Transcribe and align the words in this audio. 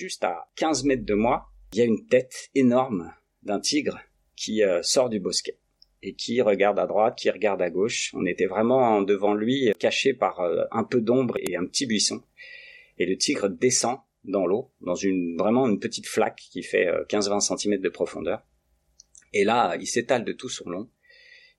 juste 0.00 0.24
à 0.24 0.48
15 0.56 0.84
mètres 0.84 1.04
de 1.04 1.12
moi, 1.12 1.50
il 1.74 1.78
y 1.78 1.82
a 1.82 1.84
une 1.84 2.06
tête 2.06 2.48
énorme 2.54 3.12
d'un 3.42 3.60
tigre 3.60 4.00
qui 4.34 4.64
euh, 4.64 4.82
sort 4.82 5.10
du 5.10 5.20
bosquet 5.20 5.58
et 6.02 6.14
qui 6.14 6.40
regarde 6.40 6.78
à 6.78 6.86
droite, 6.86 7.18
qui 7.18 7.28
regarde 7.28 7.60
à 7.60 7.68
gauche. 7.68 8.10
On 8.14 8.24
était 8.24 8.46
vraiment 8.46 9.02
devant 9.02 9.34
lui, 9.34 9.70
caché 9.78 10.14
par 10.14 10.40
euh, 10.40 10.64
un 10.70 10.84
peu 10.84 11.02
d'ombre 11.02 11.36
et 11.38 11.54
un 11.54 11.66
petit 11.66 11.84
buisson. 11.84 12.22
Et 12.96 13.04
le 13.04 13.18
tigre 13.18 13.50
descend 13.50 13.98
dans 14.24 14.46
l'eau, 14.46 14.72
dans 14.80 14.94
une 14.94 15.36
vraiment 15.36 15.68
une 15.68 15.78
petite 15.78 16.06
flaque 16.06 16.40
qui 16.50 16.62
fait 16.62 16.86
15-20 17.10 17.58
cm 17.58 17.80
de 17.80 17.88
profondeur. 17.90 18.42
Et 19.34 19.44
là, 19.44 19.76
il 19.78 19.86
s'étale 19.86 20.24
de 20.24 20.32
tout 20.32 20.48
son 20.48 20.70
long. 20.70 20.90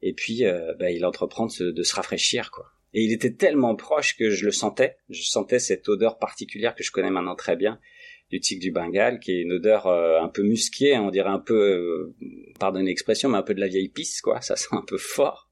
Et 0.01 0.13
puis, 0.13 0.43
bah, 0.79 0.91
il 0.91 1.03
entreprend 1.05 1.47
de 1.47 1.51
se, 1.51 1.63
de 1.63 1.83
se 1.83 1.95
rafraîchir, 1.95 2.51
quoi. 2.51 2.67
Et 2.93 3.03
il 3.03 3.11
était 3.11 3.33
tellement 3.33 3.75
proche 3.75 4.15
que 4.15 4.29
je 4.29 4.45
le 4.45 4.51
sentais. 4.51 4.97
Je 5.09 5.23
sentais 5.23 5.57
cette 5.57 5.89
odeur 5.89 6.19
particulière 6.19 6.75
que 6.75 6.83
je 6.83 6.91
connais 6.91 7.09
maintenant 7.09 7.35
très 7.35 7.55
bien 7.55 7.79
du 8.31 8.39
tigre 8.39 8.61
du 8.61 8.71
Bengale, 8.71 9.19
qui 9.19 9.31
est 9.31 9.41
une 9.41 9.53
odeur 9.53 9.87
euh, 9.87 10.21
un 10.21 10.29
peu 10.29 10.43
musquée, 10.43 10.97
on 10.97 11.11
dirait 11.11 11.29
un 11.29 11.39
peu, 11.39 11.53
euh, 11.53 12.15
pardonnez 12.59 12.85
l'expression, 12.85 13.29
mais 13.29 13.37
un 13.37 13.43
peu 13.43 13.53
de 13.53 13.59
la 13.59 13.67
vieille 13.67 13.89
pisse, 13.89 14.21
quoi. 14.21 14.41
Ça 14.41 14.55
sent 14.55 14.69
un 14.71 14.83
peu 14.87 14.97
fort. 14.97 15.49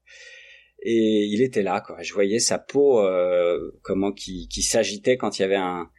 Et 0.82 1.26
il 1.26 1.42
était 1.42 1.62
là, 1.62 1.82
quoi. 1.82 2.02
Je 2.02 2.12
voyais 2.14 2.38
sa 2.38 2.58
peau, 2.58 3.00
euh, 3.00 3.78
comment 3.82 4.12
qui, 4.12 4.48
qui 4.48 4.62
s'agitait 4.62 5.18
quand 5.18 5.38
il 5.38 5.42
y 5.42 5.44
avait 5.44 5.56
un, 5.56 5.90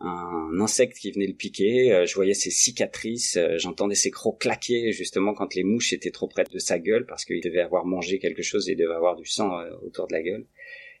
un 0.00 0.60
insecte 0.60 0.98
qui 0.98 1.12
venait 1.12 1.28
le 1.28 1.34
piquer. 1.34 1.92
Euh, 1.92 2.04
je 2.04 2.14
voyais 2.16 2.34
ses 2.34 2.50
cicatrices, 2.50 3.38
j'entendais 3.58 3.94
ses 3.94 4.10
crocs 4.10 4.40
claquer 4.40 4.90
justement 4.90 5.34
quand 5.34 5.54
les 5.54 5.62
mouches 5.62 5.92
étaient 5.92 6.10
trop 6.10 6.26
près 6.26 6.44
de 6.44 6.58
sa 6.58 6.80
gueule 6.80 7.06
parce 7.06 7.24
qu'il 7.24 7.40
devait 7.40 7.60
avoir 7.60 7.86
mangé 7.86 8.18
quelque 8.18 8.42
chose 8.42 8.68
et 8.68 8.72
il 8.72 8.76
devait 8.76 8.94
avoir 8.94 9.14
du 9.14 9.24
sang 9.24 9.52
autour 9.82 10.08
de 10.08 10.14
la 10.14 10.22
gueule 10.22 10.46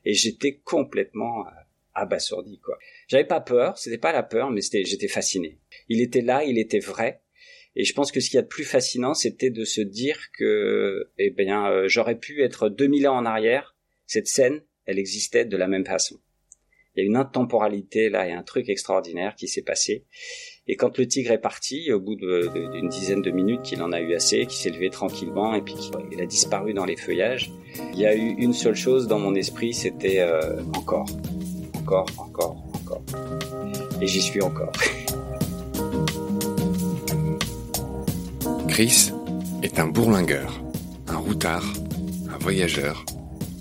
et 0.04 0.14
j'étais 0.14 0.60
complètement 0.64 1.46
euh, 1.46 1.50
abasourdi 1.94 2.58
quoi. 2.60 2.78
J'avais 3.08 3.24
pas 3.24 3.40
peur, 3.40 3.78
c'était 3.78 3.98
pas 3.98 4.12
la 4.12 4.22
peur, 4.22 4.50
mais 4.50 4.60
c'était 4.60 4.84
j'étais 4.84 5.08
fasciné. 5.08 5.58
Il 5.88 6.00
était 6.00 6.22
là, 6.22 6.44
il 6.44 6.58
était 6.58 6.80
vrai. 6.80 7.22
Et 7.76 7.84
je 7.84 7.92
pense 7.92 8.12
que 8.12 8.20
ce 8.20 8.30
qu'il 8.30 8.36
y 8.36 8.38
a 8.38 8.42
de 8.42 8.48
plus 8.48 8.64
fascinant, 8.64 9.14
c'était 9.14 9.50
de 9.50 9.64
se 9.64 9.80
dire 9.80 10.30
que, 10.38 11.10
eh 11.18 11.30
bien, 11.30 11.68
euh, 11.68 11.88
j'aurais 11.88 12.18
pu 12.18 12.42
être 12.42 12.68
2000 12.68 13.08
ans 13.08 13.16
en 13.16 13.26
arrière. 13.26 13.74
Cette 14.06 14.28
scène, 14.28 14.62
elle 14.86 14.98
existait 14.98 15.44
de 15.44 15.56
la 15.56 15.66
même 15.66 15.84
façon. 15.84 16.20
Il 16.94 17.00
y 17.00 17.02
a 17.02 17.06
une 17.06 17.16
intemporalité 17.16 18.08
là 18.08 18.28
et 18.28 18.32
un 18.32 18.44
truc 18.44 18.68
extraordinaire 18.68 19.34
qui 19.34 19.48
s'est 19.48 19.62
passé. 19.62 20.04
Et 20.68 20.76
quand 20.76 20.96
le 20.96 21.06
tigre 21.08 21.32
est 21.32 21.40
parti, 21.40 21.92
au 21.92 22.00
bout 22.00 22.14
d'une 22.14 22.88
dizaine 22.88 23.20
de 23.20 23.30
minutes 23.30 23.62
qu'il 23.62 23.82
en 23.82 23.92
a 23.92 24.00
eu 24.00 24.14
assez, 24.14 24.46
qu'il 24.46 24.56
s'est 24.56 24.70
levé 24.70 24.90
tranquillement 24.90 25.54
et 25.54 25.60
puis 25.60 25.74
qu'il 25.74 26.20
a 26.20 26.26
disparu 26.26 26.72
dans 26.72 26.84
les 26.84 26.96
feuillages, 26.96 27.50
il 27.92 27.98
y 27.98 28.06
a 28.06 28.14
eu 28.14 28.34
une 28.38 28.54
seule 28.54 28.76
chose 28.76 29.08
dans 29.08 29.18
mon 29.18 29.34
esprit, 29.34 29.74
c'était 29.74 30.20
euh, 30.20 30.62
encore, 30.74 31.06
encore, 31.84 32.06
encore, 32.16 32.56
encore. 32.72 33.02
Et 34.00 34.06
j'y 34.06 34.22
suis 34.22 34.40
encore. 34.40 34.72
Chris 38.68 39.12
est 39.62 39.78
un 39.78 39.88
bourlingueur, 39.88 40.62
un 41.08 41.16
routard, 41.16 41.64
un 42.32 42.38
voyageur, 42.38 43.04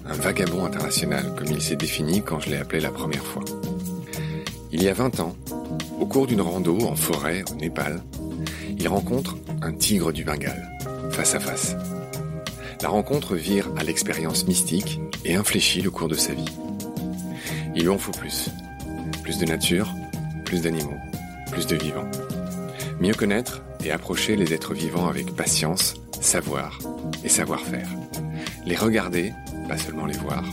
un 0.08 0.14
vagabond 0.14 0.64
international, 0.66 1.34
comme 1.38 1.48
il 1.48 1.62
s'est 1.62 1.76
défini 1.76 2.22
quand 2.22 2.40
je 2.40 2.50
l'ai 2.50 2.58
appelé 2.58 2.80
la 2.80 2.92
première 2.92 3.26
fois. 3.26 3.44
Il 4.72 4.82
y 4.82 4.88
a 4.88 4.94
20 4.94 5.20
ans, 5.20 5.36
au 6.00 6.06
cours 6.06 6.26
d'une 6.26 6.42
rando 6.42 6.80
en 6.88 6.96
forêt 6.96 7.44
au 7.52 7.56
Népal, 7.56 8.02
il 8.78 8.88
rencontre 8.88 9.36
un 9.62 9.74
tigre 9.74 10.14
du 10.14 10.24
Bengale, 10.24 10.72
face 11.12 11.36
à 11.36 11.42
face. 11.42 11.76
La 12.82 12.88
rencontre 12.88 13.36
vire 13.36 13.70
à 13.78 13.84
l'expérience 13.84 14.48
mystique 14.48 15.02
et 15.26 15.36
infléchit 15.36 15.82
le 15.82 15.92
cours 15.92 16.08
de 16.08 16.16
sa 16.16 16.34
vie. 16.34 16.46
Il 17.76 17.84
lui 17.84 17.90
en 17.90 17.98
faut 17.98 18.12
plus. 18.12 18.50
Plus 19.24 19.38
de 19.38 19.46
nature, 19.46 19.94
plus 20.46 20.62
d'animaux, 20.62 20.98
plus 21.52 21.68
de 21.68 21.76
vivants. 21.76 22.10
Mieux 23.00 23.14
connaître 23.14 23.64
et 23.84 23.92
approcher 23.92 24.36
les 24.36 24.54
êtres 24.54 24.74
vivants 24.74 25.08
avec 25.08 25.36
patience, 25.36 25.96
savoir 26.22 26.80
et 27.24 27.30
savoir-faire. 27.30 27.90
Les 28.66 28.76
regarder, 28.76 29.34
pas 29.68 29.78
seulement 29.78 30.06
les 30.06 30.18
voir. 30.18 30.44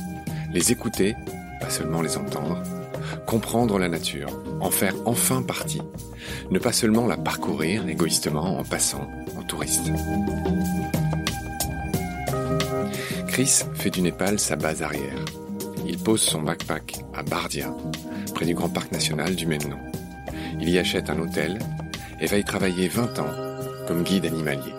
Les 0.53 0.73
écouter, 0.73 1.15
pas 1.61 1.71
seulement 1.71 2.03
les 2.03 2.17
entendre 2.17 2.63
comprendre 3.27 3.79
la 3.79 3.89
nature, 3.89 4.43
en 4.61 4.71
faire 4.71 4.95
enfin 5.05 5.43
partie, 5.43 5.83
ne 6.51 6.59
pas 6.59 6.73
seulement 6.73 7.07
la 7.07 7.17
parcourir 7.17 7.87
égoïstement 7.89 8.59
en 8.59 8.65
passant, 8.65 9.09
en 9.39 9.43
touriste. 9.43 9.91
Chris 13.29 13.63
fait 13.75 13.91
du 13.91 14.03
Népal 14.03 14.39
sa 14.39 14.57
base 14.57 14.83
arrière. 14.83 15.25
Il 15.93 15.99
pose 15.99 16.23
son 16.23 16.43
backpack 16.43 17.01
à 17.15 17.25
Bardia, 17.25 17.75
près 18.33 18.47
du 18.47 18.55
grand 18.55 18.69
parc 18.69 18.93
national 18.93 19.35
du 19.35 19.45
même 19.45 19.65
nom. 19.69 19.81
Il 20.61 20.71
y 20.71 20.79
achète 20.79 21.11
un 21.11 21.19
hôtel 21.19 21.59
et 22.21 22.27
va 22.27 22.39
y 22.39 22.45
travailler 22.45 22.87
20 22.87 23.19
ans 23.19 23.35
comme 23.89 24.05
guide 24.05 24.25
animalier. 24.25 24.73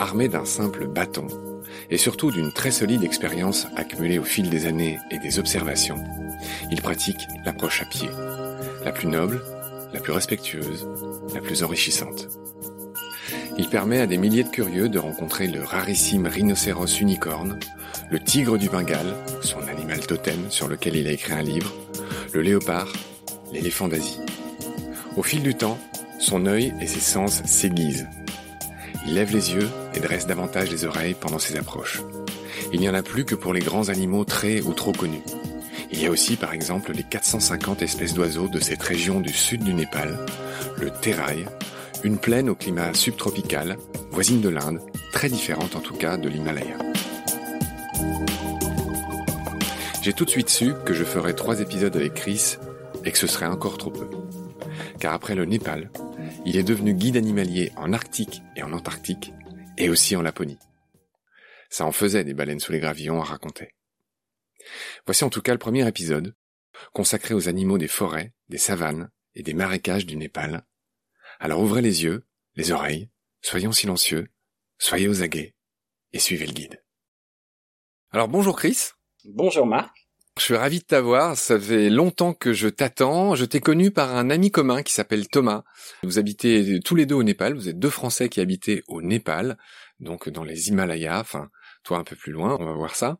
Armé 0.00 0.28
d'un 0.28 0.46
simple 0.46 0.86
bâton 0.86 1.26
et 1.90 1.98
surtout 1.98 2.30
d'une 2.30 2.54
très 2.54 2.70
solide 2.70 3.04
expérience 3.04 3.66
accumulée 3.76 4.18
au 4.18 4.24
fil 4.24 4.48
des 4.48 4.64
années 4.64 4.98
et 5.10 5.18
des 5.18 5.38
observations, 5.38 6.02
il 6.70 6.80
pratique 6.80 7.28
l'approche 7.44 7.82
à 7.82 7.84
pied, 7.84 8.08
la 8.82 8.92
plus 8.92 9.08
noble, 9.08 9.42
la 9.92 10.00
plus 10.00 10.14
respectueuse, 10.14 10.88
la 11.34 11.42
plus 11.42 11.62
enrichissante. 11.62 12.30
Il 13.58 13.68
permet 13.68 14.00
à 14.00 14.06
des 14.06 14.16
milliers 14.16 14.44
de 14.44 14.48
curieux 14.48 14.88
de 14.88 14.98
rencontrer 14.98 15.48
le 15.48 15.62
rarissime 15.62 16.26
rhinocéros 16.26 16.98
unicorne, 16.98 17.58
le 18.14 18.20
tigre 18.20 18.58
du 18.58 18.68
Bengale, 18.68 19.12
son 19.40 19.66
animal 19.66 20.06
totem 20.06 20.48
sur 20.48 20.68
lequel 20.68 20.94
il 20.94 21.08
a 21.08 21.10
écrit 21.10 21.32
un 21.32 21.42
livre, 21.42 21.74
le 22.32 22.42
léopard, 22.42 22.86
l'éléphant 23.52 23.88
d'Asie. 23.88 24.20
Au 25.16 25.24
fil 25.24 25.42
du 25.42 25.56
temps, 25.56 25.80
son 26.20 26.46
œil 26.46 26.72
et 26.80 26.86
ses 26.86 27.00
sens 27.00 27.42
s'aiguisent. 27.44 28.06
Il 29.04 29.14
lève 29.14 29.32
les 29.32 29.54
yeux 29.54 29.68
et 29.94 29.98
dresse 29.98 30.28
davantage 30.28 30.70
les 30.70 30.84
oreilles 30.84 31.16
pendant 31.20 31.40
ses 31.40 31.56
approches. 31.56 32.02
Il 32.72 32.78
n'y 32.78 32.88
en 32.88 32.94
a 32.94 33.02
plus 33.02 33.24
que 33.24 33.34
pour 33.34 33.52
les 33.52 33.58
grands 33.58 33.88
animaux 33.88 34.24
très 34.24 34.60
ou 34.60 34.74
trop 34.74 34.92
connus. 34.92 35.24
Il 35.90 36.00
y 36.00 36.06
a 36.06 36.10
aussi 36.12 36.36
par 36.36 36.54
exemple 36.54 36.92
les 36.92 37.02
450 37.02 37.82
espèces 37.82 38.14
d'oiseaux 38.14 38.46
de 38.46 38.60
cette 38.60 38.82
région 38.84 39.18
du 39.18 39.32
sud 39.32 39.64
du 39.64 39.74
Népal, 39.74 40.24
le 40.78 40.90
Terai, 40.90 41.46
une 42.04 42.18
plaine 42.18 42.48
au 42.48 42.54
climat 42.54 42.94
subtropical, 42.94 43.76
voisine 44.12 44.40
de 44.40 44.50
l'Inde, 44.50 44.78
très 45.12 45.28
différente 45.28 45.74
en 45.74 45.80
tout 45.80 45.96
cas 45.96 46.16
de 46.16 46.28
l'Himalaya. 46.28 46.76
J'ai 50.04 50.12
tout 50.12 50.26
de 50.26 50.30
suite 50.30 50.50
su 50.50 50.74
que 50.84 50.92
je 50.92 51.02
ferais 51.02 51.32
trois 51.32 51.60
épisodes 51.60 51.96
avec 51.96 52.12
Chris 52.12 52.58
et 53.06 53.10
que 53.10 53.16
ce 53.16 53.26
serait 53.26 53.46
encore 53.46 53.78
trop 53.78 53.90
peu. 53.90 54.06
Car 55.00 55.14
après 55.14 55.34
le 55.34 55.46
Népal, 55.46 55.90
il 56.44 56.58
est 56.58 56.62
devenu 56.62 56.92
guide 56.92 57.16
animalier 57.16 57.72
en 57.76 57.90
Arctique 57.94 58.42
et 58.54 58.62
en 58.62 58.74
Antarctique, 58.74 59.32
et 59.78 59.88
aussi 59.88 60.14
en 60.14 60.20
Laponie. 60.20 60.58
Ça 61.70 61.86
en 61.86 61.90
faisait 61.90 62.22
des 62.22 62.34
baleines 62.34 62.60
sous 62.60 62.70
les 62.70 62.80
gravillons 62.80 63.22
à 63.22 63.24
raconter. 63.24 63.74
Voici 65.06 65.24
en 65.24 65.30
tout 65.30 65.40
cas 65.40 65.52
le 65.52 65.58
premier 65.58 65.88
épisode, 65.88 66.36
consacré 66.92 67.32
aux 67.32 67.48
animaux 67.48 67.78
des 67.78 67.88
forêts, 67.88 68.34
des 68.50 68.58
savanes 68.58 69.10
et 69.34 69.42
des 69.42 69.54
marécages 69.54 70.04
du 70.04 70.16
Népal. 70.16 70.66
Alors 71.40 71.62
ouvrez 71.62 71.80
les 71.80 72.02
yeux, 72.02 72.26
les 72.56 72.72
oreilles, 72.72 73.08
soyons 73.40 73.72
silencieux, 73.72 74.28
soyez 74.76 75.08
aux 75.08 75.22
aguets 75.22 75.54
et 76.12 76.18
suivez 76.18 76.44
le 76.44 76.52
guide. 76.52 76.84
Alors 78.10 78.28
bonjour 78.28 78.54
Chris. 78.54 78.90
Bonjour 79.26 79.66
Marc. 79.66 79.90
Je 80.36 80.42
suis 80.42 80.56
ravi 80.56 80.80
de 80.80 80.84
t'avoir. 80.84 81.36
Ça 81.36 81.58
fait 81.58 81.88
longtemps 81.88 82.34
que 82.34 82.52
je 82.52 82.68
t'attends. 82.68 83.34
Je 83.34 83.44
t'ai 83.44 83.60
connu 83.60 83.90
par 83.90 84.14
un 84.14 84.28
ami 84.28 84.50
commun 84.50 84.82
qui 84.82 84.92
s'appelle 84.92 85.28
Thomas. 85.28 85.62
Vous 86.02 86.18
habitez 86.18 86.80
tous 86.84 86.94
les 86.94 87.06
deux 87.06 87.14
au 87.14 87.22
Népal. 87.22 87.54
Vous 87.54 87.68
êtes 87.68 87.78
deux 87.78 87.90
Français 87.90 88.28
qui 88.28 88.40
habitaient 88.40 88.82
au 88.86 89.00
Népal, 89.00 89.56
donc 90.00 90.28
dans 90.28 90.44
les 90.44 90.68
Himalayas. 90.68 91.20
Enfin, 91.20 91.48
toi 91.84 91.98
un 91.98 92.04
peu 92.04 92.16
plus 92.16 92.32
loin, 92.32 92.56
on 92.60 92.64
va 92.66 92.72
voir 92.72 92.96
ça. 92.96 93.18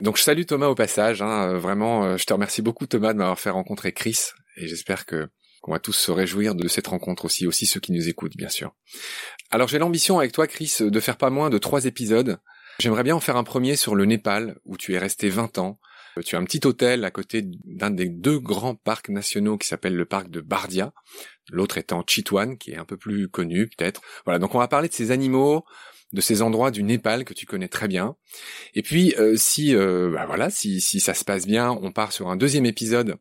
Donc 0.00 0.16
je 0.16 0.22
salue 0.22 0.44
Thomas 0.44 0.66
au 0.66 0.74
passage, 0.74 1.22
hein, 1.22 1.56
vraiment, 1.56 2.04
euh, 2.04 2.16
je 2.16 2.24
te 2.24 2.32
remercie 2.32 2.62
beaucoup 2.62 2.86
Thomas 2.86 3.12
de 3.12 3.18
m'avoir 3.18 3.40
fait 3.40 3.50
rencontrer 3.50 3.92
Chris, 3.92 4.18
et 4.56 4.68
j'espère 4.68 5.06
que 5.06 5.28
qu'on 5.62 5.70
va 5.70 5.78
tous 5.78 5.92
se 5.92 6.10
réjouir 6.10 6.56
de 6.56 6.66
cette 6.66 6.88
rencontre 6.88 7.24
aussi, 7.24 7.46
aussi 7.46 7.66
ceux 7.66 7.78
qui 7.78 7.92
nous 7.92 8.08
écoutent 8.08 8.36
bien 8.36 8.48
sûr. 8.48 8.74
Alors 9.52 9.68
j'ai 9.68 9.78
l'ambition 9.78 10.18
avec 10.18 10.32
toi 10.32 10.48
Chris 10.48 10.78
de 10.80 11.00
faire 11.00 11.16
pas 11.16 11.30
moins 11.30 11.50
de 11.50 11.58
trois 11.58 11.84
épisodes. 11.84 12.40
J'aimerais 12.78 13.02
bien 13.02 13.16
en 13.16 13.20
faire 13.20 13.36
un 13.36 13.44
premier 13.44 13.76
sur 13.76 13.94
le 13.94 14.04
Népal, 14.04 14.58
où 14.64 14.76
tu 14.76 14.94
es 14.94 14.98
resté 14.98 15.28
20 15.28 15.58
ans. 15.58 15.78
Euh, 16.18 16.22
tu 16.22 16.36
as 16.36 16.38
un 16.38 16.44
petit 16.44 16.66
hôtel 16.66 17.04
à 17.04 17.10
côté 17.10 17.42
d'un 17.64 17.90
des 17.90 18.08
deux 18.08 18.38
grands 18.38 18.74
parcs 18.74 19.08
nationaux 19.08 19.58
qui 19.58 19.68
s'appelle 19.68 19.96
le 19.96 20.04
parc 20.04 20.30
de 20.30 20.40
Bardia, 20.40 20.92
l'autre 21.50 21.78
étant 21.78 22.04
Chitwan, 22.06 22.58
qui 22.58 22.72
est 22.72 22.76
un 22.76 22.84
peu 22.84 22.96
plus 22.96 23.28
connu 23.28 23.68
peut-être. 23.68 24.02
Voilà, 24.24 24.38
donc 24.38 24.54
on 24.54 24.58
va 24.58 24.68
parler 24.68 24.88
de 24.88 24.94
ces 24.94 25.10
animaux, 25.10 25.64
de 26.12 26.20
ces 26.20 26.42
endroits 26.42 26.70
du 26.70 26.82
Népal 26.82 27.24
que 27.24 27.34
tu 27.34 27.46
connais 27.46 27.68
très 27.68 27.88
bien. 27.88 28.16
Et 28.74 28.82
puis 28.82 29.14
euh, 29.18 29.36
si 29.36 29.74
euh, 29.74 30.10
bah 30.12 30.26
voilà, 30.26 30.50
si, 30.50 30.80
si 30.80 31.00
ça 31.00 31.14
se 31.14 31.24
passe 31.24 31.46
bien, 31.46 31.70
on 31.70 31.92
part 31.92 32.12
sur 32.12 32.28
un 32.28 32.36
deuxième 32.36 32.66
épisode 32.66 33.16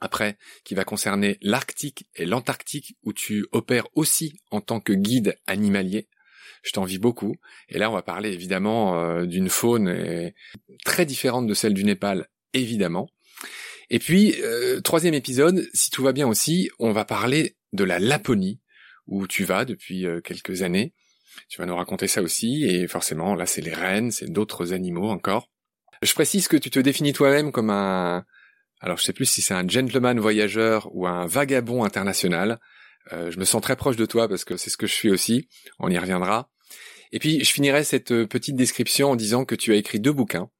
après 0.00 0.36
qui 0.64 0.74
va 0.74 0.84
concerner 0.84 1.38
l'Arctique 1.42 2.08
et 2.16 2.26
l'Antarctique 2.26 2.96
où 3.04 3.12
tu 3.12 3.46
opères 3.52 3.86
aussi 3.94 4.34
en 4.50 4.60
tant 4.60 4.80
que 4.80 4.92
guide 4.92 5.38
animalier. 5.46 6.08
Je 6.62 6.72
t'envie 6.72 6.98
beaucoup. 6.98 7.36
Et 7.68 7.78
là, 7.78 7.90
on 7.90 7.94
va 7.94 8.02
parler 8.02 8.32
évidemment 8.32 9.00
euh, 9.00 9.26
d'une 9.26 9.48
faune 9.48 10.32
très 10.84 11.06
différente 11.06 11.46
de 11.46 11.54
celle 11.54 11.74
du 11.74 11.84
Népal, 11.84 12.28
évidemment. 12.54 13.08
Et 13.90 13.98
puis, 13.98 14.36
troisième 14.84 15.12
épisode, 15.12 15.68
si 15.74 15.90
tout 15.90 16.02
va 16.02 16.12
bien 16.12 16.26
aussi, 16.26 16.70
on 16.78 16.92
va 16.92 17.04
parler 17.04 17.56
de 17.74 17.84
la 17.84 17.98
Laponie, 17.98 18.60
où 19.06 19.26
tu 19.26 19.44
vas 19.44 19.66
depuis 19.66 20.06
quelques 20.24 20.62
années. 20.62 20.94
Tu 21.48 21.58
vas 21.58 21.66
nous 21.66 21.76
raconter 21.76 22.08
ça 22.08 22.22
aussi, 22.22 22.64
et 22.64 22.88
forcément, 22.88 23.34
là, 23.34 23.44
c'est 23.44 23.60
les 23.60 23.74
rennes, 23.74 24.10
c'est 24.10 24.30
d'autres 24.30 24.72
animaux 24.72 25.10
encore. 25.10 25.50
Je 26.02 26.14
précise 26.14 26.48
que 26.48 26.56
tu 26.56 26.70
te 26.70 26.78
définis 26.78 27.12
toi-même 27.12 27.52
comme 27.52 27.70
un, 27.70 28.24
alors 28.82 28.98
je 28.98 29.04
sais 29.04 29.12
plus 29.12 29.26
si 29.26 29.40
c'est 29.40 29.54
un 29.54 29.66
gentleman 29.66 30.18
voyageur 30.18 30.88
ou 30.92 31.06
un 31.06 31.24
vagabond 31.26 31.84
international. 31.84 32.58
Euh, 33.12 33.30
je 33.30 33.38
me 33.38 33.44
sens 33.44 33.62
très 33.62 33.76
proche 33.76 33.96
de 33.96 34.06
toi 34.06 34.28
parce 34.28 34.44
que 34.44 34.56
c'est 34.56 34.70
ce 34.70 34.76
que 34.76 34.86
je 34.86 34.94
suis 34.94 35.10
aussi. 35.10 35.48
On 35.78 35.90
y 35.90 35.98
reviendra. 35.98 36.50
Et 37.12 37.18
puis 37.18 37.44
je 37.44 37.50
finirai 37.50 37.84
cette 37.84 38.12
euh, 38.12 38.26
petite 38.26 38.56
description 38.56 39.10
en 39.10 39.16
disant 39.16 39.44
que 39.44 39.54
tu 39.54 39.72
as 39.72 39.76
écrit 39.76 40.00
deux 40.00 40.12
bouquins. 40.12 40.50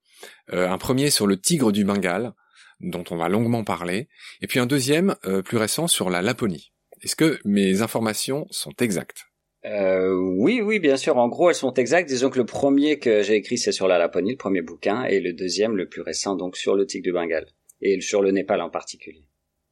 Euh, 0.53 0.69
un 0.69 0.79
premier 0.79 1.11
sur 1.11 1.27
le 1.27 1.41
tigre 1.41 1.73
du 1.73 1.85
Bengale, 1.85 2.33
dont 2.81 3.05
on 3.11 3.17
va 3.17 3.29
longuement 3.29 3.65
parler, 3.65 4.09
et 4.41 4.47
puis 4.47 4.59
un 4.59 4.67
deuxième 4.67 5.15
plus 5.45 5.57
récent 5.57 5.87
sur 5.87 6.11
la 6.11 6.21
Laponie. 6.21 6.73
Est-ce 7.03 7.15
que 7.15 7.39
mes 7.45 7.81
informations 7.81 8.47
sont 8.51 8.73
exactes? 8.81 9.25
Euh, 9.65 10.13
oui, 10.15 10.61
oui, 10.61 10.79
bien 10.79 10.97
sûr. 10.97 11.17
En 11.19 11.29
gros, 11.29 11.49
elles 11.49 11.55
sont 11.57 11.75
exactes. 11.75 12.09
Disons 12.09 12.31
que 12.31 12.39
le 12.39 12.45
premier 12.45 12.99
que 12.99 13.23
j'ai 13.23 13.35
écrit, 13.35 13.59
c'est 13.59 13.73
sur 13.73 13.89
la 13.89 13.99
Laponie, 13.99 14.33
le 14.33 14.37
premier 14.37 14.63
bouquin, 14.63 15.05
et 15.05 15.21
le 15.21 15.33
deuxième, 15.33 15.77
le 15.77 15.89
plus 15.89 16.03
récent, 16.03 16.37
donc 16.37 16.57
sur 16.57 16.75
le 16.75 16.87
tigre 16.87 17.05
du 17.05 17.13
Bengale 17.13 17.47
et 17.81 18.01
sur 18.01 18.23
le 18.23 18.31
Népal 18.31 18.61
en 18.61 18.71
particulier. 18.71 19.25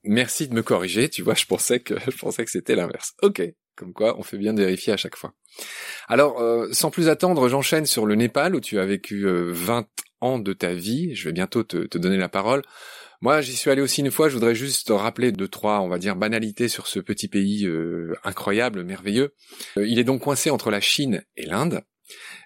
Merci 0.04 0.48
de 0.48 0.54
me 0.54 0.62
corriger. 0.62 1.08
Tu 1.08 1.22
vois, 1.22 1.34
je 1.34 1.44
pensais 1.44 1.80
que 1.80 1.94
je 2.10 2.16
pensais 2.16 2.44
que 2.44 2.50
c'était 2.50 2.74
l'inverse. 2.74 3.14
Ok, 3.22 3.42
comme 3.76 3.92
quoi 3.92 4.18
on 4.18 4.22
fait 4.22 4.38
bien 4.38 4.54
de 4.54 4.62
vérifier 4.62 4.92
à 4.92 4.96
chaque 4.96 5.16
fois. 5.16 5.34
Alors, 6.08 6.40
euh, 6.40 6.68
sans 6.72 6.90
plus 6.90 7.08
attendre, 7.08 7.48
j'enchaîne 7.48 7.86
sur 7.86 8.06
le 8.06 8.14
Népal 8.14 8.54
où 8.54 8.60
tu 8.60 8.78
as 8.78 8.86
vécu 8.86 9.26
20 9.26 9.78
euh, 9.78 9.84
ans 10.20 10.38
de 10.38 10.52
ta 10.52 10.72
vie. 10.72 11.14
Je 11.14 11.28
vais 11.28 11.32
bientôt 11.32 11.62
te, 11.64 11.98
donner 11.98 12.16
la 12.16 12.28
parole. 12.28 12.62
Moi, 13.20 13.42
j'y 13.42 13.54
suis 13.54 13.70
allé 13.70 13.82
aussi 13.82 14.00
une 14.00 14.10
fois. 14.10 14.30
Je 14.30 14.34
voudrais 14.34 14.54
juste 14.54 14.90
rappeler 14.90 15.32
deux, 15.32 15.48
trois, 15.48 15.80
on 15.80 15.88
va 15.88 15.98
dire, 15.98 16.16
banalités 16.16 16.68
sur 16.68 16.86
ce 16.86 17.00
petit 17.00 17.28
pays 17.28 17.66
euh, 17.66 18.14
incroyable, 18.24 18.82
merveilleux. 18.82 19.34
il 19.76 19.98
est 19.98 20.04
donc 20.04 20.22
coincé 20.22 20.48
entre 20.48 20.70
la 20.70 20.80
Chine 20.80 21.22
et 21.36 21.46
l'Inde. 21.46 21.82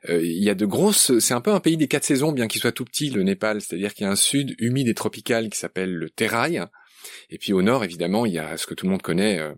Il 0.08 0.44
y 0.44 0.50
a 0.50 0.54
de 0.54 0.66
grosses, 0.66 1.18
c'est 1.20 1.32
un 1.32 1.40
peu 1.40 1.50
un 1.50 1.60
pays 1.60 1.78
des 1.78 1.88
quatre 1.88 2.04
saisons, 2.04 2.32
bien 2.32 2.48
qu'il 2.48 2.60
soit 2.60 2.72
tout 2.72 2.84
petit, 2.84 3.08
le 3.08 3.22
Népal. 3.22 3.62
C'est-à-dire 3.62 3.94
qu'il 3.94 4.04
y 4.04 4.06
a 4.06 4.10
un 4.10 4.16
sud 4.16 4.54
humide 4.58 4.88
et 4.88 4.94
tropical 4.94 5.48
qui 5.48 5.58
s'appelle 5.58 5.94
le 5.94 6.10
Terai, 6.10 6.60
et 7.30 7.38
puis 7.38 7.52
au 7.52 7.62
nord, 7.62 7.84
évidemment, 7.84 8.26
il 8.26 8.32
y 8.32 8.38
a 8.38 8.56
ce 8.56 8.66
que 8.66 8.74
tout 8.74 8.86
le 8.86 8.92
monde 8.92 9.02
connaît. 9.02 9.38
Euh, 9.38 9.54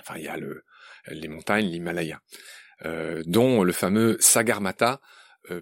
enfin, 0.00 0.14
il 0.16 0.24
y 0.24 0.28
a 0.28 0.36
le, 0.36 0.64
les 1.08 1.28
montagnes, 1.28 1.66
l'Himalaya, 1.66 2.20
euh, 2.84 3.22
dont 3.26 3.62
le 3.62 3.72
fameux 3.72 4.16
Sagarmatha, 4.20 5.00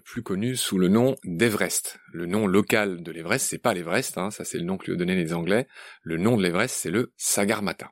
plus 0.05 0.21
connu 0.21 0.55
sous 0.55 0.77
le 0.77 0.89
nom 0.89 1.15
d'Everest. 1.25 1.97
Le 2.13 2.27
nom 2.27 2.45
local 2.45 3.01
de 3.01 3.11
l'Everest, 3.11 3.47
c'est 3.49 3.57
pas 3.57 3.73
l'Everest, 3.73 4.15
hein, 4.19 4.29
ça 4.29 4.45
c'est 4.45 4.59
le 4.59 4.63
nom 4.63 4.77
que 4.77 4.85
lui 4.85 4.93
ont 4.93 4.97
donné 4.97 5.15
les 5.15 5.33
Anglais. 5.33 5.67
Le 6.03 6.17
nom 6.17 6.37
de 6.37 6.43
l'Everest, 6.43 6.75
c'est 6.75 6.91
le 6.91 7.11
Sagarmatha. 7.17 7.91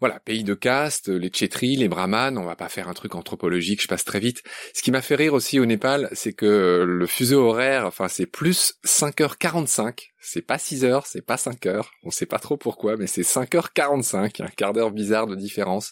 Voilà, 0.00 0.18
pays 0.18 0.44
de 0.44 0.54
caste, 0.54 1.08
les 1.08 1.28
Tchétris, 1.28 1.76
les 1.76 1.88
Brahmanes, 1.88 2.38
on 2.38 2.44
va 2.44 2.56
pas 2.56 2.70
faire 2.70 2.88
un 2.88 2.94
truc 2.94 3.14
anthropologique, 3.14 3.82
je 3.82 3.86
passe 3.86 4.04
très 4.04 4.18
vite. 4.18 4.42
Ce 4.72 4.82
qui 4.82 4.90
m'a 4.90 5.02
fait 5.02 5.14
rire 5.14 5.34
aussi 5.34 5.60
au 5.60 5.66
Népal, 5.66 6.08
c'est 6.12 6.32
que 6.32 6.84
le 6.88 7.06
fuseau 7.06 7.42
horaire, 7.42 7.84
enfin 7.84 8.08
c'est 8.08 8.24
plus 8.24 8.74
5h45, 8.86 10.08
c'est 10.18 10.40
pas 10.40 10.56
6h, 10.56 11.02
c'est 11.04 11.24
pas 11.24 11.36
5h, 11.36 11.84
on 12.02 12.10
sait 12.10 12.24
pas 12.24 12.38
trop 12.38 12.56
pourquoi, 12.56 12.96
mais 12.96 13.06
c'est 13.06 13.20
5h45, 13.20 14.42
un 14.42 14.48
quart 14.48 14.72
d'heure 14.72 14.90
bizarre 14.90 15.26
de 15.26 15.36
différence. 15.36 15.90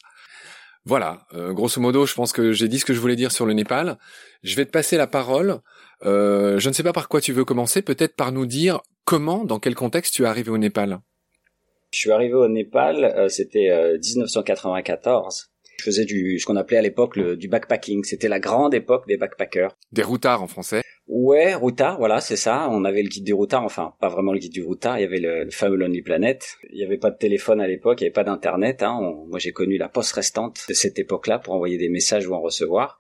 Voilà, 0.87 1.27
euh, 1.35 1.53
grosso 1.53 1.79
modo, 1.79 2.07
je 2.07 2.15
pense 2.15 2.33
que 2.33 2.53
j'ai 2.53 2.67
dit 2.67 2.79
ce 2.79 2.87
que 2.87 2.95
je 2.95 3.01
voulais 3.01 3.17
dire 3.17 3.31
sur 3.31 3.45
le 3.45 3.53
Népal. 3.53 3.99
Je 4.43 4.57
vais 4.57 4.65
te 4.65 4.71
passer 4.71 4.97
la 4.97 5.07
parole. 5.07 5.61
Euh, 6.07 6.59
je 6.59 6.69
ne 6.71 6.73
sais 6.73 6.83
pas 6.83 6.95
par 6.95 7.09
quoi 7.09 7.21
tu 7.21 7.35
veux 7.35 7.45
commencer, 7.45 7.83
peut-être 7.83 8.17
par 8.17 8.33
nous 8.33 8.47
dire 8.47 8.81
comment, 9.05 9.45
dans 9.45 9.59
quel 9.59 9.75
contexte 9.75 10.15
tu 10.15 10.23
es 10.23 10.27
arrivé 10.27 10.51
au 10.51 10.57
Népal. 10.57 11.01
Je 11.93 11.99
suis 11.99 12.11
arrivé 12.11 12.35
au 12.35 12.49
Népal, 12.49 13.05
euh, 13.05 13.29
c'était 13.29 13.71
1994. 13.99 15.51
Euh, 15.51 15.55
je 15.79 15.85
faisais 15.85 16.05
du 16.05 16.39
ce 16.39 16.47
qu'on 16.47 16.57
appelait 16.57 16.79
à 16.79 16.83
l'époque 16.83 17.19
du 17.19 17.49
backpacking. 17.49 18.03
C'était 18.05 18.29
la 18.29 18.41
grande 18.41 18.75
époque 18.75 19.07
des 19.07 19.17
backpackers. 19.17 19.77
Des 19.93 20.03
routards 20.03 20.43
en 20.43 20.49
français. 20.49 20.83
Ouais, 21.07 21.55
routard, 21.55 21.99
voilà, 21.99 22.21
c'est 22.21 22.37
ça. 22.37 22.69
On 22.71 22.85
avait 22.85 23.03
le 23.03 23.09
guide 23.09 23.25
du 23.25 23.33
routard, 23.33 23.65
enfin 23.65 23.95
pas 23.99 24.09
vraiment 24.09 24.33
le 24.33 24.39
guide 24.39 24.53
du 24.53 24.63
routard. 24.63 24.99
Il 24.99 25.03
y 25.03 25.05
avait 25.05 25.21
le, 25.21 25.49
fameux 25.51 25.77
Lonely 25.77 26.03
Planet. 26.03 26.59
Il 26.71 26.77
n'y 26.77 26.85
avait 26.85 26.99
pas 26.99 27.11
de 27.11 27.17
téléphone 27.17 27.61
à 27.61 27.67
l'époque, 27.67 28.01
il 28.01 28.05
n'y 28.05 28.09
avait 28.09 28.13
pas 28.13 28.25
d'internet. 28.25 28.83
Hein. 28.83 29.01
moi, 29.29 29.39
j'ai 29.39 29.53
connu 29.53 29.79
la 29.79 29.89
poste 29.89 30.13
restante 30.13 30.67
de 30.69 30.75
cette 30.75 30.99
époque-là 30.99 31.39
pour 31.39 31.55
envoyer 31.55 31.79
des 31.79 31.89
messages 31.89 32.27
ou 32.27 32.35
en 32.35 32.41
recevoir 32.41 32.99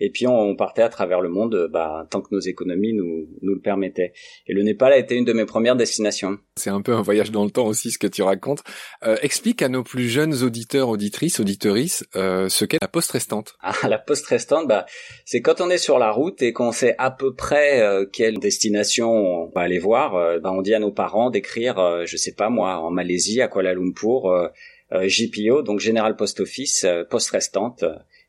et 0.00 0.10
puis 0.10 0.26
on, 0.26 0.56
partait 0.56 0.82
à 0.82 0.88
travers 0.88 1.20
le 1.20 1.28
monde 1.28 1.68
bah, 1.70 2.06
tant 2.10 2.20
que 2.20 2.28
nos 2.32 2.40
économies 2.40 2.92
nous, 2.92 3.26
nous 3.42 3.54
le 3.54 3.60
permettaient. 3.60 4.12
Et 4.46 4.52
le 4.52 4.62
Népal 4.62 4.92
a 4.92 4.98
été 4.98 5.16
une 5.16 5.24
de 5.24 5.32
mes 5.32 5.44
premières 5.44 5.76
destinations. 5.76 6.38
C'est 6.56 6.70
un 6.70 6.80
peu 6.80 6.94
un 6.94 7.02
voyage 7.02 7.30
dans 7.30 7.44
le 7.44 7.50
temps 7.50 7.66
aussi 7.66 7.90
ce 7.90 7.98
que 7.98 8.06
tu 8.06 8.22
racontes. 8.22 8.62
Euh, 9.04 9.16
explique 9.22 9.62
à 9.62 9.68
nos 9.68 9.82
plus 9.82 10.08
jeunes 10.08 10.42
auditeurs, 10.42 10.88
auditrices, 10.88 11.40
auditorices 11.40 12.04
euh, 12.16 12.48
ce 12.48 12.64
qu'est 12.64 12.78
la 12.80 12.88
poste 12.88 13.12
restante. 13.12 13.54
Ah, 13.60 13.88
la 13.88 13.98
poste 13.98 14.26
restante, 14.26 14.68
bah, 14.68 14.86
c'est 15.24 15.40
quand 15.40 15.60
on 15.60 15.70
est 15.70 15.78
sur 15.78 15.98
la 15.98 16.10
route 16.10 16.42
et 16.42 16.52
qu'on 16.52 16.72
sait 16.72 16.94
à 16.98 17.10
peu 17.10 17.34
près 17.34 17.80
euh, 17.80 18.06
quelle 18.10 18.38
destination 18.38 19.10
on 19.10 19.50
va 19.54 19.62
aller 19.62 19.78
voir, 19.78 20.14
euh, 20.14 20.38
bah, 20.38 20.52
on 20.52 20.62
dit 20.62 20.74
à 20.74 20.78
nos 20.78 20.92
parents 20.92 21.30
d'écrire, 21.30 21.78
euh, 21.78 22.04
je 22.06 22.16
sais 22.16 22.34
pas 22.34 22.50
moi, 22.50 22.78
en 22.78 22.90
Malaisie, 22.90 23.40
à 23.40 23.48
Kuala 23.48 23.74
Lumpur, 23.74 24.50
JPO, 24.92 25.62
donc 25.62 25.80
General 25.80 26.14
Post 26.14 26.40
Office, 26.40 26.86
poste 27.10 27.30
restante 27.30 27.84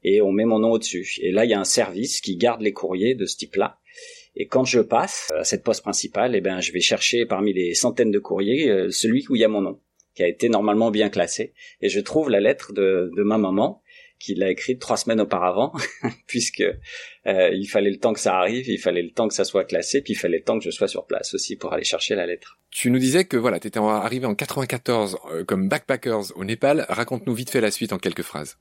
et 0.07 0.21
on 0.21 0.31
met 0.31 0.45
mon 0.45 0.59
nom 0.59 0.71
au-dessus. 0.71 1.17
Et 1.21 1.31
là, 1.31 1.45
il 1.45 1.51
y 1.51 1.55
a 1.55 1.59
un 1.59 1.65
service 1.65 2.21
qui 2.21 2.37
garde 2.37 2.61
les 2.61 2.73
courriers 2.73 3.15
de 3.15 3.25
ce 3.25 3.35
type-là. 3.37 3.79
Et 4.35 4.45
quand 4.45 4.63
je 4.63 4.79
passe 4.79 5.31
à 5.35 5.43
cette 5.43 5.63
poste 5.63 5.81
principale, 5.81 6.35
eh 6.35 6.41
ben, 6.41 6.61
je 6.61 6.71
vais 6.71 6.79
chercher 6.79 7.25
parmi 7.25 7.53
les 7.53 7.73
centaines 7.73 8.11
de 8.11 8.19
courriers 8.19 8.69
euh, 8.69 8.91
celui 8.91 9.25
où 9.29 9.35
il 9.35 9.41
y 9.41 9.43
a 9.43 9.47
mon 9.47 9.61
nom, 9.61 9.81
qui 10.13 10.21
a 10.21 10.27
été 10.27 10.47
normalement 10.47 10.91
bien 10.91 11.09
classé. 11.09 11.53
Et 11.81 11.89
je 11.89 11.99
trouve 11.99 12.29
la 12.29 12.39
lettre 12.39 12.71
de, 12.71 13.09
ma 13.17 13.39
maman, 13.39 13.81
qui 14.19 14.35
l'a 14.35 14.51
écrite 14.51 14.79
trois 14.79 14.97
semaines 14.97 15.21
auparavant, 15.21 15.73
puisque 16.27 16.61
euh, 16.61 17.49
il 17.53 17.65
fallait 17.65 17.89
le 17.89 17.97
temps 17.97 18.13
que 18.13 18.19
ça 18.19 18.37
arrive, 18.37 18.69
il 18.69 18.77
fallait 18.77 19.01
le 19.01 19.11
temps 19.11 19.27
que 19.27 19.33
ça 19.33 19.43
soit 19.43 19.63
classé, 19.63 20.03
puis 20.03 20.13
il 20.13 20.17
fallait 20.17 20.37
le 20.37 20.43
temps 20.43 20.59
que 20.59 20.65
je 20.65 20.69
sois 20.69 20.87
sur 20.87 21.07
place 21.07 21.33
aussi 21.33 21.55
pour 21.55 21.73
aller 21.73 21.83
chercher 21.83 22.13
la 22.13 22.27
lettre. 22.27 22.59
Tu 22.69 22.91
nous 22.91 22.99
disais 22.99 23.25
que 23.25 23.37
voilà, 23.37 23.59
tu 23.59 23.69
étais 23.69 23.79
arrivé 23.79 24.27
en 24.27 24.35
94 24.35 25.17
euh, 25.31 25.43
comme 25.45 25.67
backpackers 25.67 26.37
au 26.37 26.45
Népal. 26.45 26.85
Raconte-nous 26.89 27.33
vite 27.33 27.49
fait 27.49 27.61
la 27.61 27.71
suite 27.71 27.91
en 27.91 27.97
quelques 27.97 28.21
phrases. 28.21 28.59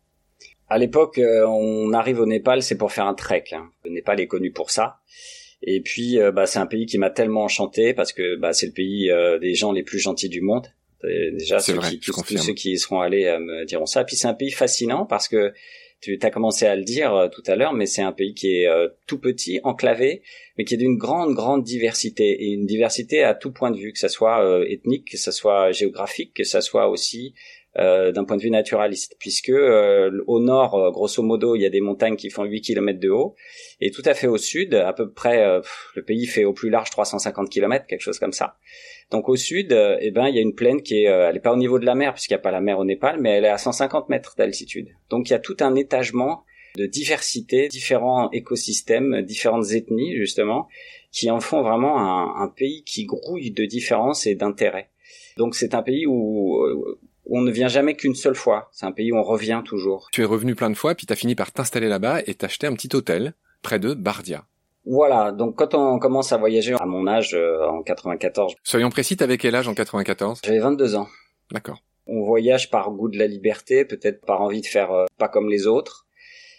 À 0.68 0.78
l'époque, 0.78 1.18
euh, 1.18 1.46
on 1.46 1.92
arrive 1.92 2.20
au 2.20 2.26
Népal, 2.26 2.62
c'est 2.62 2.76
pour 2.76 2.92
faire 2.92 3.06
un 3.06 3.14
trek. 3.14 3.44
Hein. 3.52 3.70
Le 3.84 3.90
Népal 3.90 4.20
est 4.20 4.26
connu 4.26 4.50
pour 4.50 4.70
ça. 4.70 4.98
Et 5.62 5.80
puis, 5.80 6.18
euh, 6.18 6.32
bah, 6.32 6.46
c'est 6.46 6.58
un 6.58 6.66
pays 6.66 6.86
qui 6.86 6.98
m'a 6.98 7.10
tellement 7.10 7.44
enchanté 7.44 7.94
parce 7.94 8.12
que 8.12 8.36
bah, 8.36 8.52
c'est 8.52 8.66
le 8.66 8.72
pays 8.72 9.10
euh, 9.10 9.38
des 9.38 9.54
gens 9.54 9.72
les 9.72 9.82
plus 9.82 9.98
gentils 9.98 10.28
du 10.28 10.40
monde. 10.40 10.66
déjà, 11.02 11.58
ceux, 11.58 11.78
qui, 11.78 12.00
tous, 12.00 12.36
ceux 12.38 12.54
qui 12.54 12.72
y 12.72 12.78
seront 12.78 13.00
allés 13.00 13.24
me 13.38 13.64
diront 13.66 13.86
ça. 13.86 14.04
Puis 14.04 14.16
c'est 14.16 14.28
un 14.28 14.34
pays 14.34 14.50
fascinant 14.50 15.04
parce 15.04 15.28
que 15.28 15.52
tu 16.00 16.18
as 16.20 16.30
commencé 16.30 16.66
à 16.66 16.76
le 16.76 16.82
dire 16.82 17.30
tout 17.32 17.42
à 17.46 17.56
l'heure, 17.56 17.72
mais 17.72 17.86
c'est 17.86 18.02
un 18.02 18.12
pays 18.12 18.34
qui 18.34 18.56
est 18.56 18.68
tout 19.06 19.18
petit, 19.18 19.60
enclavé, 19.64 20.22
mais 20.58 20.64
qui 20.64 20.74
est 20.74 20.78
d'une 20.78 20.98
grande, 20.98 21.34
grande 21.34 21.62
diversité 21.62 22.24
et 22.24 22.52
une 22.52 22.66
diversité 22.66 23.22
à 23.22 23.34
tout 23.34 23.52
point 23.52 23.70
de 23.70 23.78
vue, 23.78 23.92
que 23.92 23.98
ça 23.98 24.10
soit 24.10 24.66
ethnique, 24.68 25.10
que 25.10 25.16
ça 25.16 25.32
soit 25.32 25.72
géographique, 25.72 26.34
que 26.34 26.44
ça 26.44 26.60
soit 26.60 26.88
aussi 26.88 27.34
euh, 27.76 28.12
d'un 28.12 28.24
point 28.24 28.36
de 28.36 28.42
vue 28.42 28.52
naturaliste, 28.52 29.16
puisque 29.18 29.50
euh, 29.50 30.22
au 30.28 30.38
nord, 30.38 30.76
euh, 30.76 30.90
grosso 30.92 31.20
modo, 31.24 31.56
il 31.56 31.62
y 31.62 31.66
a 31.66 31.70
des 31.70 31.80
montagnes 31.80 32.14
qui 32.14 32.30
font 32.30 32.44
8 32.44 32.60
km 32.60 33.00
de 33.00 33.10
haut, 33.10 33.34
et 33.80 33.90
tout 33.90 34.02
à 34.04 34.14
fait 34.14 34.28
au 34.28 34.36
sud, 34.36 34.74
à 34.74 34.92
peu 34.92 35.10
près, 35.10 35.44
le 35.96 36.04
pays 36.04 36.26
fait 36.26 36.44
au 36.44 36.52
plus 36.52 36.70
large 36.70 36.90
350 36.90 37.50
km, 37.50 37.84
quelque 37.88 38.00
chose 38.00 38.20
comme 38.20 38.32
ça. 38.32 38.58
Donc 39.10 39.28
au 39.28 39.34
sud, 39.34 39.72
eh 39.72 40.10
ben, 40.12 40.28
il 40.28 40.36
y 40.36 40.38
a 40.38 40.42
une 40.42 40.54
plaine 40.54 40.82
qui 40.82 41.02
est, 41.02 41.04
elle 41.04 41.36
est 41.36 41.40
pas 41.40 41.52
au 41.52 41.56
niveau 41.56 41.80
de 41.80 41.86
la 41.86 41.96
mer, 41.96 42.12
puisqu'il 42.14 42.34
n'y 42.34 42.38
a 42.38 42.42
pas 42.42 42.52
la 42.52 42.60
mer 42.60 42.78
au 42.78 42.84
Népal, 42.84 43.20
mais 43.20 43.30
elle 43.30 43.44
est 43.44 43.48
à 43.48 43.58
150 43.58 44.08
mètres 44.08 44.34
d'altitude. 44.38 44.90
Donc 45.10 45.28
il 45.28 45.32
y 45.32 45.36
a 45.36 45.40
tout 45.40 45.56
un 45.58 45.74
étagement 45.74 46.44
de 46.76 46.86
diversité, 46.86 47.66
différents 47.68 48.30
écosystèmes, 48.30 49.22
différentes 49.22 49.72
ethnies 49.72 50.16
justement, 50.16 50.68
qui 51.10 51.28
en 51.30 51.40
font 51.40 51.62
vraiment 51.62 51.98
un, 51.98 52.40
un 52.40 52.48
pays 52.48 52.84
qui 52.84 53.04
grouille 53.04 53.50
de 53.50 53.64
différences 53.64 54.26
et 54.26 54.36
d'intérêts. 54.36 54.90
Donc 55.36 55.56
c'est 55.56 55.74
un 55.74 55.82
pays 55.82 56.06
où 56.06 56.64
on 57.26 57.40
ne 57.40 57.50
vient 57.50 57.68
jamais 57.68 57.94
qu'une 57.96 58.14
seule 58.14 58.34
fois. 58.34 58.68
C'est 58.72 58.86
un 58.86 58.92
pays 58.92 59.12
où 59.12 59.16
on 59.16 59.22
revient 59.22 59.62
toujours. 59.64 60.08
Tu 60.12 60.22
es 60.22 60.24
revenu 60.24 60.54
plein 60.54 60.70
de 60.70 60.74
fois, 60.74 60.94
puis 60.94 61.06
tu 61.06 61.12
as 61.12 61.16
fini 61.16 61.34
par 61.34 61.52
t'installer 61.52 61.88
là-bas 61.88 62.20
et 62.26 62.34
t'acheter 62.34 62.66
un 62.66 62.74
petit 62.74 62.94
hôtel 62.94 63.34
près 63.62 63.78
de 63.78 63.94
Bardia. 63.94 64.44
Voilà, 64.86 65.32
donc 65.32 65.56
quand 65.56 65.74
on 65.74 65.98
commence 65.98 66.32
à 66.32 66.36
voyager 66.36 66.74
à 66.78 66.84
mon 66.84 67.06
âge 67.06 67.34
euh, 67.34 67.66
en 67.66 67.82
94. 67.82 68.54
Soyons 68.62 68.90
précis, 68.90 69.16
t'avais 69.16 69.38
quel 69.38 69.54
âge 69.54 69.66
en 69.66 69.74
94 69.74 70.40
J'avais 70.44 70.58
22 70.58 70.96
ans. 70.96 71.08
D'accord. 71.50 71.82
On 72.06 72.22
voyage 72.22 72.70
par 72.70 72.90
goût 72.90 73.08
de 73.08 73.18
la 73.18 73.26
liberté, 73.26 73.86
peut-être 73.86 74.26
par 74.26 74.42
envie 74.42 74.60
de 74.60 74.66
faire 74.66 74.92
euh, 74.92 75.06
pas 75.16 75.28
comme 75.28 75.48
les 75.48 75.66
autres. 75.66 76.06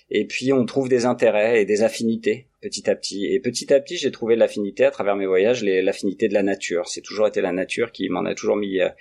Et 0.09 0.25
puis 0.25 0.53
on 0.53 0.65
trouve 0.65 0.89
des 0.89 1.05
intérêts 1.05 1.61
et 1.61 1.65
des 1.65 1.83
affinités 1.83 2.47
petit 2.69 2.89
à 2.89 2.95
petit. 2.95 3.25
Et 3.27 3.39
petit 3.39 3.71
à 3.73 3.79
petit, 3.79 3.97
j'ai 3.97 4.11
trouvé 4.11 4.35
l'affinité 4.35 4.85
à 4.85 4.91
travers 4.91 5.15
mes 5.15 5.27
voyages, 5.27 5.63
l'affinité 5.63 6.27
de 6.27 6.33
la 6.33 6.43
nature. 6.43 6.87
C'est 6.87 7.01
toujours 7.01 7.27
été 7.27 7.41
la 7.41 7.51
nature 7.51 7.91
qui 7.91 8.09
m'en 8.09 8.25
a 8.25 8.33
toujours 8.33 8.55
mis 8.55 8.79
euh, 8.79 8.87
euh, 8.87 8.91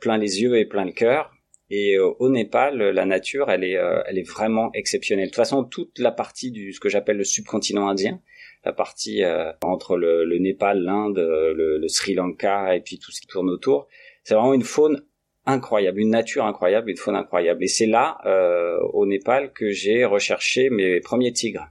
plein 0.00 0.18
les 0.18 0.42
yeux 0.42 0.56
et 0.56 0.64
plein 0.64 0.84
le 0.84 0.92
cœur. 0.92 1.32
Et 1.68 1.96
euh, 1.96 2.12
au 2.20 2.28
Népal, 2.28 2.78
la 2.78 3.04
nature, 3.06 3.50
elle 3.50 3.64
est, 3.64 3.76
euh, 3.76 4.00
elle 4.06 4.18
est 4.18 4.28
vraiment 4.28 4.70
exceptionnelle. 4.72 5.26
De 5.26 5.30
toute 5.30 5.36
façon, 5.36 5.64
toute 5.64 5.98
la 5.98 6.12
partie 6.12 6.52
du 6.52 6.72
ce 6.72 6.80
que 6.80 6.88
j'appelle 6.88 7.16
le 7.16 7.24
subcontinent 7.24 7.88
indien, 7.88 8.20
la 8.64 8.72
partie 8.72 9.22
entre 9.62 9.96
le, 9.96 10.24
le 10.24 10.38
Népal, 10.38 10.82
l'Inde, 10.82 11.18
le, 11.18 11.78
le, 11.78 11.88
Sri 11.88 12.14
Lanka 12.14 12.74
et 12.74 12.80
puis 12.80 12.98
tout 12.98 13.12
ce 13.12 13.20
qui 13.20 13.26
tourne 13.28 13.48
autour, 13.48 13.86
c'est 14.24 14.34
vraiment 14.34 14.54
une 14.54 14.64
faune 14.64 15.04
incroyable, 15.46 16.00
une 16.00 16.10
nature 16.10 16.44
incroyable, 16.44 16.90
une 16.90 16.96
faune 16.96 17.16
incroyable. 17.16 17.62
Et 17.62 17.68
c'est 17.68 17.86
là, 17.86 18.18
euh, 18.26 18.78
au 18.92 19.06
Népal, 19.06 19.52
que 19.52 19.70
j'ai 19.70 20.04
recherché 20.04 20.68
mes 20.68 21.00
premiers 21.00 21.32
tigres. 21.32 21.68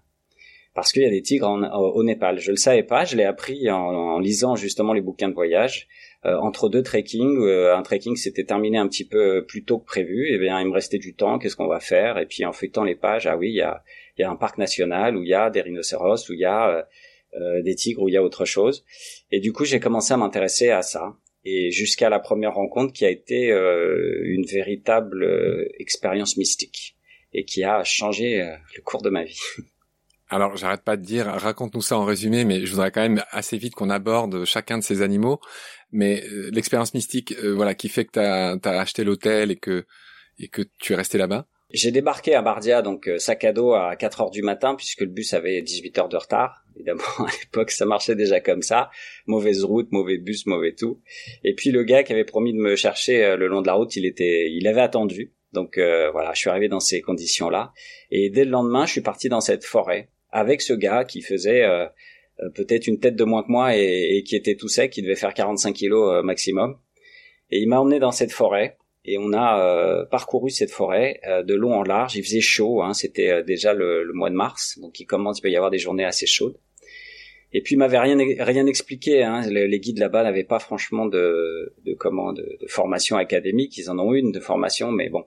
Parce 0.73 0.91
qu'il 0.91 1.03
y 1.03 1.05
a 1.05 1.09
des 1.09 1.21
tigres 1.21 1.49
au 1.49 2.03
Népal. 2.03 2.39
Je 2.39 2.51
le 2.51 2.57
savais 2.57 2.83
pas, 2.83 3.05
je 3.05 3.15
l'ai 3.15 3.23
appris 3.23 3.69
en, 3.71 4.19
lisant 4.19 4.55
justement 4.55 4.91
les 4.91 4.99
bouquins 4.99 5.29
de 5.29 5.33
voyage. 5.33 5.87
Euh, 6.25 6.37
entre 6.37 6.69
deux 6.69 6.81
trekking, 6.81 7.37
euh, 7.39 7.75
un 7.75 7.81
trekking 7.83 8.15
s'était 8.15 8.43
terminé 8.43 8.77
un 8.77 8.87
petit 8.87 9.07
peu 9.07 9.45
plus 9.45 9.63
tôt 9.63 9.79
que 9.79 9.85
prévu, 9.85 10.29
et 10.29 10.35
eh 10.35 10.37
bien 10.37 10.59
il 10.59 10.67
me 10.67 10.73
restait 10.73 10.97
du 10.97 11.15
temps, 11.15 11.37
qu'est-ce 11.37 11.55
qu'on 11.55 11.67
va 11.67 11.79
faire? 11.79 12.17
Et 12.17 12.25
puis 12.25 12.45
en 12.45 12.51
feuilletant 12.51 12.83
les 12.83 12.95
pages, 12.95 13.27
ah 13.27 13.37
oui, 13.37 13.49
il 13.49 13.55
y 13.55 13.61
a, 13.61 13.83
y 14.17 14.23
a 14.23 14.29
un 14.29 14.35
parc 14.35 14.57
national 14.57 15.15
où 15.17 15.23
il 15.23 15.29
y 15.29 15.33
a 15.33 15.49
des 15.49 15.61
rhinocéros, 15.61 16.29
où 16.29 16.33
il 16.33 16.39
y 16.39 16.45
a 16.45 16.87
des 17.63 17.75
tigres, 17.75 18.01
où 18.01 18.07
il 18.07 18.13
y 18.13 18.17
a 18.17 18.23
autre 18.23 18.45
chose. 18.45 18.85
Et 19.29 19.41
du 19.41 19.51
coup, 19.51 19.65
j'ai 19.65 19.81
commencé 19.81 20.13
à 20.13 20.17
m'intéresser 20.17 20.69
à 20.69 20.81
ça 20.81 21.17
et 21.45 21.71
jusqu'à 21.71 22.09
la 22.09 22.19
première 22.19 22.55
rencontre 22.55 22.91
qui 22.91 23.05
a 23.05 23.09
été 23.09 23.51
euh, 23.51 24.21
une 24.23 24.45
véritable 24.45 25.23
euh, 25.23 25.69
expérience 25.79 26.37
mystique 26.37 26.97
et 27.33 27.45
qui 27.45 27.63
a 27.63 27.83
changé 27.83 28.41
euh, 28.41 28.55
le 28.75 28.81
cours 28.81 29.03
de 29.03 29.09
ma 29.09 29.23
vie. 29.23 29.39
Alors, 30.29 30.57
j'arrête 30.57 30.81
pas 30.81 30.97
de 30.97 31.03
dire, 31.03 31.27
raconte-nous 31.27 31.81
ça 31.81 31.97
en 31.97 32.05
résumé, 32.05 32.45
mais 32.45 32.65
je 32.65 32.71
voudrais 32.71 32.91
quand 32.91 33.01
même 33.01 33.23
assez 33.31 33.57
vite 33.57 33.75
qu'on 33.75 33.89
aborde 33.89 34.43
chacun 34.45 34.77
de 34.77 34.83
ces 34.83 35.01
animaux. 35.01 35.39
Mais 35.91 36.23
l'expérience 36.51 36.93
mystique, 36.93 37.35
voilà, 37.39 37.75
qui 37.75 37.89
fait 37.89 38.05
que 38.05 38.11
tu 38.13 38.19
as, 38.19 38.79
acheté 38.79 39.03
l'hôtel 39.03 39.51
et 39.51 39.55
que 39.55 39.85
et 40.37 40.49
que 40.49 40.63
tu 40.79 40.93
es 40.93 40.95
resté 40.95 41.17
là-bas? 41.17 41.45
J'ai 41.71 41.91
débarqué 41.91 42.35
à 42.35 42.41
Bardia, 42.41 42.81
donc 42.81 43.09
sac 43.17 43.43
à 43.43 43.53
dos 43.53 43.73
à 43.73 43.95
4 43.95 44.21
heures 44.21 44.31
du 44.31 44.41
matin, 44.41 44.75
puisque 44.75 45.01
le 45.01 45.07
bus 45.07 45.33
avait 45.33 45.61
18 45.61 45.97
heures 45.97 46.09
de 46.09 46.17
retard. 46.17 46.65
Évidemment, 46.75 47.03
à 47.19 47.31
l'époque, 47.41 47.71
ça 47.71 47.85
marchait 47.85 48.15
déjà 48.15 48.39
comme 48.39 48.61
ça. 48.61 48.89
Mauvaise 49.27 49.63
route, 49.63 49.91
mauvais 49.91 50.17
bus, 50.17 50.45
mauvais 50.45 50.73
tout. 50.73 51.01
Et 51.43 51.55
puis 51.55 51.71
le 51.71 51.83
gars 51.83 52.03
qui 52.03 52.13
avait 52.13 52.25
promis 52.25 52.53
de 52.53 52.59
me 52.59 52.75
chercher 52.75 53.23
euh, 53.23 53.37
le 53.37 53.47
long 53.47 53.61
de 53.61 53.67
la 53.67 53.73
route, 53.73 53.95
il 53.95 54.05
était, 54.05 54.51
il 54.51 54.67
avait 54.67 54.81
attendu. 54.81 55.33
Donc 55.53 55.77
euh, 55.77 56.11
voilà, 56.11 56.33
je 56.33 56.39
suis 56.39 56.49
arrivé 56.49 56.67
dans 56.67 56.79
ces 56.79 57.01
conditions-là. 57.01 57.71
Et 58.11 58.29
dès 58.29 58.45
le 58.45 58.51
lendemain, 58.51 58.85
je 58.85 58.91
suis 58.91 59.01
parti 59.01 59.29
dans 59.29 59.41
cette 59.41 59.63
forêt 59.63 60.09
avec 60.35 60.61
ce 60.61 60.73
gars 60.73 61.05
qui 61.05 61.21
faisait 61.21 61.63
euh, 61.63 61.85
peut-être 62.53 62.87
une 62.87 62.99
tête 62.99 63.15
de 63.15 63.23
moins 63.23 63.43
que 63.43 63.51
moi 63.51 63.75
et, 63.75 64.23
qui 64.25 64.35
était 64.35 64.55
tout 64.55 64.67
sec, 64.67 64.91
qui 64.91 65.01
devait 65.01 65.15
faire 65.15 65.33
45 65.33 65.73
kilos 65.73 66.23
maximum. 66.23 66.77
Et 67.51 67.59
il 67.59 67.69
m'a 67.69 67.79
emmené 67.79 67.99
dans 67.99 68.11
cette 68.11 68.31
forêt 68.31 68.77
et 69.05 69.17
on 69.17 69.33
a 69.33 70.05
parcouru 70.11 70.49
cette 70.49 70.71
forêt 70.71 71.21
de 71.45 71.53
long 71.53 71.73
en 71.73 71.83
large. 71.83 72.15
Il 72.15 72.23
faisait 72.23 72.41
chaud, 72.41 72.81
hein, 72.81 72.93
c'était 72.93 73.43
déjà 73.43 73.73
le, 73.73 74.03
le, 74.03 74.13
mois 74.13 74.29
de 74.29 74.35
mars, 74.35 74.77
donc 74.81 74.99
il 74.99 75.05
commence, 75.05 75.39
il 75.39 75.43
peut 75.43 75.51
y 75.51 75.55
avoir 75.55 75.71
des 75.71 75.77
journées 75.77 76.03
assez 76.03 76.25
chaudes. 76.25 76.57
Et 77.55 77.61
puis 77.61 77.75
il 77.75 77.77
m'avait 77.77 77.99
rien 77.99 78.17
rien 78.39 78.65
expliqué. 78.65 79.23
Hein. 79.23 79.47
Les, 79.49 79.79
guides 79.79 79.99
là-bas 79.99 80.23
n'avaient 80.23 80.43
pas 80.43 80.59
franchement 80.59 81.05
de, 81.05 81.73
de 81.85 81.93
comment 81.93 82.33
de, 82.33 82.57
de, 82.59 82.67
formation 82.67 83.15
académique. 83.15 83.77
Ils 83.77 83.89
en 83.89 83.97
ont 83.97 84.13
une 84.13 84.33
de 84.33 84.41
formation, 84.41 84.91
mais 84.91 85.07
bon. 85.07 85.23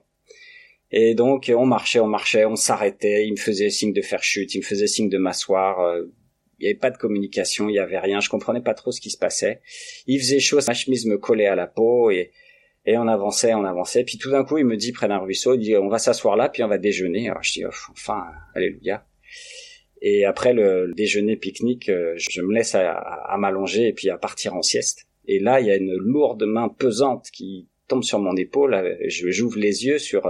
Et 0.91 1.13
donc 1.13 1.51
on 1.55 1.65
marchait, 1.65 1.99
on 1.99 2.07
marchait, 2.07 2.45
on 2.45 2.55
s'arrêtait. 2.55 3.25
Il 3.25 3.31
me 3.31 3.37
faisait 3.37 3.69
signe 3.69 3.93
de 3.93 4.01
faire 4.01 4.23
chute, 4.23 4.53
il 4.55 4.59
me 4.59 4.63
faisait 4.63 4.87
signe 4.87 5.09
de 5.09 5.17
m'asseoir. 5.17 5.79
Euh, 5.79 6.03
il 6.59 6.63
n'y 6.63 6.69
avait 6.71 6.79
pas 6.79 6.91
de 6.91 6.97
communication, 6.97 7.69
il 7.69 7.73
n'y 7.73 7.79
avait 7.79 7.99
rien. 7.99 8.19
Je 8.19 8.29
comprenais 8.29 8.61
pas 8.61 8.73
trop 8.73 8.91
ce 8.91 8.99
qui 8.99 9.09
se 9.09 9.17
passait. 9.17 9.61
Il 10.07 10.19
faisait 10.19 10.39
chaud, 10.39 10.59
ma 10.67 10.73
chemise 10.73 11.05
me 11.05 11.17
collait 11.17 11.47
à 11.47 11.55
la 11.55 11.67
peau 11.67 12.09
et 12.11 12.31
et 12.85 12.97
on 12.97 13.07
avançait, 13.07 13.53
on 13.53 13.65
avançait. 13.65 14.03
Puis 14.03 14.17
tout 14.17 14.31
d'un 14.31 14.43
coup, 14.43 14.57
il 14.57 14.65
me 14.65 14.75
dit 14.75 14.91
près 14.91 15.07
d'un 15.07 15.19
ruisseau, 15.19 15.53
il 15.53 15.59
dit 15.59 15.75
on 15.77 15.89
va 15.89 15.99
s'asseoir 15.99 16.35
là, 16.35 16.49
puis 16.49 16.63
on 16.63 16.67
va 16.67 16.77
déjeuner. 16.77 17.29
Alors 17.29 17.43
je 17.43 17.53
dis 17.53 17.65
enfin, 17.65 18.25
alléluia. 18.55 19.05
Et 20.01 20.25
après 20.25 20.53
le, 20.53 20.91
déjeuner 20.95 21.35
pique-nique, 21.35 21.89
euh, 21.89 22.13
je 22.17 22.41
me 22.41 22.53
laisse 22.53 22.73
à, 22.73 23.35
m'allonger 23.37 23.89
et 23.89 23.93
puis 23.93 24.09
à 24.09 24.17
partir 24.17 24.55
en 24.55 24.61
sieste. 24.61 25.07
Et 25.27 25.39
là, 25.39 25.59
il 25.59 25.67
y 25.67 25.71
a 25.71 25.75
une 25.75 25.93
lourde 25.93 26.43
main 26.45 26.69
pesante 26.69 27.27
qui 27.31 27.67
tombe 27.87 28.03
sur 28.03 28.19
mon 28.19 28.35
épaule. 28.35 28.73
Euh, 28.73 28.95
je 29.07 29.29
j'ouvre 29.29 29.59
les 29.59 29.85
yeux 29.85 29.99
sur 29.99 30.25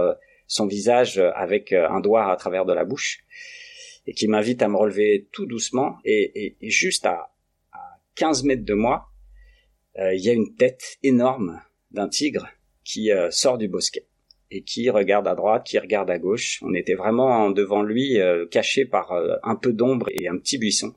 son 0.50 0.66
visage 0.66 1.18
avec 1.34 1.72
un 1.72 2.00
doigt 2.00 2.30
à 2.30 2.36
travers 2.36 2.64
de 2.64 2.72
la 2.72 2.84
bouche 2.84 3.20
et 4.06 4.14
qui 4.14 4.26
m'invite 4.26 4.62
à 4.62 4.68
me 4.68 4.76
relever 4.76 5.28
tout 5.32 5.46
doucement. 5.46 5.98
Et, 6.04 6.56
juste 6.62 7.06
à, 7.06 7.32
à, 7.72 7.78
15 8.16 8.44
mètres 8.44 8.64
de 8.64 8.74
moi, 8.74 9.06
il 9.96 10.20
y 10.20 10.28
a 10.28 10.32
une 10.32 10.56
tête 10.56 10.98
énorme 11.02 11.60
d'un 11.92 12.08
tigre 12.08 12.48
qui 12.84 13.10
sort 13.30 13.58
du 13.58 13.68
bosquet 13.68 14.06
et 14.50 14.62
qui 14.62 14.90
regarde 14.90 15.28
à 15.28 15.34
droite, 15.34 15.64
qui 15.64 15.78
regarde 15.78 16.10
à 16.10 16.18
gauche. 16.18 16.58
On 16.62 16.74
était 16.74 16.94
vraiment 16.94 17.50
devant 17.50 17.82
lui, 17.82 18.20
euh, 18.20 18.46
caché 18.46 18.84
par 18.84 19.12
euh, 19.12 19.36
un 19.42 19.56
peu 19.56 19.72
d'ombre 19.72 20.08
et 20.10 20.28
un 20.28 20.36
petit 20.38 20.58
buisson. 20.58 20.94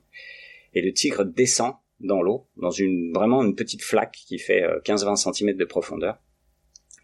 Et 0.74 0.82
le 0.82 0.92
tigre 0.92 1.24
descend 1.24 1.74
dans 2.00 2.20
l'eau, 2.20 2.48
dans 2.56 2.70
une 2.70 3.12
vraiment 3.12 3.42
une 3.42 3.54
petite 3.54 3.82
flaque 3.82 4.16
qui 4.26 4.38
fait 4.38 4.62
15-20 4.84 5.28
euh, 5.28 5.32
cm 5.32 5.56
de 5.56 5.64
profondeur. 5.64 6.18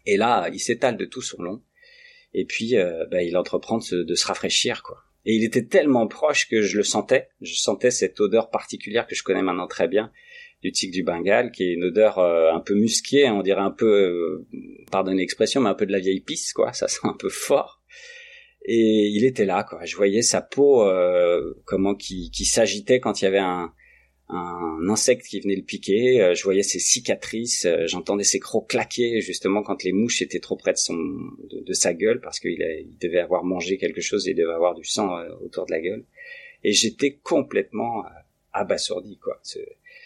Et 0.05 0.17
là, 0.17 0.49
il 0.51 0.59
s'étale 0.59 0.97
de 0.97 1.05
tout 1.05 1.21
son 1.21 1.41
long. 1.41 1.61
Et 2.33 2.45
puis, 2.45 2.75
bah, 3.09 3.23
il 3.23 3.35
entreprend 3.35 3.77
de 3.77 3.83
se, 3.83 3.95
de 3.95 4.15
se 4.15 4.25
rafraîchir, 4.25 4.83
quoi. 4.83 5.03
Et 5.25 5.35
il 5.35 5.43
était 5.43 5.65
tellement 5.65 6.07
proche 6.07 6.47
que 6.49 6.61
je 6.61 6.77
le 6.77 6.83
sentais. 6.83 7.29
Je 7.41 7.53
sentais 7.55 7.91
cette 7.91 8.19
odeur 8.19 8.49
particulière 8.49 9.05
que 9.05 9.15
je 9.15 9.23
connais 9.23 9.43
maintenant 9.43 9.67
très 9.67 9.87
bien 9.87 10.11
du 10.61 10.71
tigre 10.71 10.93
du 10.93 11.03
Bengale, 11.03 11.51
qui 11.51 11.63
est 11.63 11.73
une 11.73 11.85
odeur 11.85 12.19
euh, 12.19 12.51
un 12.53 12.59
peu 12.59 12.75
musquée, 12.75 13.29
on 13.29 13.41
dirait 13.41 13.61
un 13.61 13.71
peu, 13.71 13.87
euh, 13.87 14.47
pardonnez 14.91 15.21
l'expression, 15.21 15.61
mais 15.61 15.69
un 15.69 15.73
peu 15.73 15.85
de 15.85 15.91
la 15.91 15.99
vieille 15.99 16.21
pisse, 16.21 16.53
quoi. 16.53 16.71
Ça 16.73 16.87
sent 16.87 16.99
un 17.03 17.15
peu 17.17 17.29
fort. 17.29 17.81
Et 18.65 19.07
il 19.07 19.25
était 19.25 19.45
là, 19.45 19.63
quoi. 19.63 19.83
Je 19.85 19.95
voyais 19.95 20.21
sa 20.21 20.41
peau, 20.41 20.87
euh, 20.87 21.55
comment 21.65 21.95
qui, 21.95 22.29
qui 22.29 22.45
s'agitait 22.45 22.99
quand 22.99 23.21
il 23.21 23.25
y 23.25 23.27
avait 23.27 23.39
un, 23.39 23.73
un 24.31 24.89
insecte 24.89 25.25
qui 25.25 25.39
venait 25.39 25.55
le 25.55 25.63
piquer. 25.63 26.21
Euh, 26.21 26.33
je 26.33 26.43
voyais 26.43 26.63
ses 26.63 26.79
cicatrices. 26.79 27.67
J'entendais 27.85 28.23
ses 28.23 28.39
crocs 28.39 28.69
claquer 28.69 29.21
justement 29.21 29.63
quand 29.63 29.83
les 29.83 29.91
mouches 29.91 30.21
étaient 30.21 30.39
trop 30.39 30.55
près 30.55 30.73
de 30.73 30.77
son, 30.77 30.97
de, 31.49 31.73
sa 31.73 31.93
gueule 31.93 32.21
parce 32.21 32.39
qu'il 32.39 32.61
il 32.61 32.97
devait 32.97 33.19
avoir 33.19 33.43
mangé 33.43 33.77
quelque 33.77 34.01
chose 34.01 34.27
et 34.27 34.31
il 34.31 34.35
devait 34.35 34.53
avoir 34.53 34.75
du 34.75 34.83
sang 34.85 35.15
autour 35.41 35.65
de 35.65 35.71
la 35.71 35.81
gueule. 35.81 36.05
Et 36.63 36.73
j'étais 36.73 37.13
complètement 37.23 38.03
abasourdi, 38.53 39.17
quoi. 39.17 39.41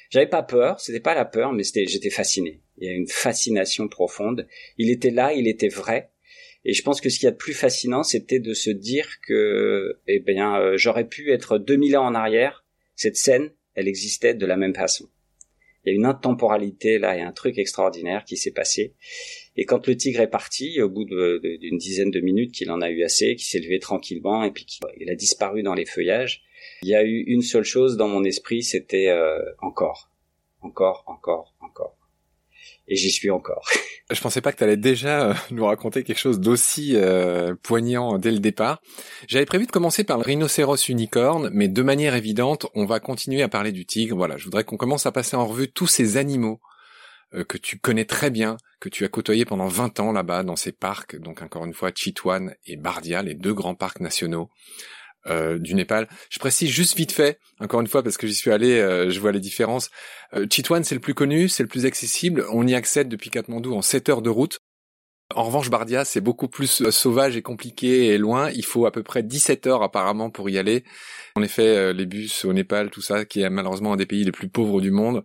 J'avais 0.09 0.27
pas 0.27 0.43
peur, 0.43 0.79
c'était 0.79 0.99
pas 0.99 1.15
la 1.15 1.25
peur, 1.25 1.51
mais 1.51 1.63
j'étais 1.63 2.09
fasciné. 2.09 2.61
Il 2.77 2.87
y 2.87 2.89
a 2.89 2.93
une 2.93 3.07
fascination 3.07 3.87
profonde. 3.87 4.47
Il 4.77 4.89
était 4.89 5.11
là, 5.11 5.33
il 5.33 5.47
était 5.47 5.69
vrai. 5.69 6.09
Et 6.63 6.73
je 6.73 6.81
pense 6.81 6.99
que 6.99 7.09
ce 7.09 7.19
qu'il 7.19 7.25
y 7.25 7.29
a 7.29 7.31
de 7.31 7.37
plus 7.37 7.53
fascinant, 7.53 8.03
c'était 8.03 8.39
de 8.39 8.53
se 8.53 8.71
dire 8.71 9.19
que, 9.21 9.99
eh 10.07 10.19
bien, 10.19 10.59
euh, 10.59 10.77
j'aurais 10.77 11.07
pu 11.07 11.31
être 11.31 11.59
2000 11.59 11.95
ans 11.97 12.05
en 12.05 12.15
arrière. 12.15 12.65
Cette 12.95 13.17
scène, 13.17 13.51
elle 13.75 13.87
existait 13.87 14.33
de 14.33 14.45
la 14.45 14.57
même 14.57 14.73
façon. 14.73 15.09
Il 15.83 15.89
y 15.89 15.91
a 15.91 15.95
une 15.95 16.05
intemporalité 16.05 16.97
là 16.97 17.15
et 17.15 17.21
un 17.21 17.31
truc 17.31 17.59
extraordinaire 17.59 18.25
qui 18.25 18.37
s'est 18.37 18.51
passé. 18.51 18.95
Et 19.55 19.65
quand 19.65 19.85
le 19.87 19.95
tigre 19.95 20.21
est 20.21 20.29
parti, 20.29 20.81
au 20.81 20.89
bout 20.89 21.05
d'une 21.05 21.77
dizaine 21.77 22.11
de 22.11 22.19
minutes 22.19 22.53
qu'il 22.53 22.71
en 22.71 22.81
a 22.81 22.89
eu 22.89 23.03
assez, 23.03 23.35
qu'il 23.35 23.45
s'est 23.45 23.59
levé 23.59 23.79
tranquillement 23.79 24.43
et 24.43 24.51
puis 24.51 24.65
qu'il 24.65 25.09
a 25.09 25.15
disparu 25.15 25.61
dans 25.61 25.75
les 25.75 25.85
feuillages, 25.85 26.43
il 26.81 26.89
y 26.89 26.95
a 26.95 27.03
eu 27.03 27.23
une 27.27 27.41
seule 27.41 27.63
chose 27.63 27.97
dans 27.97 28.07
mon 28.07 28.23
esprit, 28.23 28.63
c'était 28.63 29.09
euh, 29.09 29.39
encore, 29.59 30.09
encore, 30.61 31.03
encore, 31.07 31.53
encore. 31.61 31.97
Et 32.87 32.95
j'y 32.95 33.11
suis 33.11 33.29
encore. 33.29 33.67
Je 34.11 34.21
pensais 34.21 34.41
pas 34.41 34.51
que 34.51 34.57
tu 34.57 34.63
allais 34.63 34.77
déjà 34.77 35.29
euh, 35.29 35.33
nous 35.51 35.65
raconter 35.65 36.03
quelque 36.03 36.19
chose 36.19 36.39
d'aussi 36.39 36.93
euh, 36.95 37.55
poignant 37.63 38.19
dès 38.19 38.31
le 38.31 38.39
départ. 38.39 38.81
J'avais 39.27 39.45
prévu 39.45 39.65
de 39.65 39.71
commencer 39.71 40.03
par 40.03 40.17
le 40.17 40.23
rhinocéros 40.23 40.87
unicorne, 40.87 41.49
mais 41.53 41.67
de 41.67 41.81
manière 41.81 42.13
évidente, 42.13 42.67
on 42.75 42.85
va 42.85 42.99
continuer 42.99 43.41
à 43.41 43.47
parler 43.47 43.71
du 43.71 43.85
tigre. 43.85 44.15
Voilà, 44.15 44.37
je 44.37 44.45
voudrais 44.45 44.63
qu'on 44.63 44.77
commence 44.77 45.05
à 45.05 45.11
passer 45.11 45.35
en 45.35 45.47
revue 45.47 45.71
tous 45.71 45.87
ces 45.87 46.17
animaux 46.17 46.59
que 47.49 47.57
tu 47.57 47.79
connais 47.79 48.05
très 48.05 48.29
bien, 48.29 48.55
que 48.79 48.87
tu 48.87 49.03
as 49.03 49.09
côtoyé 49.09 49.43
pendant 49.43 49.67
20 49.67 49.99
ans 49.99 50.11
là-bas 50.13 50.43
dans 50.43 50.55
ces 50.55 50.71
parcs, 50.71 51.19
donc 51.19 51.41
encore 51.41 51.65
une 51.65 51.73
fois 51.73 51.91
Chitwan 51.93 52.55
et 52.65 52.77
Bardia, 52.77 53.23
les 53.23 53.33
deux 53.33 53.53
grands 53.53 53.75
parcs 53.75 53.99
nationaux. 53.99 54.49
Euh, 55.27 55.57
du 55.57 55.73
Népal. 55.73 56.07
Je 56.29 56.37
précise 56.37 56.69
juste 56.69 56.95
vite 56.95 57.11
fait, 57.11 57.39
encore 57.59 57.81
une 57.81 57.87
fois 57.87 58.03
parce 58.03 58.15
que 58.15 58.27
j'y 58.27 58.35
suis 58.35 58.51
allé, 58.51 58.79
euh, 58.79 59.09
je 59.09 59.19
vois 59.19 59.31
les 59.31 59.39
différences. 59.39 59.89
Euh, 60.35 60.45
Chitwan 60.47 60.83
c'est 60.83 60.93
le 60.93 61.01
plus 61.01 61.15
connu, 61.15 61.49
c'est 61.49 61.63
le 61.63 61.69
plus 61.69 61.87
accessible. 61.87 62.45
On 62.51 62.67
y 62.67 62.75
accède 62.75 63.09
depuis 63.09 63.31
Katmandou 63.31 63.73
en 63.73 63.81
7 63.81 64.09
heures 64.09 64.21
de 64.21 64.29
route. 64.29 64.59
En 65.33 65.43
revanche, 65.43 65.71
Bardia, 65.71 66.05
c'est 66.05 66.21
beaucoup 66.21 66.47
plus 66.47 66.87
sauvage 66.91 67.35
et 67.35 67.41
compliqué 67.41 68.09
et 68.09 68.19
loin. 68.19 68.51
Il 68.51 68.63
faut 68.63 68.85
à 68.85 68.91
peu 68.91 69.01
près 69.01 69.23
17 69.23 69.65
heures 69.65 69.81
apparemment 69.81 70.29
pour 70.29 70.47
y 70.51 70.59
aller. 70.59 70.83
En 71.35 71.41
effet, 71.41 71.91
les 71.93 72.05
bus 72.05 72.45
au 72.45 72.53
Népal, 72.53 72.91
tout 72.91 73.01
ça, 73.01 73.25
qui 73.25 73.41
est 73.41 73.49
malheureusement 73.49 73.93
un 73.93 73.95
des 73.95 74.05
pays 74.05 74.23
les 74.23 74.31
plus 74.31 74.49
pauvres 74.49 74.79
du 74.81 74.91
monde, 74.91 75.23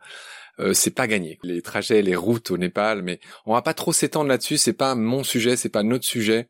c'est 0.73 0.95
pas 0.95 1.07
gagné. 1.07 1.39
Les 1.43 1.61
trajets, 1.61 2.01
les 2.01 2.17
routes 2.17 2.51
au 2.51 2.57
Népal, 2.57 3.03
mais 3.03 3.21
on 3.45 3.53
va 3.53 3.61
pas 3.61 3.75
trop 3.75 3.93
s'étendre 3.93 4.31
là-dessus. 4.31 4.57
C'est 4.57 4.73
pas 4.73 4.95
mon 4.95 5.23
sujet, 5.23 5.57
c'est 5.57 5.69
pas 5.69 5.83
notre 5.83 6.07
sujet. 6.07 6.49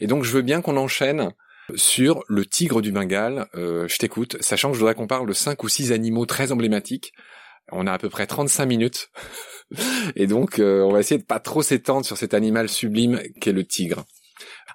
Et 0.00 0.08
donc, 0.08 0.24
je 0.24 0.32
veux 0.32 0.42
bien 0.42 0.60
qu'on 0.60 0.76
enchaîne 0.76 1.32
sur 1.74 2.24
le 2.28 2.44
tigre 2.46 2.80
du 2.82 2.92
Bengale. 2.92 3.48
Euh, 3.54 3.86
je 3.88 3.98
t'écoute, 3.98 4.36
sachant 4.40 4.68
que 4.68 4.74
je 4.74 4.80
voudrais 4.80 4.94
qu'on 4.94 5.06
parle 5.06 5.28
de 5.28 5.32
cinq 5.32 5.62
ou 5.64 5.68
six 5.68 5.92
animaux 5.92 6.26
très 6.26 6.52
emblématiques. 6.52 7.12
On 7.70 7.86
a 7.86 7.92
à 7.92 7.98
peu 7.98 8.08
près 8.08 8.26
35 8.26 8.66
minutes. 8.66 9.10
Et 10.16 10.26
donc, 10.26 10.58
euh, 10.58 10.82
on 10.82 10.92
va 10.92 11.00
essayer 11.00 11.20
de 11.20 11.26
pas 11.26 11.40
trop 11.40 11.62
s'étendre 11.62 12.06
sur 12.06 12.16
cet 12.16 12.34
animal 12.34 12.68
sublime 12.68 13.20
qu'est 13.40 13.52
le 13.52 13.64
tigre. 13.64 14.04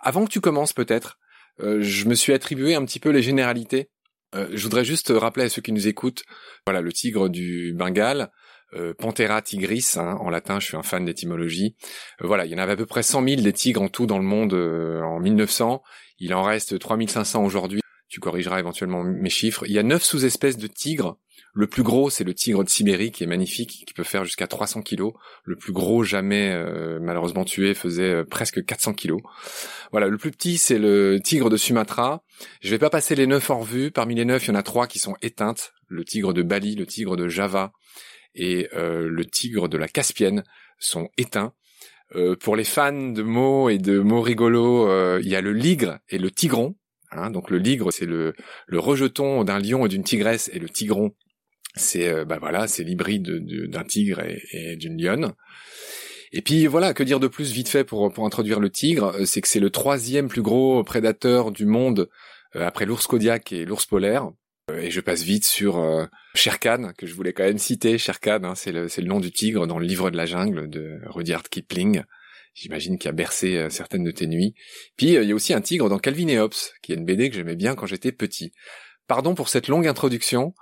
Avant 0.02 0.26
que 0.26 0.32
tu 0.32 0.42
commences 0.42 0.74
peut-être, 0.74 1.18
euh, 1.60 1.80
je 1.82 2.08
me 2.08 2.16
suis 2.16 2.34
attribué 2.34 2.76
un 2.76 2.86
petit 2.86 3.00
peu 3.00 3.10
les 3.10 3.24
généralités. 3.24 3.90
je 4.34 4.64
voudrais 4.64 4.84
juste 4.84 5.14
rappeler 5.16 5.46
à 5.46 5.50
ceux 5.50 5.62
qui 5.62 5.72
nous 5.72 5.88
écoutent, 5.88 6.24
voilà, 6.66 6.82
le 6.82 6.92
tigre 6.92 7.30
du 7.30 7.74
Bengale, 7.74 8.32
euh, 8.76 8.94
Panthera 8.94 9.42
tigris, 9.42 9.86
hein, 9.98 10.18
en 10.20 10.30
latin, 10.30 10.60
je 10.60 10.66
suis 10.66 10.78
un 10.78 10.84
fan 10.84 11.06
d'étymologie. 11.06 11.76
Euh, 12.22 12.28
voilà, 12.28 12.46
il 12.46 12.52
y 12.52 12.56
en 12.56 12.58
avait 12.58 12.74
à 12.74 12.76
peu 12.76 12.86
près 12.86 13.04
100 13.04 13.28
000 13.28 13.42
des 13.42 13.54
tigres 13.54 13.82
en 13.82 13.90
tout 13.90 14.06
dans 14.06 14.18
le 14.18 14.24
monde 14.24 14.54
euh, 14.54 15.02
en 15.02 15.20
1900. 15.20 15.84
Il 16.24 16.34
en 16.34 16.42
reste 16.42 16.80
3500 16.80 17.44
aujourd'hui. 17.44 17.82
Tu 18.08 18.22
corrigeras 18.22 18.58
éventuellement 18.58 19.04
mes 19.04 19.30
chiffres. 19.30 19.66
Il 19.68 19.74
y 19.74 19.78
a 19.78 19.84
neuf 19.84 20.04
sous-espèces 20.04 20.56
de 20.56 20.68
tigres. 20.68 21.18
Le 21.54 21.68
plus 21.68 21.84
gros, 21.84 22.10
c'est 22.10 22.24
le 22.24 22.34
tigre 22.34 22.64
de 22.64 22.70
Sibérie, 22.70 23.12
qui 23.12 23.26
est 23.26 23.28
magnifique, 23.28 23.84
qui 23.86 23.94
peut 23.94 24.06
faire 24.06 24.24
jusqu'à 24.24 24.48
300 24.48 24.84
kilos. 24.84 25.12
Le 25.44 25.58
plus 25.58 25.74
gros 25.74 26.06
jamais 26.06 26.58
malheureusement 27.02 27.44
tué 27.44 27.74
faisait 27.74 28.24
presque 28.24 28.64
400 28.64 28.94
kilos. 28.94 29.22
Voilà, 29.92 30.08
le 30.08 30.18
plus 30.18 30.32
petit, 30.32 30.58
c'est 30.58 30.80
le 30.80 31.20
tigre 31.22 31.50
de 31.50 31.58
Sumatra. 31.58 32.24
Je 32.62 32.70
vais 32.70 32.80
pas 32.80 32.90
passer 32.90 33.16
les 33.16 33.28
neuf 33.28 33.50
en 33.50 33.60
revue. 33.60 33.92
Parmi 33.92 34.16
les 34.16 34.24
neuf, 34.24 34.46
il 34.46 34.52
y 34.52 34.52
en 34.52 34.56
a 34.56 34.64
trois 34.64 34.88
qui 34.88 35.00
sont 35.00 35.18
éteintes. 35.22 35.74
Le 35.90 36.06
tigre 36.06 36.32
de 36.32 36.42
Bali, 36.42 36.76
le 36.76 36.86
tigre 36.86 37.18
de 37.18 37.28
Java, 37.28 37.74
et 38.34 38.70
euh, 38.74 39.10
le 39.10 39.26
tigre 39.26 39.68
de 39.68 39.78
la 39.78 39.90
Caspienne 39.90 40.46
sont 40.80 41.10
éteints. 41.18 41.54
Euh, 42.16 42.36
pour 42.36 42.56
les 42.56 42.64
fans 42.64 42.92
de 42.92 43.24
mots 43.24 43.70
et 43.70 43.78
de 43.78 44.00
mots 44.00 44.22
rigolos, 44.22 44.88
euh, 44.88 45.20
il 45.24 45.30
y 45.30 45.36
a 45.36 45.42
le 45.42 45.54
ligre 45.54 46.00
et 46.10 46.18
le 46.18 46.30
tigron. 46.30 46.76
Hein, 47.12 47.32
donc 47.32 47.50
le 47.50 47.58
ligre, 47.58 47.92
c'est 47.92 48.06
le, 48.06 48.34
rejeton 48.72 49.44
d'un 49.44 49.60
lion 49.60 49.86
et 49.86 49.90
d'une 49.90 50.04
tigresse, 50.04 50.50
et 50.54 50.60
le 50.60 50.70
tigron, 50.70 51.12
c'est 51.76 52.26
bah 52.26 52.38
voilà, 52.40 52.68
c'est 52.68 52.84
l'hybride 52.84 53.30
d'un 53.70 53.84
tigre 53.84 54.20
et, 54.52 54.76
d'une 54.78 55.00
lionne. 55.00 55.34
Et 56.32 56.42
puis 56.42 56.66
voilà, 56.66 56.96
que 56.96 57.04
dire 57.04 57.20
de 57.20 57.28
plus 57.28 57.52
vite 57.52 57.70
fait 57.70 57.84
pour, 57.84 58.12
pour 58.12 58.26
introduire 58.26 58.60
le 58.60 58.72
tigre, 58.72 59.26
c'est 59.26 59.42
que 59.42 59.48
c'est 59.48 59.60
le 59.60 59.70
troisième 59.70 60.28
plus 60.28 60.42
gros 60.42 60.84
prédateur 60.84 61.52
du 61.52 61.68
monde 61.68 62.10
après 62.56 62.86
l'ours 62.86 63.06
kodiak 63.06 63.52
et 63.54 63.66
l'ours 63.66 63.86
polaire. 63.86 64.32
Euh, 64.72 64.80
et 64.80 64.92
je 64.92 65.02
passe 65.02 65.24
vite 65.24 65.46
sur 65.46 65.78
euh, 65.78 66.06
que 66.98 67.06
je 67.06 67.14
voulais 67.14 67.34
quand 67.34 67.44
même 67.44 67.58
citer. 67.58 67.98
Sherkan, 67.98 68.44
hein, 68.44 68.56
c'est 68.56 68.72
le, 68.72 68.88
nom 69.04 69.20
du 69.20 69.32
tigre 69.32 69.68
dans 69.68 69.80
le 69.80 69.86
livre 69.86 70.10
de 70.10 70.18
la 70.18 70.26
jungle 70.26 70.70
de 70.70 71.00
Rudyard 71.06 71.44
Kipling. 71.44 72.04
J'imagine 72.54 72.98
qu'il 72.98 73.10
a 73.10 73.14
bercé 73.14 73.58
euh, 73.58 73.70
certaines 73.70 74.04
de 74.04 74.12
tes 74.12 74.28
nuits. 74.28 74.54
Puis 74.96 75.14
il 75.14 75.24
y 75.24 75.32
a 75.32 75.36
aussi 75.36 75.54
un 75.54 75.62
tigre 75.62 75.90
dans 75.90 76.00
Calvin 76.00 76.28
et 76.28 76.40
Hobbes, 76.40 76.54
qui 76.82 76.94
est 76.94 76.96
une 76.96 77.06
BD 77.06 77.30
que 77.30 77.36
j'aimais 77.36 77.56
bien 77.56 77.76
quand 77.76 77.88
j'étais 77.88 78.12
petit. 78.12 78.54
Pardon 79.08 79.36
pour 79.36 79.50
cette 79.50 79.68
longue 79.68 79.88
introduction. 79.88 80.54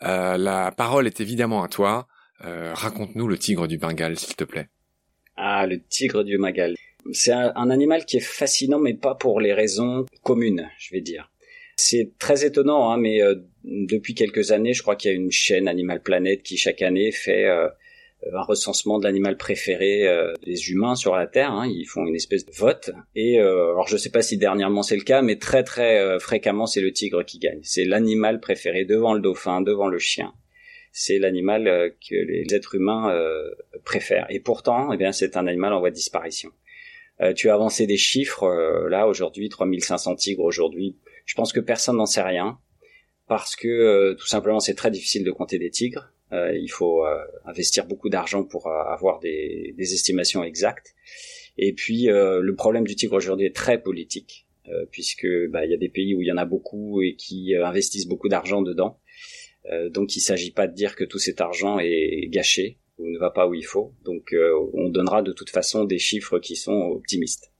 la 0.00 0.72
parole 0.74 1.06
est 1.06 1.20
évidemment 1.20 1.62
à 1.62 1.68
toi. 1.68 2.06
Raconte-nous 2.40 3.28
le 3.28 3.36
tigre 3.36 3.68
du 3.68 3.76
Bengale, 3.76 4.16
s'il 4.16 4.36
te 4.36 4.44
plaît. 4.44 4.70
Ah, 5.36 5.66
le 5.66 5.82
tigre 5.82 6.24
du 6.24 6.38
Bengale. 6.38 6.76
C'est 7.12 7.32
un, 7.32 7.70
animal 7.70 8.04
qui 8.06 8.16
est 8.16 8.20
fascinant, 8.20 8.78
mais 8.78 8.94
pas 8.94 9.14
pour 9.14 9.40
les 9.40 9.52
raisons 9.52 10.06
communes, 10.22 10.70
je 10.78 10.94
vais 10.94 11.00
dire. 11.00 11.29
C'est 11.82 12.10
très 12.18 12.44
étonnant, 12.44 12.90
hein, 12.90 12.98
mais 12.98 13.22
euh, 13.22 13.36
depuis 13.64 14.14
quelques 14.14 14.52
années, 14.52 14.74
je 14.74 14.82
crois 14.82 14.96
qu'il 14.96 15.10
y 15.10 15.14
a 15.14 15.16
une 15.16 15.32
chaîne 15.32 15.66
Animal 15.66 16.02
Planet 16.02 16.42
qui 16.42 16.58
chaque 16.58 16.82
année 16.82 17.10
fait 17.10 17.46
euh, 17.46 17.68
un 18.34 18.42
recensement 18.42 18.98
de 18.98 19.04
l'animal 19.04 19.38
préféré 19.38 20.06
euh, 20.06 20.34
des 20.44 20.70
humains 20.70 20.94
sur 20.94 21.16
la 21.16 21.26
Terre. 21.26 21.52
Hein. 21.52 21.66
Ils 21.66 21.86
font 21.86 22.04
une 22.04 22.14
espèce 22.14 22.44
de 22.44 22.52
vote. 22.52 22.90
Et 23.16 23.40
alors 23.40 23.88
je 23.88 23.94
ne 23.94 23.98
sais 23.98 24.10
pas 24.10 24.20
si 24.20 24.36
dernièrement 24.36 24.82
c'est 24.82 24.96
le 24.96 25.04
cas, 25.04 25.22
mais 25.22 25.36
très 25.36 25.64
très 25.64 26.20
fréquemment 26.20 26.66
c'est 26.66 26.82
le 26.82 26.92
tigre 26.92 27.24
qui 27.24 27.38
gagne. 27.38 27.60
C'est 27.62 27.86
l'animal 27.86 28.40
préféré 28.40 28.84
devant 28.84 29.14
le 29.14 29.20
dauphin, 29.20 29.62
devant 29.62 29.88
le 29.88 29.98
chien. 29.98 30.34
C'est 30.92 31.18
l'animal 31.18 31.94
que 32.06 32.14
les 32.14 32.44
êtres 32.54 32.74
humains 32.74 33.10
préfèrent. 33.86 34.26
Et 34.28 34.40
pourtant, 34.40 34.92
eh 34.92 34.98
bien, 34.98 35.12
c'est 35.12 35.38
un 35.38 35.46
animal 35.46 35.72
en 35.72 35.80
voie 35.80 35.90
de 35.90 35.94
disparition. 35.94 36.50
tu 37.36 37.48
as 37.48 37.54
avancé 37.54 37.86
des 37.86 37.96
chiffres 37.96 38.86
là 38.90 39.06
aujourd'hui, 39.06 39.48
3500 39.48 40.16
tigres 40.16 40.44
aujourd'hui 40.44 40.96
je 41.30 41.36
pense 41.36 41.52
que 41.52 41.60
personne 41.60 41.98
n'en 41.98 42.06
sait 42.06 42.22
rien 42.22 42.58
parce 43.28 43.54
que 43.54 43.68
euh, 43.68 44.14
tout 44.16 44.26
simplement 44.26 44.58
c'est 44.58 44.74
très 44.74 44.90
difficile 44.90 45.22
de 45.22 45.30
compter 45.30 45.60
des 45.60 45.70
tigres. 45.70 46.12
Euh, 46.32 46.52
il 46.58 46.66
faut 46.66 47.06
euh, 47.06 47.22
investir 47.44 47.86
beaucoup 47.86 48.08
d'argent 48.08 48.42
pour 48.42 48.66
avoir 48.66 49.20
des, 49.20 49.72
estimations 49.78 50.42
exactes. 50.42 50.96
Et 51.56 51.72
puis 51.72 52.06
le 52.06 52.52
problème 52.56 52.84
du 52.84 52.96
tigre 52.96 53.14
aujourd'hui 53.14 53.46
est 53.46 53.54
très 53.54 53.80
politique 53.80 54.48
puisque 54.90 55.26
bah, 55.50 55.64
il 55.64 55.70
y 55.70 55.74
a 55.74 55.76
des 55.76 55.88
pays 55.88 56.14
où 56.14 56.22
il 56.22 56.26
y 56.26 56.32
en 56.32 56.36
a 56.36 56.44
beaucoup 56.44 57.00
et 57.02 57.14
qui 57.14 57.54
investissent 57.54 58.08
beaucoup 58.08 58.28
d'argent 58.28 58.62
dedans. 58.62 58.98
donc 59.90 60.16
il 60.16 60.20
ne 60.20 60.24
s'agit 60.30 60.52
pas 60.52 60.66
de 60.66 60.74
dire 60.74 60.96
que 60.96 61.04
tout 61.04 61.18
cet 61.18 61.40
argent 61.40 61.78
est 61.78 62.28
gâché 62.28 62.78
ou 62.98 63.06
ne 63.08 63.18
va 63.18 63.30
pas 63.30 63.46
où 63.46 63.54
il 63.54 63.64
faut. 63.64 63.94
Donc 64.04 64.34
on 64.74 64.88
donnera 64.88 65.22
de 65.22 65.32
toute 65.32 65.50
façon 65.50 65.84
des 65.84 65.98
chiffres 65.98 66.38
qui 66.38 66.56
sont 66.56 66.80
optimistes. 66.98 67.52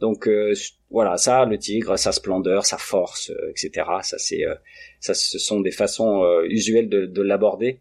Donc 0.00 0.26
euh, 0.28 0.52
voilà, 0.90 1.16
ça, 1.16 1.44
le 1.44 1.58
tigre, 1.58 1.96
sa 1.98 2.12
splendeur, 2.12 2.66
sa 2.66 2.78
force, 2.78 3.30
euh, 3.30 3.50
etc. 3.50 3.86
Ça, 4.02 4.18
c'est, 4.18 4.44
euh, 4.44 4.54
ça, 5.00 5.14
ce 5.14 5.38
sont 5.38 5.60
des 5.60 5.70
façons 5.70 6.24
usuelles 6.48 6.88
de, 6.88 7.06
de 7.06 7.22
l'aborder. 7.22 7.80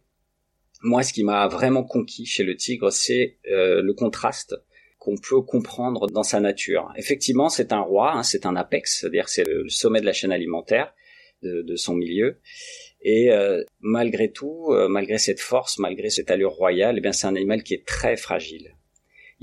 Moi, 0.81 1.03
ce 1.03 1.13
qui 1.13 1.23
m'a 1.23 1.47
vraiment 1.47 1.83
conquis 1.83 2.25
chez 2.25 2.43
le 2.43 2.55
tigre, 2.55 2.91
c'est 2.91 3.37
le 3.45 3.91
contraste 3.93 4.55
qu'on 4.99 5.15
peut 5.15 5.41
comprendre 5.41 6.07
dans 6.07 6.23
sa 6.23 6.41
nature. 6.41 6.91
Effectivement, 6.97 7.47
c'est 7.47 7.71
un 7.71 7.79
roi, 7.79 8.13
hein, 8.13 8.23
c'est 8.23 8.45
un 8.45 8.55
apex, 8.57 8.99
c'est-à-dire 8.99 9.29
c'est 9.29 9.45
le 9.45 9.69
sommet 9.69 10.01
de 10.01 10.05
la 10.05 10.11
chaîne 10.11 10.33
alimentaire 10.33 10.93
de, 11.41 11.61
de 11.61 11.75
son 11.77 11.93
milieu. 11.93 12.37
Et 13.01 13.29
malgré 13.79 14.31
tout, 14.31 14.73
malgré 14.89 15.17
cette 15.17 15.39
force, 15.39 15.79
malgré 15.79 16.09
cette 16.09 16.29
allure 16.29 16.51
royale, 16.51 16.97
eh 16.97 17.01
bien 17.01 17.13
c'est 17.13 17.27
un 17.27 17.35
animal 17.35 17.63
qui 17.63 17.75
est 17.75 17.85
très 17.85 18.17
fragile 18.17 18.75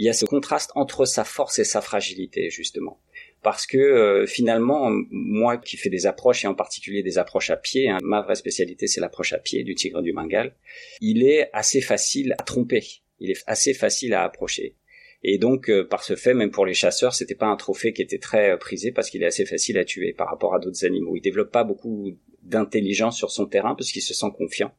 il 0.01 0.05
y 0.05 0.09
a 0.09 0.15
ce 0.15 0.25
contraste 0.25 0.71
entre 0.77 1.05
sa 1.05 1.25
force 1.25 1.59
et 1.59 1.65
sa 1.65 1.83
fragilité 1.83 2.49
justement. 2.49 3.03
Parce 3.43 3.67
que 3.67 3.77
euh, 3.77 4.27
finalement 4.27 4.91
moi 5.11 5.59
qui 5.59 5.77
fais 5.77 5.91
des 5.91 6.07
approches 6.07 6.43
et 6.43 6.49
en 6.49 6.55
particulier 6.55 7.03
des 7.03 7.19
approches 7.19 7.51
à 7.51 7.59
pied 7.59 7.91
hein, 7.91 7.99
ma 8.03 8.23
vraie 8.23 8.35
spécialité 8.35 8.87
c'est 8.87 9.03
l'approche 9.03 9.35
à 9.35 9.39
pied 9.39 9.63
du 9.63 9.75
tigre 9.75 10.01
du 10.01 10.15
Bengale 10.15 10.55
il 11.03 11.23
est 11.23 11.51
assez 11.53 11.83
facile 11.83 12.35
à 12.39 12.43
tromper. 12.43 12.83
Il 13.19 13.31
est 13.31 13.45
assez 13.47 13.75
facile 13.75 14.15
à 14.15 14.23
approcher. 14.23 14.75
Et 15.23 15.37
donc 15.37 15.69
euh, 15.69 15.87
par 15.87 16.03
ce 16.03 16.17
fait 16.17 16.33
même 16.33 16.51
pour 16.51 16.65
les 16.65 16.73
chasseurs 16.73 17.13
c'était 17.13 17.35
pas 17.35 17.49
un 17.49 17.57
trophée 17.57 17.93
qui 17.93 18.01
était 18.01 18.19
très 18.19 18.53
euh, 18.53 18.57
prisé 18.57 18.93
parce 18.93 19.11
qu'il 19.11 19.23
est 19.23 19.27
assez 19.27 19.45
facile 19.45 19.77
à 19.77 19.85
tuer 19.85 20.15
par 20.15 20.29
rapport 20.31 20.55
à 20.55 20.61
d'autres 20.61 20.87
animaux. 20.87 21.15
Il 21.15 21.21
développe 21.21 21.53
pas 21.53 21.65
beaucoup 21.65 22.17
d'intelligence 22.43 23.19
sur 23.19 23.31
son 23.31 23.45
terrain 23.45 23.75
parce 23.75 23.93
qu'il 23.93 24.01
se 24.01 24.15
sent 24.15 24.33
confiant. 24.35 24.75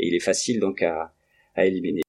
Et 0.00 0.08
il 0.08 0.16
est 0.16 0.24
facile 0.24 0.58
donc 0.58 0.82
à 0.82 1.12
éliminer 1.56 2.03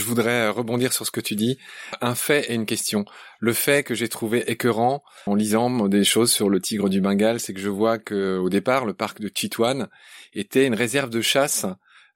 je 0.00 0.04
voudrais 0.04 0.48
rebondir 0.48 0.92
sur 0.92 1.06
ce 1.06 1.10
que 1.10 1.20
tu 1.20 1.36
dis. 1.36 1.58
Un 2.00 2.14
fait 2.14 2.50
et 2.50 2.54
une 2.54 2.66
question. 2.66 3.04
Le 3.38 3.52
fait 3.52 3.84
que 3.84 3.94
j'ai 3.94 4.08
trouvé 4.08 4.50
écœurant 4.50 5.02
en 5.26 5.34
lisant 5.34 5.88
des 5.88 6.04
choses 6.04 6.32
sur 6.32 6.48
le 6.48 6.60
tigre 6.60 6.88
du 6.88 7.00
Bengale, 7.00 7.38
c'est 7.38 7.54
que 7.54 7.60
je 7.60 7.68
vois 7.68 7.98
que 7.98 8.38
au 8.38 8.48
départ, 8.48 8.86
le 8.86 8.94
parc 8.94 9.20
de 9.20 9.30
Chitwan 9.32 9.88
était 10.32 10.66
une 10.66 10.74
réserve 10.74 11.10
de 11.10 11.20
chasse 11.20 11.66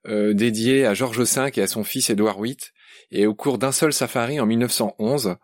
euh, 0.07 0.35
dédiée 0.35 0.87
à 0.87 0.95
George 0.95 1.21
V 1.21 1.51
et 1.55 1.63
à 1.63 1.67
son 1.67 1.85
fils 1.85 2.11
Édouard 2.11 2.41
VIII. 2.43 2.57
Et 3.11 3.27
au 3.27 3.35
cours 3.35 3.59
d'un 3.59 3.73
seul 3.73 3.93
safari 3.93 4.41
en 4.41 4.47
1911, 4.47 5.37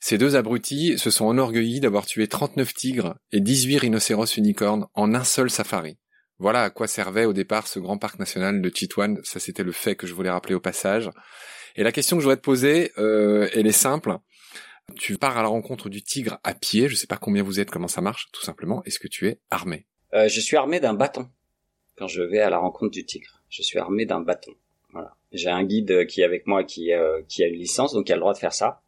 ces 0.00 0.18
deux 0.18 0.36
abrutis 0.36 0.98
se 0.98 1.10
sont 1.10 1.26
enorgueillis 1.26 1.80
d'avoir 1.80 2.06
tué 2.06 2.28
39 2.28 2.74
tigres 2.74 3.14
et 3.32 3.40
18 3.40 3.78
rhinocéros 3.78 4.36
unicornes 4.36 4.86
en 4.94 5.14
un 5.14 5.24
seul 5.24 5.50
safari. 5.50 5.98
Voilà 6.38 6.62
à 6.62 6.70
quoi 6.70 6.86
servait 6.86 7.24
au 7.24 7.32
départ 7.32 7.66
ce 7.66 7.80
grand 7.80 7.98
parc 7.98 8.18
national 8.20 8.62
de 8.62 8.70
Chitwan. 8.72 9.18
Ça, 9.24 9.40
c'était 9.40 9.64
le 9.64 9.72
fait 9.72 9.96
que 9.96 10.06
je 10.06 10.14
voulais 10.14 10.30
rappeler 10.30 10.54
au 10.54 10.60
passage. 10.60 11.10
Et 11.78 11.84
la 11.84 11.92
question 11.92 12.16
que 12.16 12.22
je 12.22 12.24
voudrais 12.24 12.36
te 12.36 12.42
poser, 12.42 12.90
euh, 12.98 13.48
elle 13.54 13.68
est 13.68 13.72
simple. 13.72 14.18
Tu 14.96 15.16
pars 15.16 15.38
à 15.38 15.42
la 15.42 15.48
rencontre 15.48 15.88
du 15.88 16.02
tigre 16.02 16.40
à 16.42 16.52
pied. 16.52 16.88
Je 16.88 16.96
sais 16.96 17.06
pas 17.06 17.18
combien 17.18 17.44
vous 17.44 17.60
êtes, 17.60 17.70
comment 17.70 17.86
ça 17.86 18.00
marche, 18.00 18.30
tout 18.32 18.42
simplement. 18.42 18.82
Est-ce 18.82 18.98
que 18.98 19.06
tu 19.06 19.28
es 19.28 19.38
armé? 19.48 19.86
Euh, 20.12 20.26
Je 20.26 20.40
suis 20.40 20.56
armé 20.56 20.80
d'un 20.80 20.94
bâton. 20.94 21.30
Quand 21.96 22.08
je 22.08 22.20
vais 22.20 22.40
à 22.40 22.50
la 22.50 22.58
rencontre 22.58 22.90
du 22.90 23.06
tigre, 23.06 23.42
je 23.48 23.62
suis 23.62 23.78
armé 23.78 24.06
d'un 24.06 24.18
bâton. 24.18 24.50
Voilà. 24.92 25.14
J'ai 25.30 25.50
un 25.50 25.62
guide 25.62 26.08
qui 26.08 26.20
est 26.22 26.24
avec 26.24 26.48
moi 26.48 26.64
qui, 26.64 26.92
euh, 26.92 27.22
qui 27.28 27.44
a 27.44 27.46
une 27.46 27.54
licence, 27.54 27.92
donc 27.92 28.08
il 28.08 28.12
a 28.12 28.16
le 28.16 28.22
droit 28.22 28.34
de 28.34 28.38
faire 28.38 28.54
ça. 28.54 28.82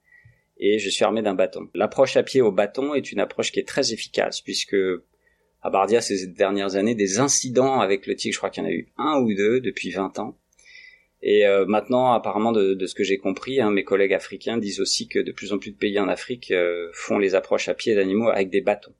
Et 0.56 0.80
je 0.80 0.90
suis 0.90 1.04
armé 1.04 1.22
d'un 1.22 1.34
bâton. 1.34 1.68
L'approche 1.74 2.16
à 2.16 2.24
pied 2.24 2.40
au 2.40 2.50
bâton 2.50 2.94
est 2.94 3.12
une 3.12 3.20
approche 3.20 3.52
qui 3.52 3.60
est 3.60 3.68
très 3.68 3.92
efficace 3.92 4.40
puisque 4.40 4.76
à 5.62 5.70
Bardia 5.70 6.00
ces 6.00 6.26
dernières 6.26 6.74
années, 6.74 6.96
des 6.96 7.20
incidents 7.20 7.78
avec 7.78 8.08
le 8.08 8.16
tigre, 8.16 8.32
je 8.32 8.38
crois 8.38 8.50
qu'il 8.50 8.64
y 8.64 8.66
en 8.66 8.68
a 8.68 8.72
eu 8.72 8.88
un 8.96 9.20
ou 9.20 9.32
deux 9.32 9.60
depuis 9.60 9.92
20 9.92 10.18
ans. 10.18 10.36
Et 11.22 11.46
euh, 11.46 11.66
maintenant, 11.66 12.12
apparemment, 12.12 12.52
de, 12.52 12.74
de 12.74 12.86
ce 12.86 12.94
que 12.94 13.04
j'ai 13.04 13.18
compris, 13.18 13.60
hein, 13.60 13.70
mes 13.70 13.84
collègues 13.84 14.14
africains 14.14 14.56
disent 14.56 14.80
aussi 14.80 15.06
que 15.06 15.18
de 15.18 15.32
plus 15.32 15.52
en 15.52 15.58
plus 15.58 15.70
de 15.70 15.76
pays 15.76 15.98
en 15.98 16.08
Afrique 16.08 16.50
euh, 16.50 16.88
font 16.92 17.18
les 17.18 17.34
approches 17.34 17.68
à 17.68 17.74
pied 17.74 17.94
d'animaux 17.94 18.30
avec 18.30 18.48
des 18.48 18.62
bâtons. 18.62 18.94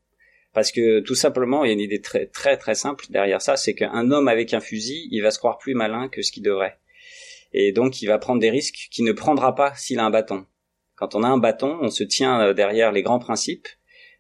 Parce 0.53 0.73
que 0.73 1.01
tout 1.01 1.15
simplement, 1.15 1.65
il 1.65 1.69
y 1.69 1.71
a 1.71 1.75
une 1.75 1.81
idée 1.81 2.01
très 2.01 2.27
très 2.27 2.57
très 2.57 2.75
simple 2.75 3.07
derrière 3.09 3.41
ça, 3.41 3.57
c'est 3.57 3.75
qu'un 3.75 4.11
homme 4.11 4.29
avec 4.29 4.53
un 4.53 4.61
fusil, 4.61 5.09
il 5.11 5.23
va 5.23 5.31
se 5.31 5.39
croire 5.39 5.59
plus 5.59 5.75
malin 5.75 6.09
que 6.09 6.23
ce 6.23 6.33
qu'il 6.33 6.43
devrait. 6.43 6.77
Et 7.53 7.73
donc, 7.73 8.03
il 8.03 8.07
va 8.07 8.19
prendre 8.19 8.41
des 8.41 8.51
risques 8.51 8.89
qu'il 8.91 9.05
ne 9.05 9.13
prendra 9.13 9.55
pas 9.55 9.75
s'il 9.75 9.99
a 9.99 10.05
un 10.05 10.11
bâton. 10.11 10.47
Quand 10.97 11.15
on 11.15 11.23
a 11.23 11.29
un 11.29 11.39
bâton, 11.39 11.79
on 11.81 11.89
se 11.89 12.05
tient 12.05 12.41
euh, 12.41 12.53
derrière 12.53 12.93
les 12.93 13.03
grands 13.03 13.19
principes, 13.19 13.69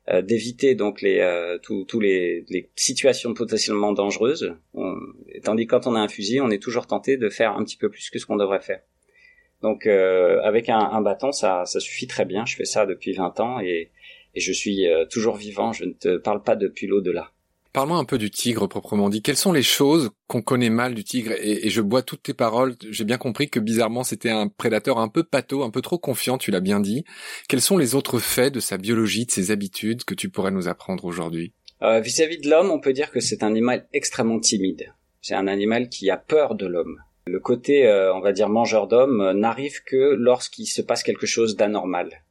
euh, 0.09 0.23
d'éviter 0.23 0.75
donc 0.75 1.03
les 1.03 1.21
euh, 1.21 1.59
tous 1.59 2.01
les, 2.01 2.45
les, 2.49 2.71
situations 2.75 3.35
potentiellement 3.35 3.93
dangereuses. 3.93 4.55
tandis 5.45 5.67
que 5.67 5.71
quand 5.71 5.87
on 5.87 5.95
a 5.95 6.01
un 6.01 6.09
fusil, 6.09 6.41
on 6.41 6.51
est 6.51 6.63
toujours 6.63 6.87
tenté 6.87 7.17
de 7.17 7.29
faire 7.29 7.57
un 7.57 7.63
petit 7.65 7.77
peu 7.77 7.91
plus 7.91 8.09
que 8.09 8.19
ce 8.19 8.25
qu'on 8.27 8.37
devrait 8.37 8.61
faire. 8.61 8.81
Donc 9.63 9.87
euh, 9.87 10.41
avec 10.43 10.71
un, 10.71 11.01
bâton, 11.03 11.33
ça, 11.33 11.65
suffit 11.67 12.07
très 12.07 12.25
bien. 12.25 12.47
Je 12.47 12.57
fais 12.57 12.65
ça 12.65 12.87
depuis 12.87 13.13
20 13.13 13.41
ans 13.41 13.61
et, 13.61 13.91
et 14.35 14.41
je 14.41 14.53
suis 14.53 14.87
toujours 15.11 15.37
vivant. 15.37 15.73
Je 15.73 15.85
ne 15.85 15.93
te 15.93 16.17
parle 16.17 16.43
pas 16.43 16.57
depuis 16.57 16.87
l'au-delà. 16.87 17.31
Parle-moi 17.72 17.98
un 17.98 18.04
peu 18.04 18.18
du 18.18 18.33
tigre 18.33 18.66
proprement 18.66 19.09
dit. 19.09 19.22
Quelles 19.22 19.37
sont 19.37 19.52
les 19.52 19.62
choses 19.62 20.11
qu'on 20.26 20.42
connaît 20.42 20.70
mal 20.70 20.94
du 20.94 21.04
tigre 21.04 21.33
et, 21.40 21.70
je 21.70 21.80
bois 21.80 22.02
toutes 22.02 22.24
tes 22.24 22.35
paroles. 22.35 22.74
J'ai 22.90 23.04
bien 23.04 23.16
compris 23.16 23.48
que 23.48 23.61
bizarrement 23.61 24.02
c'était 24.02 24.30
un 24.30 24.48
prédateur 24.48 24.98
un 24.98 25.09
peu 25.09 25.22
pâteau, 25.22 25.62
un 25.62 25.70
peu 25.70 25.80
trop 25.80 25.98
confiant, 25.98 26.37
tu 26.37 26.50
l'as 26.50 26.61
bien 26.61 26.80
dit. 26.80 27.04
Quels 27.48 27.61
sont 27.61 27.78
les 27.78 27.94
autres 27.94 28.18
faits 28.18 28.52
de 28.52 28.59
sa 28.59 28.76
biologie, 28.76 29.24
de 29.24 29.30
ses 29.30 29.52
habitudes 29.52 30.02
que 30.02 30.14
tu 30.14 30.30
pourrais 30.30 30.50
nous 30.50 30.66
apprendre 30.66 31.04
aujourd'hui? 31.04 31.52
Euh, 31.83 32.00
Vis-à-vis 32.00 32.38
de 32.38 32.50
l'homme, 32.50 32.70
on 32.72 32.80
peut 32.80 32.92
dire 32.92 33.12
que 33.12 33.20
c'est 33.20 33.44
un 33.44 33.48
animal 33.48 33.87
extrêmement 33.92 34.40
timide. 34.40 34.92
C'est 35.22 35.35
un 35.35 35.46
animal 35.46 35.88
qui 35.88 36.11
a 36.11 36.16
peur 36.16 36.56
de 36.56 36.66
l'homme. 36.66 36.98
Le 37.26 37.38
côté, 37.38 37.87
euh, 37.87 38.12
on 38.14 38.20
va 38.20 38.33
dire, 38.33 38.48
mangeur 38.48 38.88
d'homme 38.88 39.20
euh, 39.20 39.33
n'arrive 39.33 39.85
que 39.85 40.14
lorsqu'il 40.18 40.66
se 40.66 40.83
passe 40.83 41.04
quelque 41.04 41.26
chose 41.26 41.54
d'anormal. 41.54 42.24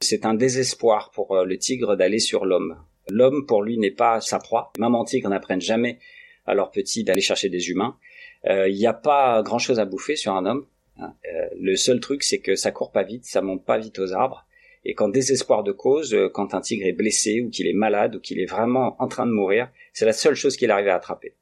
C'est 0.00 0.24
un 0.24 0.34
désespoir 0.34 1.10
pour 1.10 1.44
le 1.44 1.58
tigre 1.58 1.96
d'aller 1.96 2.20
sur 2.20 2.46
l'homme. 2.46 2.76
L'homme, 3.10 3.46
pour 3.46 3.62
lui, 3.62 3.78
n'est 3.78 3.90
pas 3.90 4.20
sa 4.20 4.38
proie. 4.38 4.72
Maman 4.78 5.04
tigre 5.04 5.28
n'apprennent 5.28 5.60
jamais 5.60 5.98
à 6.46 6.54
leurs 6.54 6.70
petits 6.70 7.04
d'aller 7.04 7.20
chercher 7.20 7.48
des 7.48 7.70
humains. 7.70 7.96
Il 8.44 8.74
n'y 8.74 8.86
a 8.86 8.94
pas 8.94 9.42
grand-chose 9.42 9.80
à 9.80 9.84
bouffer 9.84 10.16
sur 10.16 10.34
un 10.34 10.46
homme. 10.46 10.66
Hein. 11.00 11.14
le 11.58 11.76
seul 11.76 12.00
truc, 12.00 12.22
c'est 12.22 12.38
que 12.38 12.56
ça 12.56 12.72
court 12.72 12.90
pas 12.90 13.02
vite, 13.02 13.24
ça 13.24 13.40
monte 13.40 13.64
pas 13.64 13.78
vite 13.78 13.98
aux 13.98 14.12
arbres. 14.12 14.46
Et 14.84 14.94
qu'en 14.94 15.08
désespoir 15.08 15.62
de 15.62 15.72
cause, 15.72 16.16
quand 16.32 16.54
un 16.54 16.60
tigre 16.60 16.86
est 16.86 16.92
blessé 16.92 17.40
ou 17.40 17.50
qu'il 17.50 17.66
est 17.66 17.74
malade 17.74 18.16
ou 18.16 18.20
qu'il 18.20 18.40
est 18.40 18.46
vraiment 18.46 18.96
en 18.98 19.08
train 19.08 19.26
de 19.26 19.32
mourir, 19.32 19.70
c'est 19.92 20.06
la 20.06 20.12
seule 20.12 20.34
chose 20.34 20.56
qu'il 20.56 20.70
arrive 20.70 20.88
à 20.88 20.94
attraper. 20.94 21.34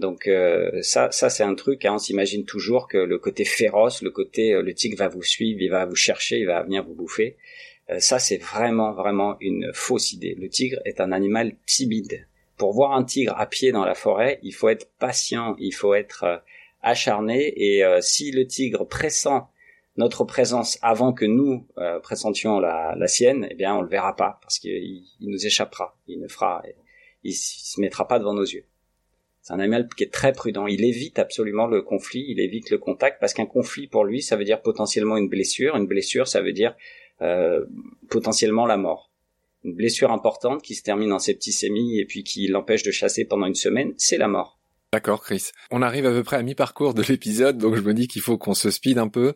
Donc 0.00 0.26
euh, 0.26 0.80
ça, 0.80 1.10
ça 1.12 1.28
c'est 1.28 1.42
un 1.42 1.54
truc. 1.54 1.84
Hein, 1.84 1.94
on 1.94 1.98
s'imagine 1.98 2.44
toujours 2.44 2.88
que 2.88 2.96
le 2.96 3.18
côté 3.18 3.44
féroce, 3.44 4.02
le 4.02 4.10
côté 4.10 4.54
euh, 4.54 4.62
le 4.62 4.74
tigre 4.74 4.96
va 4.96 5.08
vous 5.08 5.22
suivre, 5.22 5.60
il 5.60 5.68
va 5.68 5.84
vous 5.84 5.94
chercher, 5.94 6.38
il 6.38 6.46
va 6.46 6.62
venir 6.62 6.82
vous 6.84 6.94
bouffer. 6.94 7.36
Euh, 7.90 7.98
ça 7.98 8.18
c'est 8.18 8.38
vraiment 8.38 8.92
vraiment 8.92 9.36
une 9.40 9.70
fausse 9.72 10.12
idée. 10.12 10.36
Le 10.38 10.48
tigre 10.48 10.78
est 10.84 11.00
un 11.00 11.12
animal 11.12 11.54
timide. 11.66 12.26
Pour 12.56 12.72
voir 12.72 12.92
un 12.92 13.04
tigre 13.04 13.34
à 13.38 13.46
pied 13.46 13.72
dans 13.72 13.84
la 13.84 13.94
forêt, 13.94 14.38
il 14.42 14.52
faut 14.52 14.68
être 14.68 14.90
patient, 14.98 15.56
il 15.58 15.72
faut 15.72 15.94
être 15.94 16.42
acharné. 16.82 17.54
Et 17.56 17.82
si 18.02 18.32
le 18.32 18.46
tigre 18.46 18.86
pressent 18.86 19.48
notre 19.96 20.24
présence 20.24 20.78
avant 20.82 21.14
que 21.14 21.24
nous 21.24 21.66
pressentions 22.02 22.60
la, 22.60 22.94
la, 22.98 23.06
sienne, 23.06 23.48
eh 23.50 23.54
bien 23.54 23.74
on 23.74 23.80
le 23.80 23.88
verra 23.88 24.14
pas 24.14 24.40
parce 24.42 24.58
qu'il 24.58 25.04
nous 25.20 25.46
échappera, 25.46 25.96
il 26.06 26.20
ne 26.20 26.28
fera, 26.28 26.62
il 27.24 27.32
se 27.32 27.80
mettra 27.80 28.06
pas 28.06 28.18
devant 28.18 28.34
nos 28.34 28.44
yeux. 28.44 28.66
C'est 29.42 29.54
un 29.54 29.58
animal 29.58 29.88
qui 29.88 30.04
est 30.04 30.12
très 30.12 30.32
prudent. 30.32 30.66
Il 30.66 30.84
évite 30.84 31.18
absolument 31.18 31.66
le 31.66 31.82
conflit, 31.82 32.24
il 32.28 32.40
évite 32.40 32.70
le 32.70 32.78
contact, 32.78 33.18
parce 33.20 33.32
qu'un 33.32 33.46
conflit 33.46 33.86
pour 33.86 34.04
lui, 34.04 34.22
ça 34.22 34.36
veut 34.36 34.44
dire 34.44 34.60
potentiellement 34.60 35.16
une 35.16 35.28
blessure. 35.28 35.76
Une 35.76 35.86
blessure, 35.86 36.28
ça 36.28 36.42
veut 36.42 36.52
dire 36.52 36.70
euh, 36.72 36.74
potentiellement 38.08 38.66
la 38.66 38.76
mort. 38.76 39.10
Une 39.64 39.74
blessure 39.74 40.10
importante 40.10 40.62
qui 40.62 40.74
se 40.74 40.82
termine 40.82 41.12
en 41.12 41.18
septicémie 41.18 41.98
et 41.98 42.06
puis 42.06 42.24
qui 42.24 42.46
l'empêche 42.46 42.82
de 42.82 42.90
chasser 42.90 43.26
pendant 43.26 43.46
une 43.46 43.54
semaine, 43.54 43.92
c'est 43.98 44.16
la 44.16 44.28
mort. 44.28 44.58
D'accord, 44.92 45.22
Chris. 45.22 45.50
On 45.70 45.82
arrive 45.82 46.06
à 46.06 46.10
peu 46.10 46.24
près 46.24 46.36
à 46.36 46.42
mi-parcours 46.42 46.94
de 46.94 47.02
l'épisode, 47.02 47.58
donc 47.58 47.76
je 47.76 47.82
me 47.82 47.94
dis 47.94 48.08
qu'il 48.08 48.22
faut 48.22 48.38
qu'on 48.38 48.54
se 48.54 48.70
speed 48.70 48.98
un 48.98 49.08
peu. 49.08 49.34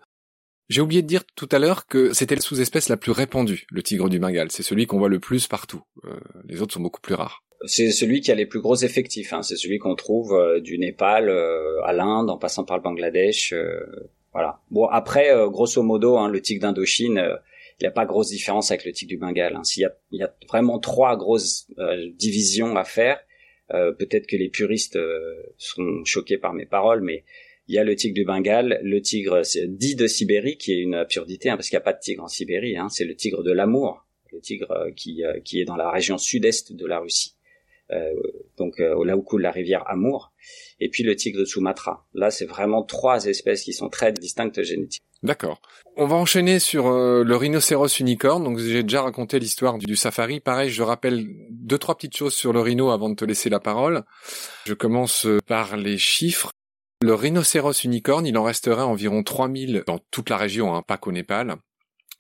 J'ai 0.71 0.81
oublié 0.81 1.03
de 1.03 1.07
dire 1.07 1.25
tout 1.37 1.49
à 1.53 1.59
l'heure 1.59 1.87
que 1.87 2.15
c'était 2.15 2.35
la 2.35 2.41
sous-espèce 2.41 2.89
la 2.89 2.97
plus 2.97 3.13
répandue, 3.13 3.67
le 3.71 3.83
tigre 3.83 4.09
du 4.09 4.19
Bengale. 4.19 4.51
C'est 4.51 4.63
celui 4.63 4.87
qu'on 4.87 4.99
voit 4.99 5.11
le 5.11 5.21
plus 5.21 5.47
partout. 5.47 5.83
Euh, 6.05 6.19
les 6.49 6.63
autres 6.63 6.73
sont 6.73 6.81
beaucoup 6.81 7.03
plus 7.03 7.15
rares 7.15 7.45
c'est 7.67 7.91
celui 7.91 8.21
qui 8.21 8.31
a 8.31 8.35
les 8.35 8.47
plus 8.47 8.61
gros 8.61 8.77
effectifs. 8.77 9.33
Hein. 9.33 9.43
C'est 9.43 9.57
celui 9.57 9.79
qu'on 9.79 9.95
trouve 9.95 10.35
euh, 10.35 10.61
du 10.61 10.79
Népal 10.79 11.29
euh, 11.29 11.83
à 11.85 11.93
l'Inde, 11.93 12.31
en 12.31 12.39
passant 12.39 12.65
par 12.65 12.77
le 12.77 12.83
Bangladesh. 12.83 13.53
Euh, 13.53 13.81
voilà. 14.33 14.61
Bon, 14.71 14.87
après, 14.87 15.31
grosso 15.49 15.83
modo, 15.83 16.17
hein, 16.19 16.29
le 16.29 16.41
tigre 16.41 16.63
d'Indochine, 16.63 17.39
il 17.81 17.85
n'y 17.85 17.89
a 17.89 17.91
pas 17.91 18.07
grosse 18.07 18.29
différence 18.29 18.71
avec 18.71 18.85
le 18.85 18.93
tigre 18.93 19.11
du 19.11 19.17
Bengale. 19.17 19.57
Hein. 19.57 19.63
Il 19.77 20.19
y 20.19 20.23
a 20.23 20.35
vraiment 20.49 20.79
trois 20.79 21.17
grosses 21.17 21.67
divisions 22.15 22.77
à 22.77 22.85
faire, 22.85 23.19
peut-être 23.69 24.27
que 24.27 24.37
les 24.37 24.49
puristes 24.49 24.99
seront 25.59 26.05
choqués 26.05 26.39
par 26.39 26.53
mes 26.53 26.67
paroles, 26.67 27.01
mais 27.03 27.25
il 27.67 27.75
y 27.75 27.79
a 27.79 27.85
le 27.85 27.97
tigre 27.97 28.15
du 28.15 28.25
Bengale, 28.25 28.79
le 28.83 29.01
tigre 29.01 29.43
dit 29.69 29.97
de 29.97 30.07
Sibérie, 30.07 30.59
qui 30.59 30.73
est 30.73 30.81
une 30.81 30.95
absurdité, 30.95 31.49
hein, 31.49 31.57
parce 31.57 31.69
qu'il 31.69 31.77
n'y 31.77 31.83
a 31.83 31.85
pas 31.85 31.95
de 31.95 32.01
tigre 32.01 32.23
en 32.23 32.29
Sibérie. 32.29 32.77
Hein, 32.77 32.89
c'est 32.91 33.05
le 33.07 33.17
tigre 33.17 33.43
de 33.43 33.53
l'amour, 33.53 34.07
le 34.33 34.41
tigre 34.41 34.91
qui, 34.95 35.23
qui 35.45 35.61
est 35.61 35.65
dans 35.65 35.77
la 35.77 35.91
région 35.91 36.19
sud-est 36.19 36.75
de 36.75 36.87
la 36.87 37.01
Russie. 37.01 37.34
Euh, 37.91 38.15
donc 38.57 38.81
euh, 38.81 39.05
là 39.05 39.17
où 39.17 39.23
coule 39.23 39.43
la 39.43 39.51
rivière 39.51 39.85
Amour, 39.89 40.33
et 40.81 40.89
puis 40.89 41.03
le 41.03 41.15
tigre 41.17 41.41
de 41.41 41.45
Sumatra. 41.45 42.07
Là, 42.15 42.31
c'est 42.31 42.47
vraiment 42.47 42.83
trois 42.83 43.27
espèces 43.27 43.63
qui 43.63 43.73
sont 43.73 43.89
très 43.89 44.13
distinctes 44.13 44.63
génétiquement. 44.63 45.09
D'accord. 45.23 45.61
On 45.97 46.07
va 46.07 46.17
enchaîner 46.17 46.59
sur 46.59 46.87
euh, 46.87 47.25
le 47.25 47.37
rhinocéros 47.37 47.89
unicorne. 47.99 48.45
Donc 48.45 48.59
j'ai 48.59 48.83
déjà 48.83 49.03
raconté 49.03 49.39
l'histoire 49.39 49.79
du, 49.79 49.97
safari. 49.97 50.41
Pareil, 50.41 50.71
je 50.71 50.83
rappelle 50.83 51.27
deux 51.51 51.79
trois 51.79 51.95
petites 51.95 52.17
choses 52.17 52.35
sur 52.35 52.53
le 52.53 52.61
rhino 52.61 52.91
avant 52.91 53.11
de 53.11 53.15
te 53.15 53.25
laisser 53.25 53.51
la 53.51 53.61
parole. 53.61 54.03
Je 54.67 54.75
commence 54.75 55.27
par 55.47 55.77
les 55.77 55.99
chiffres. 55.99 56.53
Le 57.03 57.15
rhinocéros 57.15 57.85
unicorne, 57.85 58.27
il 58.27 58.37
en 58.39 58.45
resterait 58.45 58.83
environ 58.83 59.23
3000 59.23 59.85
dans 59.87 59.99
toute 60.11 60.31
la 60.31 60.39
région, 60.39 60.75
hein, 60.75 60.83
pas 60.83 60.97
qu'au 60.97 61.13
Népal. 61.13 61.57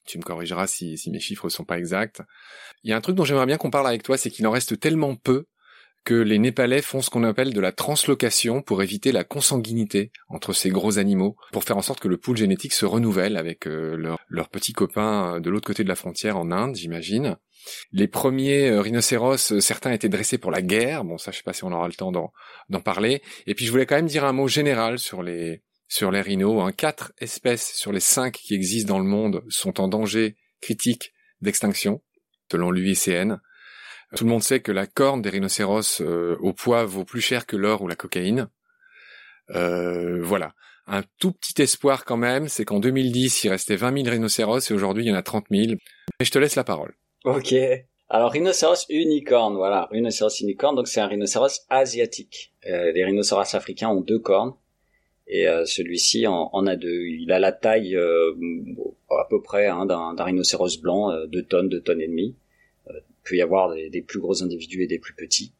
Tu 0.06 0.18
me 0.18 0.22
corrigeras 0.22 0.66
si, 0.66 0.98
si 0.98 1.10
mes 1.10 1.20
chiffres 1.20 1.48
sont 1.48 1.64
pas 1.64 1.78
exacts. 1.78 2.20
Il 2.82 2.90
y 2.90 2.92
a 2.92 2.96
un 2.96 3.00
truc 3.00 3.16
dont 3.16 3.24
j'aimerais 3.24 3.46
bien 3.46 3.56
qu'on 3.56 3.70
parle 3.70 3.86
avec 3.86 4.02
toi, 4.02 4.18
c'est 4.18 4.28
qu'il 4.28 4.46
en 4.46 4.50
reste 4.50 4.78
tellement 4.78 5.14
peu 5.14 5.46
que 6.04 6.14
les 6.14 6.38
Népalais 6.38 6.82
font 6.82 7.00
ce 7.00 7.10
qu'on 7.10 7.24
appelle 7.24 7.54
de 7.54 7.60
la 7.60 7.72
translocation 7.72 8.62
pour 8.62 8.82
éviter 8.82 9.10
la 9.10 9.24
consanguinité 9.24 10.12
entre 10.28 10.52
ces 10.52 10.70
gros 10.70 10.98
animaux, 10.98 11.36
pour 11.52 11.64
faire 11.64 11.76
en 11.76 11.82
sorte 11.82 12.00
que 12.00 12.08
le 12.08 12.18
pool 12.18 12.36
génétique 12.36 12.72
se 12.72 12.84
renouvelle 12.84 13.36
avec 13.36 13.66
euh, 13.66 14.16
leurs 14.28 14.48
petits 14.50 14.74
copains 14.74 15.40
de 15.40 15.50
l'autre 15.50 15.66
côté 15.66 15.82
de 15.82 15.88
la 15.88 15.96
frontière 15.96 16.36
en 16.36 16.50
Inde, 16.50 16.76
j'imagine. 16.76 17.36
Les 17.92 18.08
premiers 18.08 18.68
euh, 18.68 18.80
rhinocéros, 18.80 19.52
euh, 19.52 19.60
certains 19.60 19.92
étaient 19.92 20.08
dressés 20.08 20.38
pour 20.38 20.50
la 20.50 20.62
guerre. 20.62 21.04
Bon, 21.04 21.18
ça, 21.18 21.30
je 21.30 21.38
sais 21.38 21.42
pas 21.42 21.52
si 21.52 21.64
on 21.64 21.72
aura 21.72 21.88
le 21.88 21.94
temps 21.94 22.12
d'en 22.12 22.80
parler. 22.80 23.22
Et 23.46 23.54
puis, 23.54 23.64
je 23.64 23.70
voulais 23.70 23.86
quand 23.86 23.96
même 23.96 24.06
dire 24.06 24.24
un 24.24 24.32
mot 24.32 24.48
général 24.48 24.98
sur 24.98 25.22
les 25.22 25.62
sur 25.88 26.10
les 26.10 26.20
rhinos. 26.20 26.62
Hein. 26.62 26.72
Quatre 26.72 27.12
espèces 27.18 27.72
sur 27.74 27.92
les 27.92 28.00
cinq 28.00 28.34
qui 28.34 28.54
existent 28.54 28.94
dans 28.94 28.98
le 28.98 29.08
monde 29.08 29.42
sont 29.48 29.80
en 29.80 29.88
danger 29.88 30.36
critique 30.60 31.12
d'extinction, 31.40 32.02
selon 32.50 32.70
l'UICN. 32.70 33.38
Tout 34.16 34.24
le 34.24 34.30
monde 34.30 34.42
sait 34.42 34.60
que 34.60 34.70
la 34.70 34.86
corne 34.86 35.22
des 35.22 35.30
rhinocéros 35.30 36.00
euh, 36.00 36.36
au 36.40 36.52
poids 36.52 36.84
vaut 36.84 37.04
plus 37.04 37.20
cher 37.20 37.46
que 37.46 37.56
l'or 37.56 37.82
ou 37.82 37.88
la 37.88 37.96
cocaïne. 37.96 38.48
Euh, 39.50 40.22
voilà. 40.22 40.52
Un 40.86 41.02
tout 41.18 41.32
petit 41.32 41.60
espoir 41.62 42.04
quand 42.04 42.16
même, 42.16 42.48
c'est 42.48 42.64
qu'en 42.64 42.78
2010, 42.78 43.44
il 43.44 43.48
restait 43.48 43.76
20 43.76 44.02
000 44.02 44.10
rhinocéros 44.10 44.70
et 44.70 44.74
aujourd'hui, 44.74 45.04
il 45.04 45.08
y 45.08 45.12
en 45.12 45.16
a 45.16 45.22
30 45.22 45.46
000. 45.50 45.72
Et 46.20 46.24
je 46.24 46.30
te 46.30 46.38
laisse 46.38 46.54
la 46.54 46.64
parole. 46.64 46.94
Ok. 47.24 47.54
Alors, 48.08 48.30
rhinocéros 48.30 48.86
unicorne, 48.88 49.56
voilà. 49.56 49.88
Rhinocéros 49.90 50.40
unicorne, 50.40 50.76
donc 50.76 50.86
c'est 50.86 51.00
un 51.00 51.06
rhinocéros 51.06 51.62
asiatique. 51.70 52.52
Euh, 52.66 52.92
les 52.92 53.04
rhinocéros 53.04 53.56
africains 53.56 53.88
ont 53.88 54.02
deux 54.02 54.20
cornes 54.20 54.54
et 55.26 55.48
euh, 55.48 55.64
celui-ci 55.64 56.26
en, 56.26 56.50
en, 56.52 56.66
a 56.66 56.76
deux. 56.76 57.06
Il 57.06 57.32
a 57.32 57.40
la 57.40 57.50
taille 57.50 57.96
à 57.96 59.24
peu 59.28 59.42
près 59.42 59.66
hein, 59.66 59.86
d'un 59.86 60.22
rhinocéros 60.22 60.80
blanc, 60.80 61.10
deux 61.26 61.42
tonnes, 61.42 61.68
deux 61.68 61.80
tonnes 61.80 62.02
et 62.02 62.08
demie 62.08 62.36
peut 63.24 63.36
y 63.36 63.42
avoir 63.42 63.74
des, 63.74 64.02
plus 64.02 64.20
gros 64.20 64.42
individus 64.42 64.82
et 64.82 64.86
des 64.86 64.98
plus 64.98 65.14
petits. 65.14 65.52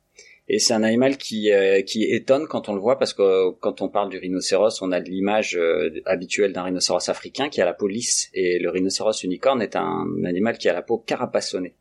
Et 0.46 0.59
c'est 0.59 0.74
un 0.74 0.83
animal 0.83 1.16
qui, 1.16 1.50
euh, 1.50 1.81
qui 1.81 2.05
étonne 2.05 2.46
quand 2.46 2.68
on 2.68 2.74
le 2.74 2.81
voit 2.81 2.98
parce 2.98 3.14
que 3.14 3.50
quand 3.61 3.81
on 3.81 3.88
parle 3.88 4.11
du 4.11 4.18
rhinocéros, 4.18 4.83
on 4.83 4.92
a 4.92 5.00
l'image 5.00 5.57
euh, 5.57 6.03
habituelle 6.05 6.53
d'un 6.53 6.64
rhinocéros 6.64 7.09
africain 7.09 7.48
qui 7.48 7.62
a 7.62 7.64
la 7.64 7.72
peau 7.72 7.88
lisse 7.88 8.31
et 8.35 8.59
le 8.59 8.68
rhinocéros 8.68 9.22
unicorne 9.22 9.62
est 9.62 9.74
un, 9.74 10.07
animal 10.24 10.59
qui 10.59 10.68
a 10.68 10.74
la 10.74 10.83
peau 10.83 10.98
carapassonnée. 10.98 11.74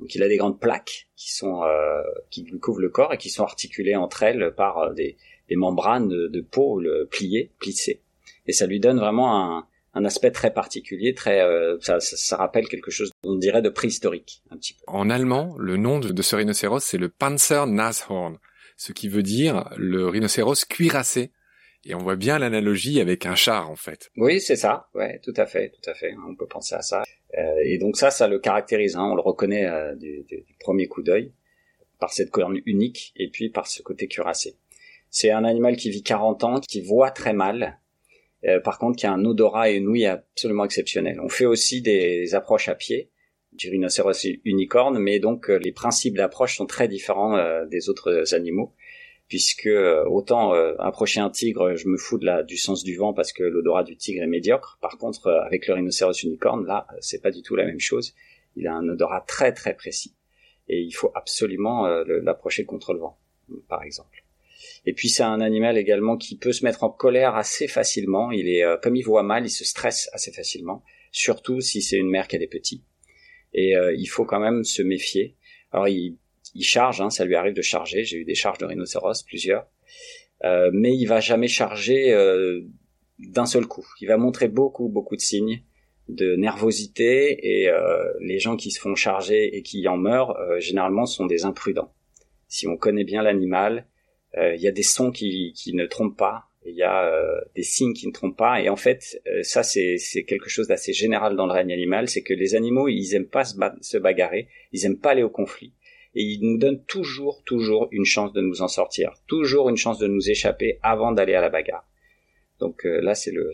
Donc 0.00 0.14
il 0.16 0.22
a 0.24 0.28
des 0.28 0.36
grandes 0.36 0.58
plaques 0.58 1.08
qui 1.14 1.32
sont 1.32 1.62
euh, 1.62 2.02
qui 2.30 2.42
lui 2.42 2.58
couvrent 2.58 2.80
le 2.80 2.88
corps 2.88 3.12
et 3.14 3.18
qui 3.18 3.30
sont 3.30 3.44
articulées 3.44 3.94
entre 3.94 4.24
elles 4.24 4.52
par 4.56 4.92
des, 4.94 5.16
membranes 5.50 6.08
de, 6.08 6.26
de 6.26 6.40
peau 6.40 6.82
pliées, 7.10 7.52
plissées. 7.60 8.02
Et 8.46 8.52
ça 8.52 8.66
lui 8.66 8.80
donne 8.80 8.98
vraiment 8.98 9.40
un, 9.40 9.66
un 9.94 10.04
aspect 10.04 10.30
très 10.30 10.52
particulier, 10.52 11.14
très 11.14 11.40
euh, 11.40 11.78
ça, 11.80 12.00
ça, 12.00 12.36
rappelle 12.36 12.68
quelque 12.68 12.90
chose, 12.90 13.10
on 13.24 13.36
dirait 13.36 13.62
de 13.62 13.68
préhistorique 13.68 14.42
un 14.50 14.56
petit 14.56 14.74
peu. 14.74 14.80
En 14.86 15.10
allemand, 15.10 15.56
le 15.58 15.76
nom 15.76 15.98
de, 15.98 16.22
ce 16.22 16.36
rhinocéros 16.36 16.80
c'est 16.80 16.98
le 16.98 17.08
Panzer 17.08 17.66
Nashorn, 17.66 18.38
ce 18.76 18.92
qui 18.92 19.08
veut 19.08 19.22
dire 19.22 19.70
le 19.76 20.08
rhinocéros 20.08 20.64
cuirassé. 20.64 21.32
Et 21.84 21.94
on 21.94 21.98
voit 21.98 22.16
bien 22.16 22.38
l'analogie 22.38 23.00
avec 23.00 23.24
un 23.24 23.36
char 23.36 23.70
en 23.70 23.76
fait. 23.76 24.10
Oui, 24.16 24.40
c'est 24.40 24.56
ça. 24.56 24.88
Ouais, 24.94 25.20
tout 25.22 25.32
à 25.36 25.46
fait, 25.46 25.70
tout 25.70 25.88
à 25.88 25.94
fait. 25.94 26.12
On 26.28 26.34
peut 26.34 26.46
penser 26.46 26.74
à 26.74 26.82
ça. 26.82 27.04
Euh, 27.38 27.40
et 27.64 27.78
donc 27.78 27.96
ça, 27.96 28.10
ça 28.10 28.26
le 28.26 28.40
caractérise. 28.40 28.96
Hein. 28.96 29.08
On 29.10 29.14
le 29.14 29.20
reconnaît 29.20 29.66
euh, 29.66 29.94
du, 29.94 30.24
du, 30.24 30.44
premier 30.60 30.88
coup 30.88 31.02
d'œil 31.02 31.32
par 32.00 32.12
cette 32.12 32.30
corne 32.30 32.60
unique 32.66 33.12
et 33.16 33.30
puis 33.30 33.48
par 33.48 33.68
ce 33.68 33.82
côté 33.82 34.08
cuirassé. 34.08 34.56
C'est 35.10 35.30
un 35.30 35.44
animal 35.44 35.76
qui 35.76 35.90
vit 35.90 36.02
40 36.02 36.44
ans, 36.44 36.60
qui 36.60 36.80
voit 36.80 37.10
très 37.10 37.32
mal, 37.32 37.78
euh, 38.46 38.60
par 38.60 38.78
contre, 38.78 38.98
qui 38.98 39.06
a 39.06 39.12
un 39.12 39.24
odorat 39.24 39.70
et 39.70 39.74
une 39.74 39.88
ouïe 39.88 40.06
absolument 40.06 40.64
exceptionnel. 40.64 41.20
On 41.20 41.28
fait 41.28 41.46
aussi 41.46 41.82
des 41.82 42.34
approches 42.34 42.68
à 42.68 42.74
pied 42.74 43.10
du 43.52 43.70
rhinocéros 43.70 44.26
unicorne, 44.44 44.98
mais 44.98 45.18
donc 45.18 45.50
euh, 45.50 45.58
les 45.58 45.72
principes 45.72 46.16
d'approche 46.16 46.56
sont 46.56 46.66
très 46.66 46.86
différents 46.86 47.36
euh, 47.36 47.66
des 47.66 47.88
autres 47.88 48.34
animaux, 48.34 48.74
puisque 49.26 49.68
autant 50.06 50.52
approcher 50.78 51.20
un 51.20 51.28
tigre, 51.28 51.74
je 51.74 51.86
me 51.88 51.98
fous 51.98 52.16
de 52.16 52.24
la, 52.24 52.42
du 52.42 52.56
sens 52.56 52.82
du 52.82 52.96
vent 52.96 53.12
parce 53.12 53.32
que 53.34 53.42
l'odorat 53.42 53.84
du 53.84 53.94
tigre 53.94 54.22
est 54.22 54.26
médiocre. 54.26 54.78
Par 54.80 54.96
contre, 54.96 55.28
avec 55.28 55.66
le 55.66 55.74
rhinocéros 55.74 56.14
unicorne, 56.22 56.64
là, 56.66 56.86
c'est 57.00 57.20
pas 57.20 57.30
du 57.30 57.42
tout 57.42 57.54
la 57.54 57.66
même 57.66 57.80
chose. 57.80 58.14
Il 58.56 58.66
a 58.66 58.74
un 58.74 58.88
odorat 58.88 59.20
très 59.20 59.52
très 59.52 59.74
précis. 59.74 60.14
et 60.68 60.80
il 60.80 60.92
faut 60.92 61.12
absolument 61.14 61.86
l'approcher 62.06 62.64
contre 62.64 62.94
le 62.94 63.00
vent, 63.00 63.18
par 63.68 63.82
exemple. 63.82 64.24
Et 64.88 64.94
puis 64.94 65.10
c'est 65.10 65.22
un 65.22 65.42
animal 65.42 65.76
également 65.76 66.16
qui 66.16 66.38
peut 66.38 66.52
se 66.52 66.64
mettre 66.64 66.82
en 66.82 66.88
colère 66.88 67.36
assez 67.36 67.68
facilement. 67.68 68.30
Il 68.30 68.48
est 68.48 68.64
comme 68.82 68.96
il 68.96 69.02
voit 69.02 69.22
mal, 69.22 69.44
il 69.44 69.50
se 69.50 69.62
stresse 69.64 70.08
assez 70.14 70.32
facilement, 70.32 70.82
surtout 71.12 71.60
si 71.60 71.82
c'est 71.82 71.98
une 71.98 72.08
mère 72.08 72.26
qui 72.26 72.36
a 72.36 72.38
des 72.38 72.46
petits. 72.46 72.84
Et 73.52 73.74
il 73.96 74.06
faut 74.06 74.24
quand 74.24 74.40
même 74.40 74.64
se 74.64 74.80
méfier. 74.80 75.36
Alors 75.72 75.88
il, 75.88 76.16
charge, 76.62 77.02
hein, 77.02 77.10
ça 77.10 77.26
lui 77.26 77.34
arrive 77.34 77.52
de 77.52 77.60
charger. 77.60 78.04
J'ai 78.04 78.16
eu 78.16 78.24
des 78.24 78.34
charges 78.34 78.56
de 78.56 78.64
rhinocéros, 78.64 79.22
plusieurs. 79.26 79.66
Euh, 80.44 80.70
mais 80.72 80.96
il 80.96 81.06
va 81.06 81.20
jamais 81.20 81.48
charger 81.48 82.12
euh, 82.12 82.62
d'un 83.18 83.46
seul 83.46 83.66
coup. 83.66 83.86
Il 84.00 84.08
va 84.08 84.16
montrer 84.16 84.48
beaucoup, 84.48 84.88
beaucoup 84.88 85.16
de 85.16 85.20
signes 85.20 85.62
de 86.08 86.36
nervosité 86.36 87.60
et 87.60 87.68
euh, 87.68 88.02
les 88.20 88.38
gens 88.38 88.56
qui 88.56 88.70
se 88.70 88.80
font 88.80 88.94
charger 88.94 89.54
et 89.54 89.62
qui 89.62 89.86
en 89.88 89.98
meurent 89.98 90.34
généralement 90.58 91.04
sont 91.04 91.26
des 91.26 91.44
imprudents. 91.44 91.92
Si 92.46 92.66
on 92.66 92.78
connaît 92.78 93.04
bien 93.04 93.22
l'animal, 93.22 93.86
il 94.54 94.60
y 94.60 94.68
a 94.68 94.72
des 94.72 94.82
sons 94.82 95.10
qui, 95.10 95.52
qui 95.54 95.74
ne 95.74 95.86
trompent 95.86 96.16
pas, 96.16 96.44
il 96.64 96.74
y 96.74 96.82
a 96.82 97.10
des 97.54 97.62
signes 97.62 97.94
qui 97.94 98.06
ne 98.06 98.12
trompent 98.12 98.36
pas 98.36 98.60
et 98.60 98.68
en 98.68 98.76
fait 98.76 99.20
ça 99.42 99.62
c'est 99.62 99.98
quelque 100.26 100.50
chose 100.50 100.68
d'assez 100.68 100.92
général 100.92 101.34
dans 101.34 101.46
le 101.46 101.52
règne 101.52 101.72
animal, 101.72 102.08
c'est 102.08 102.22
que 102.22 102.34
les 102.34 102.54
animaux 102.54 102.88
ils 102.88 103.14
aiment 103.14 103.28
pas 103.28 103.44
se, 103.44 103.56
se 103.80 103.96
bagarrer, 103.96 104.48
ils 104.72 104.84
aiment 104.84 104.98
pas 104.98 105.12
aller 105.12 105.22
au 105.22 105.30
conflit 105.30 105.72
et 106.14 106.22
il 106.22 106.40
nous 106.40 106.58
donne 106.58 106.84
toujours, 106.84 107.42
toujours 107.44 107.88
une 107.92 108.04
chance 108.04 108.32
de 108.32 108.40
nous 108.40 108.62
en 108.62 108.68
sortir, 108.68 109.12
toujours 109.26 109.68
une 109.68 109.76
chance 109.76 109.98
de 109.98 110.06
nous 110.06 110.30
échapper 110.30 110.78
avant 110.82 111.12
d'aller 111.12 111.34
à 111.34 111.40
la 111.40 111.48
bagarre. 111.48 111.88
Donc 112.58 112.84
euh, 112.86 113.00
là, 113.00 113.14
c'est 113.14 113.30
le, 113.30 113.52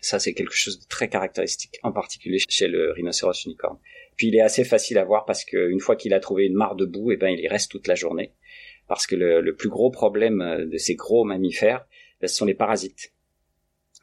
ça 0.00 0.18
c'est 0.18 0.34
quelque 0.34 0.54
chose 0.54 0.80
de 0.80 0.86
très 0.86 1.08
caractéristique, 1.08 1.78
en 1.82 1.92
particulier 1.92 2.38
chez 2.48 2.68
le 2.68 2.92
rhinocéros 2.92 3.32
unicorne. 3.44 3.78
Puis 4.16 4.28
il 4.28 4.36
est 4.36 4.40
assez 4.40 4.64
facile 4.64 4.98
à 4.98 5.04
voir 5.04 5.24
parce 5.24 5.44
qu'une 5.44 5.80
fois 5.80 5.96
qu'il 5.96 6.12
a 6.12 6.20
trouvé 6.20 6.46
une 6.46 6.54
mare 6.54 6.74
de 6.74 6.84
boue, 6.84 7.12
eh 7.12 7.16
ben 7.16 7.28
il 7.28 7.40
y 7.40 7.48
reste 7.48 7.70
toute 7.70 7.86
la 7.86 7.94
journée. 7.94 8.32
Parce 8.88 9.06
que 9.06 9.14
le, 9.14 9.40
le 9.40 9.54
plus 9.54 9.68
gros 9.68 9.90
problème 9.90 10.66
de 10.70 10.78
ces 10.78 10.94
gros 10.94 11.24
mammifères, 11.24 11.86
ben, 12.20 12.28
ce 12.28 12.34
sont 12.34 12.46
les 12.46 12.54
parasites. 12.54 13.12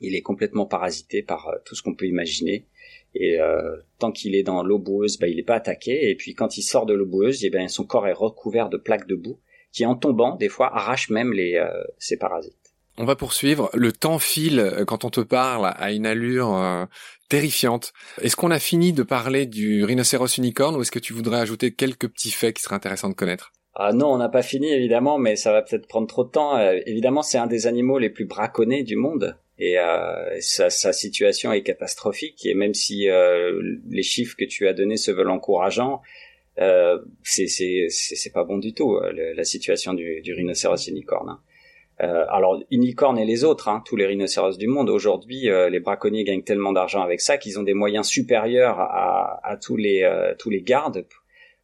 Il 0.02 0.16
est 0.16 0.22
complètement 0.22 0.66
parasité 0.66 1.22
par 1.22 1.48
euh, 1.48 1.56
tout 1.66 1.76
ce 1.76 1.84
qu'on 1.84 1.96
peut 1.96 2.06
imaginer. 2.06 2.68
Et 3.14 3.40
euh, 3.40 3.78
tant 3.98 4.12
qu'il 4.12 4.36
est 4.36 4.44
dans 4.44 4.64
l'eau 4.64 4.78
boueuse, 4.78 5.18
bah, 5.18 5.28
il 5.28 5.38
n'est 5.38 5.44
pas 5.44 5.56
attaqué. 5.56 6.10
Et 6.10 6.16
puis 6.16 6.34
quand 6.34 6.58
il 6.58 6.64
sort 6.64 6.86
de 6.86 6.94
l'eau 6.94 7.06
boueuse, 7.06 7.46
eh 7.46 7.50
ben, 7.50 7.68
son 7.68 7.86
corps 7.86 8.08
est 8.08 8.14
recouvert 8.14 8.70
de 8.70 8.78
plaques 8.78 9.08
de 9.08 9.16
boue 9.16 9.40
qui, 9.72 9.86
en 9.86 9.96
tombant, 9.96 10.36
des 10.36 10.50
fois, 10.50 10.74
arrachent 10.76 11.10
même 11.10 11.34
les, 11.34 11.56
euh, 11.56 11.70
ces 11.98 12.18
parasites. 12.18 12.56
On 12.98 13.04
va 13.04 13.18
poursuivre. 13.18 13.70
Le 13.74 13.92
temps 13.92 14.20
file 14.20 14.60
euh, 14.60 14.86
quand 14.86 15.04
on 15.04 15.10
te 15.10 15.22
parle 15.22 15.74
à 15.76 15.92
une 15.92 16.06
allure 16.06 16.88
terrifiante. 17.28 17.92
Est-ce 18.22 18.36
qu'on 18.36 18.52
a 18.52 18.60
fini 18.60 18.94
de 18.94 19.04
parler 19.04 19.46
du 19.46 19.84
rhinocéros 19.84 20.38
unicorne 20.38 20.76
ou 20.76 20.82
est-ce 20.82 20.92
que 20.92 21.00
tu 21.00 21.14
voudrais 21.14 21.40
ajouter 21.40 21.74
quelques 21.74 22.08
petits 22.08 22.32
faits 22.32 22.56
qui 22.56 22.64
seraient 22.64 22.76
intéressants 22.76 23.10
de 23.10 23.16
connaître? 23.16 23.52
Ah 23.76 23.92
non, 23.94 24.08
on 24.08 24.18
n'a 24.18 24.30
pas 24.30 24.42
fini 24.42 24.72
évidemment, 24.72 25.18
mais 25.18 25.36
ça 25.36 25.52
va 25.52 25.62
peut-être 25.62 25.88
prendre 25.88 26.08
trop 26.08 26.24
de 26.24 26.30
temps. 26.30 26.58
évidemment, 26.86 27.22
c'est 27.22 27.38
un 27.38 27.48
des 27.48 27.68
animaux 27.68 28.00
les 28.00 28.10
plus 28.10 28.26
braconnés 28.26 28.84
du 28.84 28.96
monde 28.96 29.38
et 29.58 29.80
euh, 29.80 30.38
sa, 30.42 30.70
sa, 30.70 30.92
situation 30.92 31.54
est 31.54 31.64
catastrophique 31.64 32.46
et 32.46 32.54
même 32.54 32.74
si 32.74 33.10
euh, 33.10 33.78
les 33.90 34.04
chiffres 34.04 34.36
que 34.38 34.44
tu 34.44 34.68
as 34.68 34.74
donnés 34.74 34.98
se 34.98 35.12
veulent 35.12 35.30
encourageants 35.30 36.02
euh, 36.60 37.00
c'est 37.24 38.34
pas 38.34 38.44
bon 38.44 38.58
du 38.58 38.74
tout 38.74 38.96
euh, 38.96 39.34
la 39.36 39.44
situation 39.44 39.94
du, 39.94 40.22
du 40.22 40.34
rhinocéros 40.34 40.88
unicorne 40.88 41.30
hein. 41.30 41.40
Euh, 42.02 42.26
alors 42.28 42.62
unicorne 42.72 43.18
et 43.18 43.24
les 43.24 43.46
autres 43.46 43.70
hein, 43.70 43.82
tous 43.86 43.96
les 43.96 44.06
rhinocéros 44.06 44.58
du 44.58 44.68
monde 44.68 44.90
aujourd'hui 44.90 45.50
euh, 45.50 45.70
les 45.70 45.80
braconniers 45.80 46.26
gagnent 46.26 46.44
tellement 46.44 46.74
d'argent 46.74 47.02
avec 47.02 47.22
ça 47.22 47.38
qu'ils 47.38 47.58
ont 47.58 47.64
des 47.64 47.74
moyens 47.74 48.06
supérieurs 48.06 48.82
à, 48.82 49.40
à 49.42 49.56
tous 49.56 49.78
les 49.78 50.06
tous 50.38 50.50
les 50.50 50.62
gardes 50.62 51.06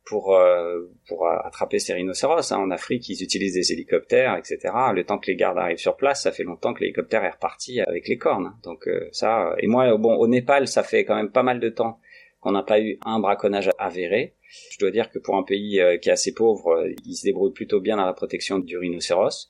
pour 0.05 0.35
euh, 0.35 0.79
pour 1.07 1.27
attraper 1.27 1.79
ces 1.79 1.93
rhinocéros. 1.93 2.51
Hein. 2.51 2.57
En 2.57 2.71
Afrique, 2.71 3.07
ils 3.09 3.21
utilisent 3.23 3.53
des 3.53 3.71
hélicoptères, 3.71 4.35
etc. 4.35 4.73
Le 4.93 5.03
temps 5.03 5.17
que 5.17 5.27
les 5.27 5.35
gardes 5.35 5.57
arrivent 5.57 5.77
sur 5.77 5.95
place, 5.95 6.23
ça 6.23 6.31
fait 6.31 6.43
longtemps 6.43 6.73
que 6.73 6.81
l'hélicoptère 6.81 7.23
est 7.23 7.29
reparti 7.29 7.81
avec 7.81 8.07
les 8.07 8.17
cornes. 8.17 8.47
Hein. 8.47 8.59
Donc 8.63 8.87
euh, 8.87 9.07
ça. 9.11 9.55
Et 9.59 9.67
moi, 9.67 9.97
bon, 9.97 10.15
au 10.15 10.27
Népal, 10.27 10.67
ça 10.67 10.83
fait 10.83 11.05
quand 11.05 11.15
même 11.15 11.31
pas 11.31 11.43
mal 11.43 11.59
de 11.59 11.69
temps 11.69 11.99
qu'on 12.39 12.51
n'a 12.51 12.63
pas 12.63 12.79
eu 12.79 12.97
un 13.05 13.19
braconnage 13.19 13.69
avéré. 13.77 14.35
Je 14.71 14.79
dois 14.79 14.91
dire 14.91 15.11
que 15.11 15.19
pour 15.19 15.37
un 15.37 15.43
pays 15.43 15.79
euh, 15.79 15.97
qui 15.97 16.09
est 16.09 16.13
assez 16.13 16.33
pauvre, 16.33 16.85
il 17.05 17.15
se 17.15 17.23
débrouille 17.23 17.53
plutôt 17.53 17.79
bien 17.79 17.97
dans 17.97 18.05
la 18.05 18.13
protection 18.13 18.59
du 18.59 18.77
rhinocéros. 18.77 19.49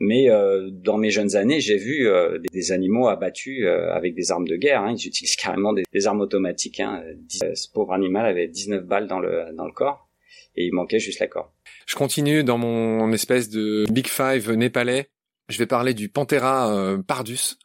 Mais 0.00 0.28
euh, 0.28 0.70
dans 0.70 0.98
mes 0.98 1.10
jeunes 1.10 1.36
années, 1.36 1.60
j'ai 1.60 1.76
vu 1.76 2.08
euh, 2.08 2.38
des, 2.52 2.72
animaux 2.72 3.08
abattus 3.08 3.62
euh, 3.64 3.92
avec 3.92 4.14
des 4.14 4.32
armes 4.32 4.48
de 4.48 4.56
guerre. 4.56 4.82
Hein. 4.82 4.94
Ils 4.98 5.06
utilisent 5.06 5.36
carrément 5.36 5.72
des, 5.72 6.06
armes 6.06 6.20
automatiques. 6.20 6.80
Hein. 6.80 7.02
Ce 7.28 7.68
pauvre 7.72 7.92
animal 7.92 8.26
avait 8.26 8.48
19 8.48 8.84
balles 8.84 9.06
dans 9.06 9.20
le, 9.20 9.54
dans 9.56 9.66
le 9.66 9.72
corps 9.72 10.08
et 10.56 10.66
il 10.66 10.74
manquait 10.74 10.98
juste 10.98 11.20
la 11.20 11.28
corde. 11.28 11.48
Je 11.86 11.94
continue 11.94 12.42
dans 12.42 12.58
mon 12.58 13.12
espèce 13.12 13.50
de 13.50 13.84
Big 13.90 14.08
Five 14.08 14.50
népalais. 14.52 15.10
Je 15.48 15.58
vais 15.58 15.66
parler 15.66 15.94
du 15.94 16.08
Panthera 16.08 16.96
pardus, 17.06 17.56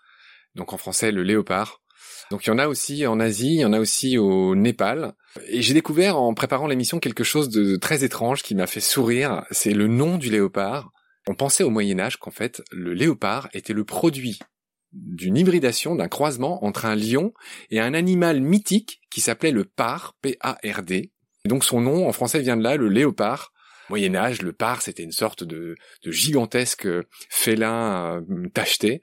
donc 0.55 0.73
en 0.73 0.77
français 0.77 1.11
le 1.11 1.23
léopard. 1.23 1.81
Donc 2.29 2.45
il 2.45 2.49
y 2.49 2.51
en 2.51 2.59
a 2.59 2.67
aussi 2.67 3.07
en 3.07 3.19
Asie, 3.19 3.55
il 3.55 3.61
y 3.61 3.65
en 3.65 3.73
a 3.73 3.79
aussi 3.79 4.17
au 4.17 4.55
Népal. 4.55 5.13
Et 5.47 5.61
j'ai 5.61 5.73
découvert 5.73 6.17
en 6.17 6.33
préparant 6.33 6.67
l'émission 6.67 6.99
quelque 6.99 7.23
chose 7.23 7.49
de 7.49 7.75
très 7.75 8.03
étrange 8.03 8.43
qui 8.43 8.53
m'a 8.53 8.67
fait 8.67 8.81
sourire. 8.81 9.45
C'est 9.51 9.73
le 9.73 9.87
nom 9.87 10.17
du 10.17 10.29
léopard. 10.29 10.91
On 11.27 11.35
pensait 11.35 11.63
au 11.63 11.69
Moyen 11.69 11.99
Âge 11.99 12.17
qu'en 12.17 12.31
fait 12.31 12.61
le 12.71 12.93
léopard 12.93 13.49
était 13.53 13.73
le 13.73 13.83
produit 13.83 14.39
d'une 14.91 15.37
hybridation, 15.37 15.95
d'un 15.95 16.07
croisement 16.07 16.63
entre 16.65 16.85
un 16.85 16.95
lion 16.95 17.33
et 17.69 17.79
un 17.79 17.93
animal 17.93 18.41
mythique 18.41 19.01
qui 19.11 19.21
s'appelait 19.21 19.51
le 19.51 19.65
par, 19.65 20.15
P-A-R-D. 20.21 21.11
donc 21.45 21.63
son 21.63 21.81
nom 21.81 22.07
en 22.07 22.11
français 22.11 22.39
vient 22.39 22.57
de 22.57 22.63
là, 22.63 22.75
le 22.75 22.89
léopard. 22.89 23.53
Moyen 23.89 24.13
Âge, 24.13 24.43
le 24.43 24.53
par, 24.53 24.83
c'était 24.83 25.01
une 25.01 25.11
sorte 25.11 25.43
de, 25.43 25.75
gigantesque 26.05 26.87
félin 27.29 28.21
euh, 28.21 28.47
tacheté. 28.53 29.01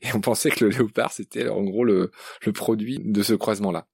Et 0.00 0.08
on 0.14 0.20
pensait 0.20 0.50
que 0.50 0.64
le 0.64 0.70
léopard, 0.70 1.12
c'était 1.12 1.48
en 1.48 1.62
gros 1.62 1.84
le, 1.84 2.10
produit 2.54 2.98
de 3.04 3.22
ce 3.22 3.34
croisement-là. 3.34 3.86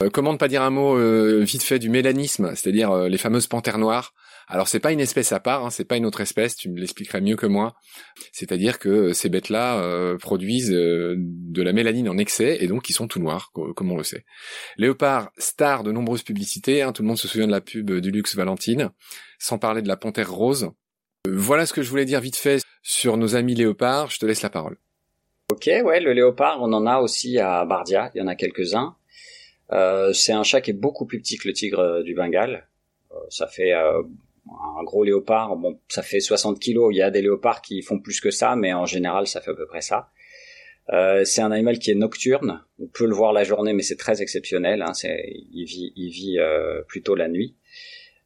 Euh, 0.00 0.08
comment 0.10 0.32
ne 0.32 0.38
pas 0.38 0.48
dire 0.48 0.62
un 0.62 0.70
mot 0.70 0.96
euh, 0.96 1.40
vite 1.40 1.62
fait 1.62 1.78
du 1.78 1.90
mélanisme, 1.90 2.54
c'est-à-dire 2.54 2.94
les 3.08 3.18
fameuses 3.18 3.46
panthères 3.46 3.78
noires 3.78 4.14
alors 4.50 4.66
c'est 4.66 4.80
pas 4.80 4.90
une 4.90 5.00
espèce 5.00 5.30
à 5.30 5.38
part, 5.38 5.64
hein, 5.64 5.70
c'est 5.70 5.84
pas 5.84 5.96
une 5.96 6.04
autre 6.04 6.20
espèce, 6.20 6.56
tu 6.56 6.68
me 6.68 6.78
l'expliquerais 6.78 7.20
mieux 7.20 7.36
que 7.36 7.46
moi. 7.46 7.76
C'est-à-dire 8.32 8.80
que 8.80 9.12
ces 9.12 9.28
bêtes-là 9.28 9.80
euh, 9.80 10.18
produisent 10.18 10.72
euh, 10.72 11.14
de 11.18 11.62
la 11.62 11.72
mélanine 11.72 12.08
en 12.08 12.18
excès 12.18 12.58
et 12.60 12.66
donc 12.66 12.90
ils 12.90 12.92
sont 12.92 13.06
tout 13.06 13.20
noirs, 13.20 13.52
comme 13.52 13.92
on 13.92 13.96
le 13.96 14.02
sait. 14.02 14.24
Léopard, 14.76 15.30
star 15.38 15.84
de 15.84 15.92
nombreuses 15.92 16.24
publicités, 16.24 16.82
hein, 16.82 16.92
tout 16.92 17.02
le 17.02 17.08
monde 17.08 17.18
se 17.18 17.28
souvient 17.28 17.46
de 17.46 17.52
la 17.52 17.60
pub 17.60 17.92
du 17.92 18.10
luxe 18.10 18.34
Valentine, 18.34 18.90
sans 19.38 19.58
parler 19.58 19.82
de 19.82 19.88
la 19.88 19.96
panthère 19.96 20.32
rose. 20.32 20.72
Euh, 21.28 21.32
voilà 21.32 21.64
ce 21.64 21.72
que 21.72 21.82
je 21.82 21.88
voulais 21.88 22.04
dire 22.04 22.20
vite 22.20 22.36
fait 22.36 22.60
sur 22.82 23.16
nos 23.16 23.36
amis 23.36 23.54
léopards, 23.54 24.10
je 24.10 24.18
te 24.18 24.26
laisse 24.26 24.42
la 24.42 24.50
parole. 24.50 24.78
Ok, 25.52 25.66
ouais, 25.66 26.00
le 26.00 26.12
léopard, 26.12 26.60
on 26.60 26.72
en 26.72 26.86
a 26.86 26.98
aussi 26.98 27.38
à 27.38 27.64
Bardia, 27.64 28.10
il 28.16 28.18
y 28.18 28.20
en 28.22 28.26
a 28.26 28.34
quelques-uns. 28.34 28.96
c'est 30.12 30.32
un 30.32 30.42
chat 30.42 30.60
qui 30.60 30.72
est 30.72 30.80
beaucoup 30.80 31.06
plus 31.06 31.20
petit 31.20 31.38
que 31.38 31.46
le 31.46 31.54
tigre 31.54 32.02
du 32.02 32.14
Bengale. 32.14 32.66
ça 33.28 33.46
fait 33.46 33.72
un 34.48 34.82
gros 34.84 35.04
léopard, 35.04 35.56
bon, 35.56 35.78
ça 35.88 36.02
fait 36.02 36.20
60 36.20 36.58
kilos. 36.58 36.90
Il 36.92 36.98
y 36.98 37.02
a 37.02 37.10
des 37.10 37.22
léopards 37.22 37.62
qui 37.62 37.82
font 37.82 37.98
plus 37.98 38.20
que 38.20 38.30
ça, 38.30 38.56
mais 38.56 38.72
en 38.72 38.86
général, 38.86 39.26
ça 39.26 39.40
fait 39.40 39.50
à 39.50 39.54
peu 39.54 39.66
près 39.66 39.80
ça. 39.80 40.10
Euh, 40.92 41.24
c'est 41.24 41.40
un 41.42 41.52
animal 41.52 41.78
qui 41.78 41.90
est 41.90 41.94
nocturne. 41.94 42.62
On 42.80 42.86
peut 42.86 43.06
le 43.06 43.14
voir 43.14 43.32
la 43.32 43.44
journée, 43.44 43.72
mais 43.72 43.82
c'est 43.82 43.96
très 43.96 44.22
exceptionnel. 44.22 44.82
Hein. 44.82 44.92
il 45.52 45.64
vit, 45.64 46.38
euh, 46.38 46.82
plutôt 46.88 47.14
la 47.14 47.28
nuit. 47.28 47.56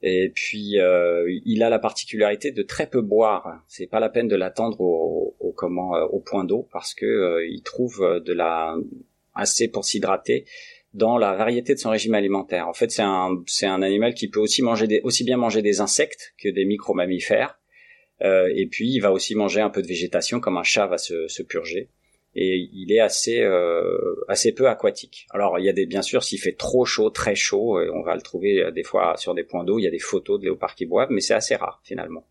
Et 0.02 0.30
puis, 0.34 0.78
euh, 0.78 1.24
il 1.44 1.62
a 1.62 1.70
la 1.70 1.78
particularité 1.78 2.52
de 2.52 2.62
très 2.62 2.86
peu 2.86 3.00
boire. 3.00 3.62
C'est 3.66 3.86
pas 3.86 4.00
la 4.00 4.08
peine 4.08 4.28
de 4.28 4.36
l'attendre 4.36 4.80
au 4.80 6.22
point 6.26 6.44
d'eau 6.44 6.68
parce 6.72 6.94
que 6.94 7.46
il 7.48 7.62
trouve 7.62 8.20
de 8.24 8.32
la 8.32 8.76
assez 9.34 9.68
pour 9.68 9.84
s'hydrater 9.84 10.46
dans 10.94 11.18
la 11.18 11.34
variété 11.34 11.74
de 11.74 11.78
son 11.78 11.90
régime 11.90 12.14
alimentaire. 12.14 12.68
En 12.68 12.72
fait, 12.72 12.90
c'est 12.90 13.02
un, 13.02 13.42
c'est 13.46 13.66
un 13.66 13.82
animal 13.82 14.14
qui 14.14 14.28
peut 14.28 14.40
aussi 14.40 14.62
manger 14.62 14.86
des, 14.86 15.00
aussi 15.02 15.24
bien 15.24 15.36
manger 15.36 15.60
des 15.60 15.80
insectes 15.80 16.34
que 16.38 16.48
des 16.48 16.64
micro-mammifères. 16.64 17.58
Euh, 18.22 18.50
et 18.54 18.66
puis, 18.66 18.90
il 18.90 19.00
va 19.00 19.12
aussi 19.12 19.34
manger 19.34 19.60
un 19.60 19.70
peu 19.70 19.82
de 19.82 19.86
végétation, 19.86 20.40
comme 20.40 20.56
un 20.56 20.62
chat 20.62 20.86
va 20.86 20.98
se, 20.98 21.28
se 21.28 21.42
purger. 21.42 21.90
Et 22.36 22.68
il 22.72 22.92
est 22.92 23.00
assez, 23.00 23.42
euh, 23.42 24.14
assez 24.28 24.52
peu 24.52 24.68
aquatique. 24.68 25.26
Alors, 25.30 25.58
il 25.58 25.64
y 25.64 25.68
a 25.68 25.72
des, 25.72 25.86
bien 25.86 26.02
sûr, 26.02 26.22
s'il 26.22 26.40
fait 26.40 26.56
trop 26.56 26.84
chaud, 26.84 27.10
très 27.10 27.34
chaud, 27.34 27.78
euh, 27.78 27.90
on 27.94 28.02
va 28.02 28.14
le 28.14 28.22
trouver 28.22 28.62
euh, 28.62 28.70
des 28.70 28.82
fois 28.82 29.16
sur 29.16 29.34
des 29.34 29.44
points 29.44 29.64
d'eau. 29.64 29.78
Il 29.78 29.82
y 29.82 29.88
a 29.88 29.90
des 29.90 29.98
photos 29.98 30.40
de 30.40 30.44
léopards 30.44 30.74
qui 30.74 30.86
boivent, 30.86 31.10
mais 31.10 31.20
c'est 31.20 31.34
assez 31.34 31.54
rare 31.54 31.80
finalement. 31.84 32.24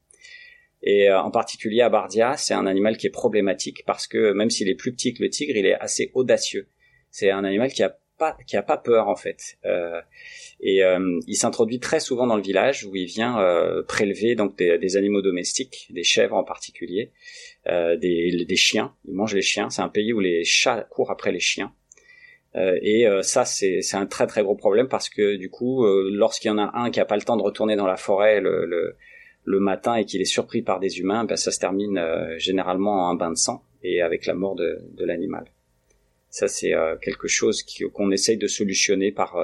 Et 0.84 1.10
euh, 1.10 1.22
en 1.22 1.32
particulier 1.32 1.82
à 1.82 1.90
Bardia, 1.90 2.36
c'est 2.36 2.54
un 2.54 2.68
animal 2.68 2.98
qui 2.98 3.08
est 3.08 3.12
problématique 3.12 3.84
parce 3.86 4.06
que 4.06 4.34
même 4.34 4.50
s'il 4.50 4.70
est 4.70 4.76
plus 4.76 4.92
petit 4.92 5.14
que 5.14 5.24
le 5.24 5.30
tigre, 5.30 5.56
il 5.56 5.66
est 5.66 5.76
assez 5.76 6.12
audacieux. 6.14 6.68
C'est 7.10 7.32
un 7.32 7.46
animal 7.46 7.72
qui 7.72 7.84
a 7.84 7.98
qui 8.48 8.58
a 8.58 8.64
pas 8.64 8.78
peur 8.78 9.08
en 9.08 9.16
fait. 9.16 9.58
Euh, 9.66 10.02
et 10.60 10.84
euh, 10.84 11.20
il 11.28 11.36
s'introduit 11.36 11.80
très 11.80 12.00
souvent 12.00 12.28
dans 12.28 12.36
le 12.36 12.42
village 12.42 12.86
où 12.86 12.96
il 12.96 13.06
vient 13.06 13.40
euh, 13.40 13.84
prélever 13.84 14.36
donc 14.36 14.58
des, 14.58 14.98
animaux 14.98 15.22
domestiques, 15.22 15.88
des 15.92 16.04
chèvres 16.04 16.36
en 16.36 16.44
particulier, 16.44 17.12
des, 17.66 18.46
des 18.48 18.56
chiens. 18.56 18.94
Il 19.08 19.14
mange 19.14 19.34
les 19.34 19.42
chiens. 19.42 19.70
C'est 19.70 19.82
un 19.82 19.90
pays 19.90 20.14
où 20.14 20.20
les 20.20 20.44
chats 20.44 20.88
courent 20.90 21.12
après 21.12 21.32
les 21.32 21.40
chiens. 21.40 21.74
et 22.56 23.06
ça, 23.22 23.46
c'est 23.46 23.82
un 23.94 24.06
très 24.06 24.28
très 24.28 24.44
gros 24.44 24.56
problème 24.56 24.88
parce 24.88 25.10
que 25.10 25.36
du 25.36 25.50
coup, 25.50 25.86
lorsqu'il 25.86 26.50
y 26.50 26.52
en 26.52 26.58
a 26.58 26.72
un 26.76 26.92
qui 26.92 27.00
a 27.00 27.06
pas 27.06 27.16
le 27.16 27.24
temps 27.24 27.38
de 27.38 27.44
retourner 27.44 27.76
dans 27.76 27.88
la 27.88 27.98
forêt 27.98 28.40
le, 28.40 28.66
le, 28.66 28.96
le 29.46 29.60
matin 29.60 29.96
et 29.96 30.06
qu'il 30.06 30.22
est 30.22 30.26
surpris 30.26 30.62
par 30.62 30.80
des 30.80 31.00
humains, 31.00 31.26
ben, 31.26 31.36
ça 31.36 31.52
se 31.52 31.60
termine 31.60 32.00
généralement 32.38 33.08
en 33.08 33.12
un 33.12 33.16
bain 33.16 33.32
de 33.32 33.38
sang 33.38 33.64
et 33.84 34.02
avec 34.02 34.26
la 34.26 34.34
mort 34.34 34.56
de, 34.56 34.80
de 34.98 35.06
l'animal. 35.06 35.46
Ça, 36.34 36.48
c'est 36.48 36.74
quelque 37.04 37.28
chose 37.28 37.64
qu'on 37.94 38.10
essaye 38.10 38.38
de 38.38 38.48
solutionner 38.48 39.12
par 39.12 39.38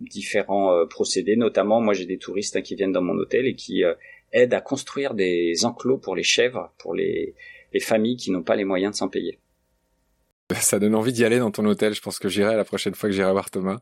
différents 0.00 0.72
euh, 0.72 0.86
procédés. 0.86 1.36
Notamment, 1.36 1.80
moi 1.80 1.94
j'ai 1.94 2.06
des 2.06 2.18
touristes 2.18 2.56
hein, 2.56 2.62
qui 2.62 2.74
viennent 2.74 2.92
dans 2.92 3.02
mon 3.02 3.16
hôtel 3.18 3.46
et 3.46 3.54
qui 3.54 3.84
euh, 3.84 3.94
aident 4.32 4.54
à 4.54 4.60
construire 4.60 5.14
des 5.14 5.64
enclos 5.64 5.98
pour 5.98 6.14
les 6.16 6.22
chèvres, 6.22 6.72
pour 6.78 6.94
les, 6.94 7.34
les 7.72 7.80
familles 7.80 8.16
qui 8.16 8.30
n'ont 8.30 8.42
pas 8.42 8.56
les 8.56 8.64
moyens 8.64 8.92
de 8.92 8.96
s'en 8.96 9.08
payer. 9.08 9.38
Ça 10.60 10.78
donne 10.78 10.94
envie 10.94 11.12
d'y 11.12 11.24
aller 11.24 11.38
dans 11.38 11.50
ton 11.50 11.64
hôtel. 11.66 11.94
Je 11.94 12.00
pense 12.00 12.18
que 12.18 12.28
j'irai 12.28 12.56
la 12.56 12.64
prochaine 12.64 12.94
fois 12.94 13.08
que 13.08 13.14
j'irai 13.14 13.32
voir 13.32 13.50
Thomas. 13.50 13.78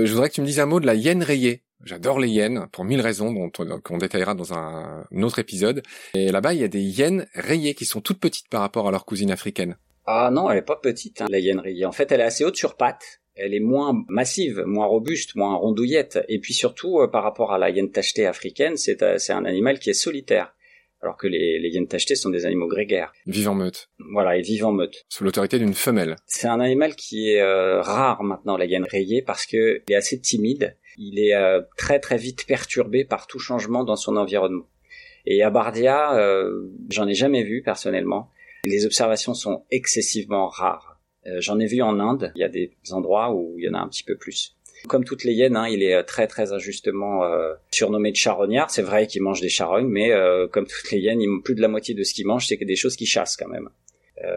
Euh, 0.00 0.06
je 0.06 0.12
voudrais 0.12 0.28
que 0.28 0.34
tu 0.34 0.40
me 0.40 0.46
dises 0.46 0.60
un 0.60 0.66
mot 0.66 0.80
de 0.80 0.86
la 0.86 0.94
hyène 0.94 1.22
rayée. 1.22 1.62
J'adore 1.84 2.20
les 2.20 2.28
hyènes 2.28 2.68
pour 2.70 2.84
mille 2.84 3.00
raisons 3.00 3.32
dont 3.32 3.50
on, 3.90 3.98
détaillera 3.98 4.34
dans 4.34 4.54
un, 4.54 5.04
autre 5.20 5.40
épisode. 5.40 5.82
Et 6.14 6.30
là-bas, 6.30 6.54
il 6.54 6.60
y 6.60 6.64
a 6.64 6.68
des 6.68 6.80
hyènes 6.80 7.26
rayées 7.34 7.74
qui 7.74 7.86
sont 7.86 8.00
toutes 8.00 8.20
petites 8.20 8.48
par 8.48 8.60
rapport 8.60 8.86
à 8.86 8.92
leur 8.92 9.04
cousine 9.04 9.32
africaine. 9.32 9.76
Ah 10.06 10.30
non, 10.32 10.50
elle 10.50 10.58
est 10.58 10.62
pas 10.62 10.76
petite, 10.76 11.22
hein, 11.22 11.26
la 11.28 11.38
hyène 11.38 11.60
rayée. 11.60 11.84
En 11.84 11.92
fait, 11.92 12.10
elle 12.12 12.20
est 12.20 12.24
assez 12.24 12.44
haute 12.44 12.56
sur 12.56 12.76
pattes 12.76 13.22
elle 13.34 13.54
est 13.54 13.60
moins 13.60 14.04
massive, 14.08 14.62
moins 14.66 14.86
robuste, 14.86 15.34
moins 15.36 15.54
rondouillette. 15.54 16.20
Et 16.28 16.38
puis 16.38 16.54
surtout, 16.54 17.00
euh, 17.00 17.08
par 17.08 17.22
rapport 17.22 17.52
à 17.52 17.58
la 17.58 17.70
hyène 17.70 17.90
tachetée 17.90 18.26
africaine, 18.26 18.74
euh, 19.02 19.18
c'est 19.18 19.32
un 19.32 19.44
animal 19.44 19.78
qui 19.78 19.90
est 19.90 19.94
solitaire. 19.94 20.54
Alors 21.00 21.16
que 21.16 21.26
les, 21.26 21.58
les 21.58 21.70
hyènes 21.70 21.88
tachetées 21.88 22.14
sont 22.14 22.30
des 22.30 22.46
animaux 22.46 22.68
grégaires. 22.68 23.12
Vivent 23.26 23.48
en 23.48 23.54
meute. 23.56 23.90
Voilà, 24.12 24.36
et 24.36 24.42
vivent 24.42 24.66
en 24.66 24.72
meute. 24.72 25.04
Sous 25.08 25.24
l'autorité 25.24 25.58
d'une 25.58 25.74
femelle. 25.74 26.14
C'est 26.26 26.46
un 26.46 26.60
animal 26.60 26.94
qui 26.94 27.30
est 27.30 27.40
euh, 27.40 27.80
rare 27.80 28.22
maintenant, 28.22 28.56
la 28.56 28.66
hyène 28.66 28.86
rayée, 28.88 29.20
parce 29.20 29.44
que 29.44 29.82
il 29.88 29.92
est 29.92 29.96
assez 29.96 30.20
timide. 30.20 30.76
Il 30.98 31.18
est 31.18 31.34
très 31.78 31.98
très 32.00 32.18
vite 32.18 32.44
perturbé 32.46 33.06
par 33.06 33.26
tout 33.26 33.38
changement 33.38 33.82
dans 33.82 33.96
son 33.96 34.18
environnement. 34.18 34.68
Et 35.24 35.42
à 35.42 35.48
Bardia, 35.48 36.20
j'en 36.90 37.08
ai 37.08 37.14
jamais 37.14 37.44
vu 37.44 37.62
personnellement. 37.62 38.30
Les 38.64 38.86
observations 38.86 39.34
sont 39.34 39.64
excessivement 39.70 40.48
rares 40.48 40.92
euh, 41.26 41.40
j'en 41.40 41.58
ai 41.58 41.66
vu 41.66 41.82
en 41.82 42.00
Inde. 42.00 42.32
Il 42.34 42.40
y 42.40 42.44
a 42.44 42.48
des 42.48 42.72
endroits 42.90 43.32
où 43.32 43.54
il 43.58 43.64
y 43.64 43.68
en 43.68 43.74
a 43.74 43.78
un 43.78 43.88
petit 43.88 44.02
peu 44.02 44.16
plus. 44.16 44.56
Comme 44.88 45.04
toutes 45.04 45.22
les 45.22 45.32
hyènes, 45.32 45.56
hein, 45.56 45.68
il 45.68 45.82
est 45.82 45.94
euh, 45.94 46.02
très 46.02 46.26
très 46.26 46.52
injustement 46.52 47.24
euh, 47.24 47.54
surnommé 47.70 48.10
de 48.10 48.16
charognard. 48.16 48.70
C'est 48.70 48.82
vrai 48.82 49.06
qu'il 49.06 49.22
mange 49.22 49.40
des 49.40 49.48
charognes, 49.48 49.86
mais 49.86 50.10
comme 50.50 50.66
toutes 50.66 50.90
les 50.90 50.98
hyènes, 50.98 51.20
plus 51.42 51.54
de 51.54 51.60
la 51.60 51.68
moitié 51.68 51.94
de 51.94 52.02
ce 52.02 52.12
qu'il 52.14 52.26
mange, 52.26 52.46
c'est 52.46 52.56
des 52.56 52.76
choses 52.76 52.96
qui 52.96 53.06
chassent 53.06 53.36
quand 53.36 53.48
même. 53.48 53.68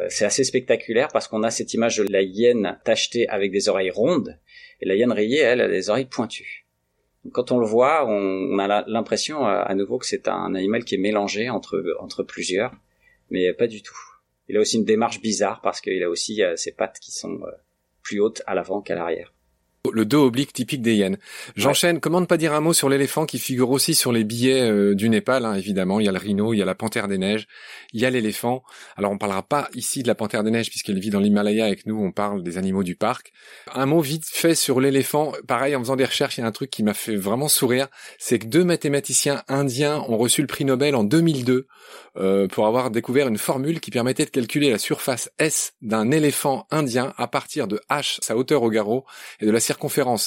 c'est 0.09 0.25
assez 0.25 0.43
spectaculaire 0.43 1.09
parce 1.11 1.27
qu'on 1.27 1.43
a 1.43 1.51
cette 1.51 1.73
image 1.73 1.97
de 1.97 2.11
la 2.11 2.21
hyène 2.21 2.79
tachetée 2.83 3.27
avec 3.27 3.51
des 3.51 3.69
oreilles 3.69 3.91
rondes, 3.91 4.37
et 4.81 4.85
la 4.85 4.95
hyène 4.95 5.11
rayée, 5.11 5.39
elle, 5.39 5.61
a 5.61 5.67
des 5.67 5.89
oreilles 5.89 6.05
pointues. 6.05 6.67
quand 7.31 7.51
on 7.51 7.59
le 7.59 7.65
voit, 7.65 8.05
on, 8.07 8.59
a 8.59 8.83
l'impression 8.87 9.45
à 9.45 9.73
nouveau 9.73 9.97
que 9.97 10.05
c'est 10.05 10.27
un 10.27 10.53
animal 10.53 10.83
qui 10.83 10.95
est 10.95 10.99
mélangé 10.99 11.49
entre 11.49 11.83
entre 11.99 12.21
plusieurs, 12.23 12.71
mais 13.31 13.51
pas 13.53 13.67
du 13.67 13.81
tout. 13.81 13.97
Il 14.47 14.57
a 14.57 14.59
aussi 14.59 14.77
une 14.77 14.85
démarche 14.85 15.21
bizarre 15.21 15.61
parce 15.61 15.81
qu'il 15.81 16.01
a 16.03 16.09
aussi 16.09 16.43
euh, 16.43 16.55
ses 16.55 16.71
pattes 16.71 16.99
qui 16.99 17.11
sont 17.11 17.41
euh, 17.43 17.51
plus 18.01 18.19
hautes 18.19 18.41
à 18.45 18.55
l'avant 18.55 18.81
qu'à 18.81 18.95
l'arrière 18.95 19.34
le 19.93 20.05
dos 20.05 20.25
oblique 20.25 20.53
typique 20.53 20.81
des 20.81 20.95
hyènes. 20.95 21.17
J'enchaîne. 21.55 21.99
Comment 21.99 22.21
ne 22.21 22.25
pas 22.25 22.37
dire 22.37 22.53
un 22.53 22.61
mot 22.61 22.73
sur 22.73 22.89
l'éléphant 22.89 23.25
qui 23.25 23.39
figure 23.39 23.69
aussi 23.71 23.95
sur 23.95 24.11
les 24.11 24.23
billets 24.23 24.61
euh, 24.61 24.95
du 24.95 25.09
Népal, 25.09 25.45
hein, 25.45 25.55
évidemment. 25.55 25.99
Il 25.99 26.05
y 26.05 26.09
a 26.09 26.11
le 26.11 26.17
rhino, 26.17 26.53
il 26.53 26.57
y 26.57 26.61
a 26.61 26.65
la 26.65 26.75
panthère 26.75 27.07
des 27.07 27.17
neiges, 27.17 27.47
il 27.93 28.01
y 28.01 28.05
a 28.05 28.09
l'éléphant. 28.09 28.63
Alors 28.95 29.11
on 29.11 29.17
parlera 29.17 29.43
pas 29.43 29.69
ici 29.73 30.03
de 30.03 30.07
la 30.07 30.15
panthère 30.15 30.43
des 30.43 30.51
neiges 30.51 30.69
puisqu'elle 30.69 30.99
vit 30.99 31.09
dans 31.09 31.19
l'Himalaya 31.19 31.65
avec 31.65 31.85
nous. 31.85 32.03
On 32.03 32.11
parle 32.11 32.43
des 32.43 32.57
animaux 32.57 32.83
du 32.83 32.95
parc. 32.95 33.31
Un 33.73 33.85
mot 33.85 34.01
vite 34.01 34.25
fait 34.25 34.55
sur 34.55 34.79
l'éléphant. 34.79 35.33
Pareil, 35.47 35.75
en 35.75 35.79
faisant 35.79 35.95
des 35.95 36.05
recherches, 36.05 36.37
il 36.37 36.41
y 36.41 36.43
a 36.43 36.47
un 36.47 36.51
truc 36.51 36.69
qui 36.69 36.83
m'a 36.83 36.93
fait 36.93 37.15
vraiment 37.15 37.47
sourire, 37.47 37.87
c'est 38.17 38.39
que 38.39 38.47
deux 38.47 38.63
mathématiciens 38.63 39.43
indiens 39.47 40.03
ont 40.07 40.17
reçu 40.17 40.41
le 40.41 40.47
prix 40.47 40.65
Nobel 40.65 40.95
en 40.95 41.03
2002 41.03 41.67
euh, 42.17 42.47
pour 42.47 42.65
avoir 42.65 42.91
découvert 42.91 43.27
une 43.27 43.37
formule 43.37 43.79
qui 43.79 43.91
permettait 43.91 44.25
de 44.25 44.29
calculer 44.29 44.69
la 44.69 44.77
surface 44.77 45.29
S 45.37 45.73
d'un 45.81 46.11
éléphant 46.11 46.65
indien 46.71 47.13
à 47.17 47.27
partir 47.27 47.67
de 47.67 47.81
h, 47.89 48.17
sa 48.21 48.37
hauteur 48.37 48.63
au 48.63 48.69
garrot, 48.69 49.05
et 49.39 49.45
de 49.45 49.51
la 49.51 49.59
circonférence 49.59 49.74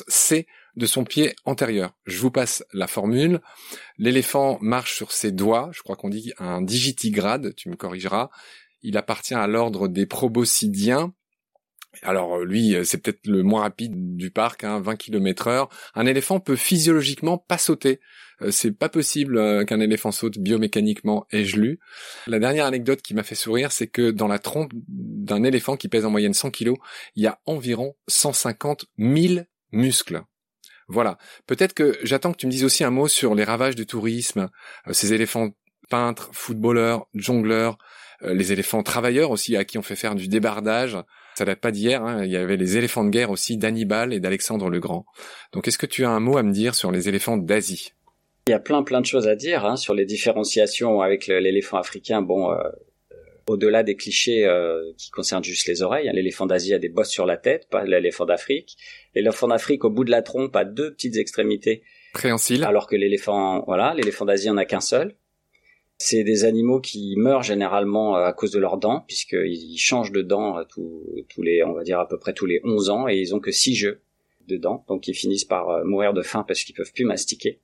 C 0.08 0.46
de 0.76 0.86
son 0.86 1.04
pied 1.04 1.34
antérieur. 1.44 1.92
Je 2.06 2.18
vous 2.18 2.30
passe 2.30 2.64
la 2.72 2.86
formule. 2.86 3.40
L'éléphant 3.98 4.58
marche 4.60 4.94
sur 4.94 5.12
ses 5.12 5.32
doigts, 5.32 5.70
je 5.72 5.82
crois 5.82 5.96
qu'on 5.96 6.08
dit 6.08 6.32
un 6.38 6.62
digitigrade, 6.62 7.54
tu 7.56 7.68
me 7.68 7.76
corrigeras. 7.76 8.30
Il 8.82 8.96
appartient 8.96 9.34
à 9.34 9.46
l'ordre 9.46 9.88
des 9.88 10.06
proboscidiens. 10.06 11.12
Alors 12.02 12.38
lui, 12.38 12.76
c'est 12.84 12.98
peut-être 12.98 13.26
le 13.26 13.42
moins 13.42 13.62
rapide 13.62 14.16
du 14.16 14.30
parc, 14.30 14.62
hein, 14.62 14.80
20 14.80 14.96
km 14.96 15.48
heure. 15.48 15.68
Un 15.94 16.06
éléphant 16.06 16.38
peut 16.38 16.56
physiologiquement 16.56 17.38
pas 17.38 17.58
sauter. 17.58 18.00
Euh, 18.42 18.50
c'est 18.50 18.72
pas 18.72 18.88
possible 18.88 19.38
euh, 19.38 19.64
qu'un 19.64 19.80
éléphant 19.80 20.12
saute 20.12 20.38
biomécaniquement, 20.38 21.26
ai-je 21.30 21.56
lu. 21.56 21.80
La 22.26 22.38
dernière 22.38 22.66
anecdote 22.66 23.02
qui 23.02 23.14
m'a 23.14 23.22
fait 23.22 23.34
sourire, 23.34 23.72
c'est 23.72 23.86
que 23.86 24.10
dans 24.10 24.28
la 24.28 24.38
trompe 24.38 24.72
d'un 24.74 25.42
éléphant 25.44 25.76
qui 25.76 25.88
pèse 25.88 26.04
en 26.04 26.10
moyenne 26.10 26.34
100 26.34 26.50
kg, 26.50 26.74
il 27.16 27.22
y 27.22 27.26
a 27.26 27.40
environ 27.46 27.94
150 28.08 28.86
000 28.98 29.44
muscles. 29.72 30.22
Voilà. 30.88 31.18
Peut-être 31.46 31.74
que 31.74 31.98
j'attends 32.02 32.32
que 32.32 32.38
tu 32.38 32.46
me 32.46 32.52
dises 32.52 32.64
aussi 32.64 32.84
un 32.84 32.90
mot 32.90 33.08
sur 33.08 33.34
les 33.34 33.44
ravages 33.44 33.74
du 33.74 33.86
tourisme, 33.86 34.48
euh, 34.86 34.92
ces 34.92 35.12
éléphants 35.12 35.50
peintres, 35.90 36.30
footballeurs, 36.32 37.06
jongleurs, 37.14 37.78
les 38.20 38.52
éléphants 38.52 38.82
travailleurs 38.82 39.30
aussi 39.30 39.56
à 39.56 39.64
qui 39.64 39.78
on 39.78 39.82
fait 39.82 39.96
faire 39.96 40.16
du 40.16 40.26
débardage. 40.26 40.98
Ça 41.36 41.44
date 41.44 41.60
pas 41.60 41.70
d'hier, 41.70 42.02
hein. 42.02 42.24
il 42.24 42.32
y 42.32 42.36
avait 42.36 42.56
les 42.56 42.76
éléphants 42.76 43.04
de 43.04 43.10
guerre 43.10 43.30
aussi 43.30 43.56
d'Hannibal 43.56 44.12
et 44.12 44.18
d'Alexandre 44.18 44.68
le 44.68 44.80
Grand. 44.80 45.06
Donc 45.52 45.68
est-ce 45.68 45.78
que 45.78 45.86
tu 45.86 46.04
as 46.04 46.10
un 46.10 46.18
mot 46.18 46.36
à 46.36 46.42
me 46.42 46.52
dire 46.52 46.74
sur 46.74 46.90
les 46.90 47.08
éléphants 47.08 47.36
d'Asie? 47.36 47.92
Il 48.48 48.52
y 48.52 48.54
a 48.54 48.58
plein 48.58 48.82
plein 48.82 49.00
de 49.00 49.06
choses 49.06 49.28
à 49.28 49.36
dire 49.36 49.66
hein, 49.66 49.76
sur 49.76 49.94
les 49.94 50.06
différenciations 50.06 51.02
avec 51.02 51.26
l'éléphant 51.26 51.76
africain. 51.76 52.22
Bon, 52.22 52.50
euh, 52.50 52.56
euh, 53.12 53.16
au-delà 53.46 53.82
des 53.82 53.94
clichés 53.94 54.46
euh, 54.46 54.82
qui 54.96 55.10
concernent 55.10 55.44
juste 55.44 55.66
les 55.66 55.82
oreilles, 55.82 56.08
hein, 56.08 56.12
l'éléphant 56.14 56.46
d'Asie 56.46 56.72
a 56.72 56.78
des 56.78 56.88
bosses 56.88 57.10
sur 57.10 57.26
la 57.26 57.36
tête, 57.36 57.68
pas 57.68 57.84
l'éléphant 57.84 58.24
d'Afrique. 58.24 58.76
L'éléphant 59.14 59.48
d'Afrique, 59.48 59.84
au 59.84 59.90
bout 59.90 60.04
de 60.04 60.10
la 60.10 60.22
trompe, 60.22 60.56
a 60.56 60.64
deux 60.64 60.92
petites 60.92 61.16
extrémités. 61.16 61.82
Préhensile. 62.14 62.64
Alors 62.64 62.86
que 62.86 62.96
l'éléphant, 62.96 63.64
voilà, 63.66 63.92
l'éléphant 63.94 64.24
d'Asie 64.24 64.48
en 64.48 64.56
a 64.56 64.64
qu'un 64.64 64.80
seul. 64.80 65.14
C'est 65.98 66.24
des 66.24 66.44
animaux 66.44 66.80
qui 66.80 67.16
meurent 67.16 67.42
généralement 67.42 68.14
à 68.14 68.32
cause 68.32 68.52
de 68.52 68.60
leurs 68.60 68.78
dents, 68.78 69.04
puisqu'ils 69.06 69.78
changent 69.78 70.12
de 70.12 70.22
dents 70.22 70.64
tous, 70.64 71.04
tous 71.28 71.42
les, 71.42 71.64
on 71.64 71.72
va 71.72 71.82
dire 71.82 71.98
à 71.98 72.06
peu 72.06 72.18
près 72.18 72.32
tous 72.32 72.46
les 72.46 72.60
11 72.64 72.88
ans, 72.88 73.08
et 73.08 73.16
ils 73.16 73.34
ont 73.34 73.40
que 73.40 73.50
six 73.50 73.74
jeux 73.74 74.00
de 74.46 74.56
dents, 74.56 74.84
donc 74.88 75.08
ils 75.08 75.14
finissent 75.14 75.44
par 75.44 75.84
mourir 75.84 76.14
de 76.14 76.22
faim 76.22 76.44
parce 76.46 76.62
qu'ils 76.62 76.76
peuvent 76.76 76.92
plus 76.92 77.04
mastiquer. 77.04 77.58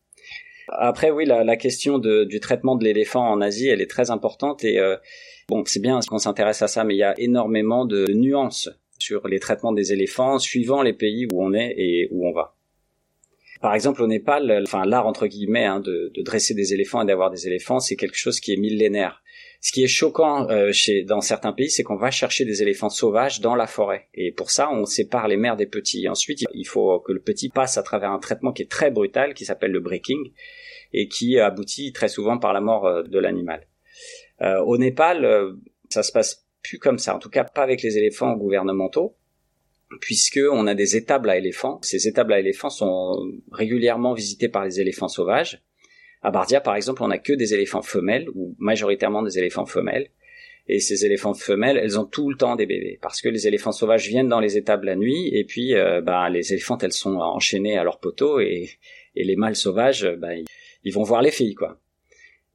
Après, 0.68 1.10
oui, 1.10 1.26
la, 1.26 1.56
question 1.56 1.98
du 1.98 2.40
traitement 2.40 2.76
de 2.76 2.84
l'éléphant 2.84 3.28
en 3.28 3.40
Asie, 3.40 3.68
elle 3.68 3.80
est 3.80 3.90
très 3.90 4.10
importante 4.10 4.64
et 4.64 4.78
euh, 4.78 4.96
bon, 5.48 5.62
c'est 5.66 5.80
bien 5.80 6.00
qu'on 6.08 6.18
s'intéresse 6.18 6.62
à 6.62 6.68
ça, 6.68 6.84
mais 6.84 6.94
il 6.94 6.98
y 6.98 7.02
a 7.02 7.14
énormément 7.18 7.84
de 7.84 8.06
nuances 8.12 8.70
sur 8.98 9.28
les 9.28 9.40
traitements 9.40 9.72
des 9.72 9.92
éléphants 9.92 10.38
suivant 10.38 10.82
les 10.82 10.92
pays 10.92 11.26
où 11.32 11.42
on 11.42 11.52
est 11.52 11.74
et 11.76 12.08
où 12.10 12.26
on 12.26 12.32
va. 12.32 12.56
Par 13.60 13.74
exemple, 13.74 14.02
au 14.02 14.06
Népal, 14.06 14.62
enfin 14.62 14.84
l'art 14.84 15.06
entre 15.06 15.26
guillemets 15.26 15.64
hein, 15.64 15.80
de, 15.80 16.12
dresser 16.22 16.54
des 16.54 16.74
éléphants 16.74 17.02
et 17.02 17.06
d'avoir 17.06 17.30
des 17.30 17.46
éléphants, 17.46 17.80
c'est 17.80 17.96
quelque 17.96 18.18
chose 18.18 18.40
qui 18.40 18.52
est 18.52 18.56
millénaire. 18.56 19.22
Ce 19.64 19.72
qui 19.72 19.82
est 19.82 19.88
choquant 19.88 20.46
euh, 20.50 20.72
chez, 20.72 21.04
dans 21.04 21.22
certains 21.22 21.54
pays, 21.54 21.70
c'est 21.70 21.82
qu'on 21.82 21.96
va 21.96 22.10
chercher 22.10 22.44
des 22.44 22.60
éléphants 22.60 22.90
sauvages 22.90 23.40
dans 23.40 23.54
la 23.54 23.66
forêt. 23.66 24.08
Et 24.12 24.30
pour 24.30 24.50
ça, 24.50 24.70
on 24.70 24.84
sépare 24.84 25.26
les 25.26 25.38
mères 25.38 25.56
des 25.56 25.64
petits. 25.64 26.06
ensuite, 26.06 26.44
il 26.52 26.66
faut 26.66 27.00
que 27.00 27.12
le 27.12 27.20
petit 27.20 27.48
passe 27.48 27.78
à 27.78 27.82
travers 27.82 28.10
un 28.10 28.18
traitement 28.18 28.52
qui 28.52 28.60
est 28.60 28.70
très 28.70 28.90
brutal, 28.90 29.32
qui 29.32 29.46
s'appelle 29.46 29.70
le 29.70 29.80
breaking, 29.80 30.32
et 30.92 31.08
qui 31.08 31.40
aboutit 31.40 31.94
très 31.94 32.08
souvent 32.08 32.36
par 32.36 32.52
la 32.52 32.60
mort 32.60 32.86
euh, 32.86 33.04
de 33.04 33.18
l'animal. 33.18 33.66
Euh, 34.42 34.60
au 34.60 34.76
Népal, 34.76 35.26
ça 35.88 36.02
se 36.02 36.12
passe 36.12 36.46
plus 36.62 36.78
comme 36.78 36.98
ça, 36.98 37.16
en 37.16 37.18
tout 37.18 37.30
cas 37.30 37.44
pas 37.44 37.62
avec 37.62 37.80
les 37.80 37.96
éléphants 37.96 38.34
gouvernementaux, 38.36 39.16
puisque 40.02 40.40
on 40.52 40.66
a 40.66 40.74
des 40.74 40.94
étables 40.94 41.30
à 41.30 41.38
éléphants. 41.38 41.78
Ces 41.80 42.06
étables 42.06 42.34
à 42.34 42.38
éléphants 42.38 42.68
sont 42.68 43.16
régulièrement 43.50 44.12
visitées 44.12 44.50
par 44.50 44.62
les 44.62 44.78
éléphants 44.78 45.08
sauvages 45.08 45.62
à 46.24 46.30
Bardia, 46.30 46.60
par 46.62 46.74
exemple, 46.74 47.02
on 47.02 47.08
n'a 47.08 47.18
que 47.18 47.34
des 47.34 47.52
éléphants 47.52 47.82
femelles, 47.82 48.28
ou 48.34 48.56
majoritairement 48.58 49.22
des 49.22 49.38
éléphants 49.38 49.66
femelles. 49.66 50.08
Et 50.66 50.80
ces 50.80 51.04
éléphants 51.04 51.34
femelles, 51.34 51.76
elles 51.76 52.00
ont 52.00 52.06
tout 52.06 52.30
le 52.30 52.36
temps 52.36 52.56
des 52.56 52.64
bébés, 52.64 52.98
parce 53.02 53.20
que 53.20 53.28
les 53.28 53.46
éléphants 53.46 53.72
sauvages 53.72 54.08
viennent 54.08 54.30
dans 54.30 54.40
les 54.40 54.56
étables 54.56 54.86
la 54.86 54.96
nuit, 54.96 55.28
et 55.34 55.44
puis 55.44 55.74
euh, 55.74 56.00
bah, 56.00 56.30
les 56.30 56.54
éléphantes, 56.54 56.82
elles 56.82 56.94
sont 56.94 57.16
enchaînées 57.16 57.76
à 57.76 57.84
leur 57.84 58.00
poteau, 58.00 58.40
et, 58.40 58.70
les 59.14 59.36
mâles 59.36 59.54
sauvages, 59.54 60.08
bah, 60.18 60.30
ils 60.82 60.92
vont 60.92 61.02
voir 61.02 61.20
les 61.20 61.30
filles, 61.30 61.54
quoi. 61.54 61.78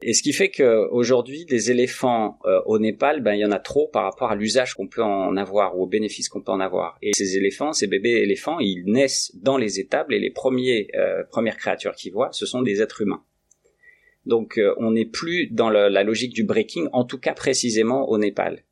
Et 0.01 0.13
ce 0.13 0.23
qui 0.23 0.33
fait 0.33 0.49
qu'aujourd'hui, 0.49 1.45
des 1.45 1.71
éléphants 1.71 2.39
euh, 2.45 2.61
au 2.65 2.79
Népal, 2.79 3.21
ben 3.21 3.33
il 3.33 3.41
y 3.41 3.45
en 3.45 3.51
a 3.51 3.59
trop 3.59 3.89
par 3.89 4.03
rapport 4.03 4.31
à 4.31 4.35
l'usage 4.35 4.73
qu'on 4.73 4.87
peut 4.87 5.03
en 5.03 5.35
avoir 5.35 5.77
ou 5.77 5.83
aux 5.83 5.87
bénéfices 5.87 6.29
qu'on 6.29 6.41
peut 6.41 6.53
en 6.53 6.61
avoir. 6.61 6.97
Et 7.01 7.11
ces 7.13 7.35
éléphants, 7.35 7.73
ces 7.73 7.87
bébés 7.87 8.21
éléphants, 8.21 8.59
ils 8.59 8.85
naissent 8.85 9.35
dans 9.35 9.57
les 9.57 9.81
étables 9.81 10.13
et 10.13 10.19
les 10.19 10.31
premiers 10.31 10.87
euh, 10.95 11.23
premières 11.29 11.57
créatures 11.57 11.95
qu'ils 11.95 12.13
voient, 12.13 12.29
ce 12.31 12.45
sont 12.45 12.61
des 12.61 12.81
êtres 12.81 13.01
humains. 13.01 13.21
Donc 14.25 14.57
euh, 14.57 14.73
on 14.77 14.91
n'est 14.91 15.05
plus 15.05 15.47
dans 15.47 15.69
la 15.69 16.03
logique 16.03 16.33
du 16.33 16.43
breaking, 16.43 16.87
en 16.93 17.05
tout 17.05 17.19
cas 17.19 17.33
précisément 17.33 18.09
au 18.09 18.17
Népal. 18.17 18.63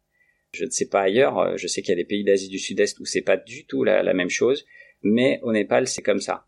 Je 0.53 0.65
ne 0.65 0.69
sais 0.69 0.87
pas 0.87 1.01
ailleurs. 1.01 1.57
Je 1.57 1.67
sais 1.67 1.81
qu'il 1.81 1.91
y 1.91 1.93
a 1.93 2.01
des 2.01 2.05
pays 2.05 2.23
d'Asie 2.23 2.49
du 2.49 2.59
Sud-Est 2.59 2.99
où 2.99 3.05
c'est 3.05 3.21
pas 3.21 3.37
du 3.37 3.65
tout 3.65 3.83
la, 3.83 4.13
même 4.13 4.29
chose, 4.29 4.65
mais 5.03 5.39
au 5.43 5.51
Népal, 5.51 5.87
c'est 5.87 6.01
comme 6.01 6.21
ça. 6.21 6.45